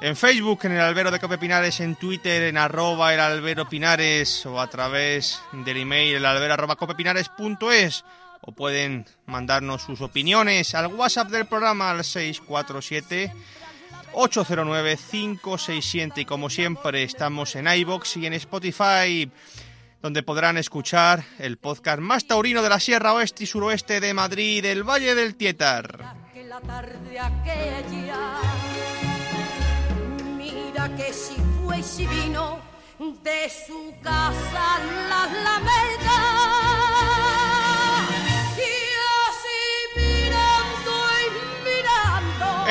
en 0.00 0.16
Facebook, 0.16 0.60
en 0.64 0.72
el 0.72 0.80
albero 0.80 1.10
de 1.10 1.20
Cope 1.20 1.36
Pinares, 1.38 1.80
en 1.80 1.96
Twitter, 1.96 2.44
en 2.44 2.56
arroba 2.56 3.12
el 3.12 3.20
albero 3.20 3.68
Pinares 3.68 4.46
o 4.46 4.58
a 4.60 4.68
través 4.68 5.42
del 5.52 5.76
email 5.76 6.16
el 6.16 6.24
arroba 6.24 6.76
copepinares.es 6.76 8.04
o 8.42 8.52
pueden 8.52 9.04
mandarnos 9.26 9.82
sus 9.82 10.00
opiniones 10.00 10.74
al 10.74 10.86
WhatsApp 10.86 11.28
del 11.28 11.44
programa 11.46 11.90
al 11.90 12.02
647 12.04 13.30
809-567 14.12 16.18
y 16.18 16.24
como 16.24 16.50
siempre 16.50 17.04
estamos 17.04 17.54
en 17.54 17.68
iBox 17.68 18.16
y 18.16 18.26
en 18.26 18.32
Spotify 18.34 19.30
donde 20.02 20.22
podrán 20.22 20.56
escuchar 20.56 21.22
el 21.38 21.58
podcast 21.58 22.00
más 22.00 22.26
taurino 22.26 22.62
de 22.62 22.70
la 22.70 22.80
Sierra 22.80 23.12
Oeste 23.12 23.44
y 23.44 23.46
Suroeste 23.46 24.00
de 24.00 24.14
Madrid, 24.14 24.64
el 24.64 24.82
Valle 24.82 25.14
del 25.14 25.36
Tietar. 25.36 26.16
Mira 30.72 30.88
que 30.94 31.12
si 31.12 31.34
fue 31.64 31.78
y 31.78 31.82
si 31.82 32.06
vino 32.06 32.60
de 32.98 33.50
su 33.66 33.92
casa 34.02 34.78
la 35.08 35.28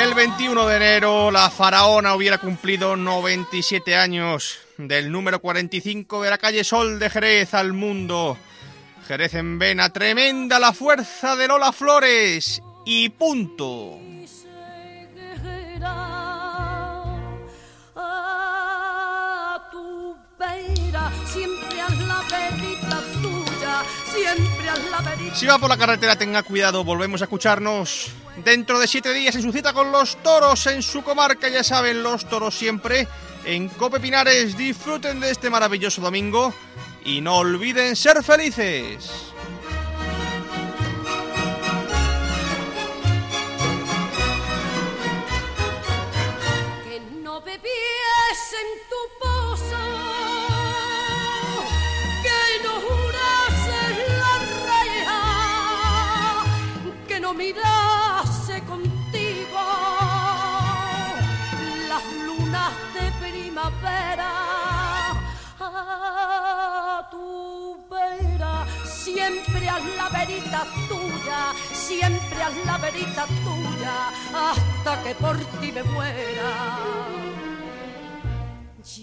El 0.01 0.13
21 0.13 0.65
de 0.65 0.75
enero 0.77 1.29
la 1.29 1.49
faraona 1.49 2.15
hubiera 2.15 2.37
cumplido 2.37 2.95
97 2.95 3.97
años 3.97 4.59
del 4.77 5.11
número 5.11 5.41
45 5.41 6.21
de 6.21 6.29
la 6.29 6.37
calle 6.37 6.63
Sol 6.63 6.99
de 6.99 7.09
Jerez 7.09 7.53
al 7.53 7.73
mundo. 7.73 8.37
Jerez 9.09 9.33
en 9.33 9.59
vena, 9.59 9.91
tremenda 9.91 10.57
la 10.57 10.71
fuerza 10.71 11.35
de 11.35 11.49
Lola 11.49 11.73
Flores 11.73 12.61
y 12.85 13.09
punto. 13.09 14.08
Si 25.33 25.45
va 25.45 25.57
por 25.57 25.69
la 25.69 25.77
carretera, 25.77 26.17
tenga 26.17 26.43
cuidado. 26.43 26.83
Volvemos 26.83 27.21
a 27.21 27.25
escucharnos 27.25 28.11
dentro 28.43 28.79
de 28.79 28.87
siete 28.87 29.13
días 29.13 29.35
en 29.35 29.41
su 29.41 29.51
cita 29.51 29.73
con 29.73 29.91
los 29.91 30.21
toros 30.23 30.67
en 30.67 30.81
su 30.81 31.01
comarca. 31.03 31.47
Ya 31.49 31.63
saben, 31.63 32.03
los 32.03 32.27
toros 32.27 32.55
siempre 32.55 33.07
en 33.45 33.69
Cope 33.69 33.99
Pinares. 33.99 34.57
Disfruten 34.57 35.19
de 35.19 35.31
este 35.31 35.49
maravilloso 35.49 36.01
domingo 36.01 36.53
y 37.05 37.21
no 37.21 37.37
olviden 37.37 37.95
ser 37.95 38.23
felices. 38.23 39.33
Siempre 69.59 69.69
haz 69.69 69.83
la 69.95 70.09
verita 70.09 70.65
tuya 70.87 71.53
siempre 71.71 72.43
haz 72.43 72.65
la 72.65 72.77
verita 72.77 73.25
tuya 73.43 74.11
hasta 74.33 75.03
que 75.03 75.15
por 75.15 75.37
ti 75.59 75.71
me 75.71 75.83
muera. 75.83 76.77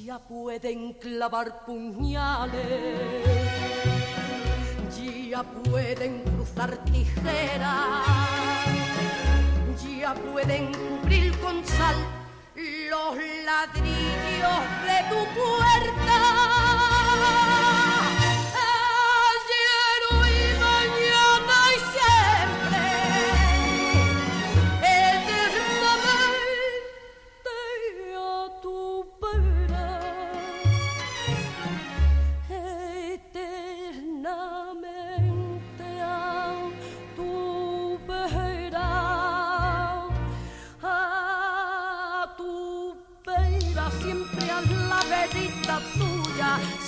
Ya 0.05 0.19
pueden 0.19 0.93
clavar 0.95 1.65
puñales 1.67 3.47
ya 5.31 5.43
pueden 5.43 6.23
cruzar 6.23 6.77
tijeras, 6.85 8.07
ya 10.01 10.15
pueden 10.15 10.73
cubrir 10.73 11.37
con 11.41 11.65
sal 11.67 11.97
los 12.55 13.17
ladrillos 13.45 14.61
de 14.87 14.99
tu 15.11 15.21
puerta 15.35 16.56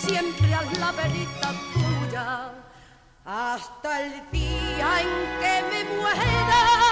siempre 0.09 0.55
a 0.55 0.63
la 0.81 0.93
verita 0.93 1.53
tuya, 1.73 2.51
hasta 3.25 4.03
el 4.03 4.31
día 4.31 5.01
en 5.03 5.09
que 5.41 5.55
me 5.71 5.97
muera. 5.97 6.88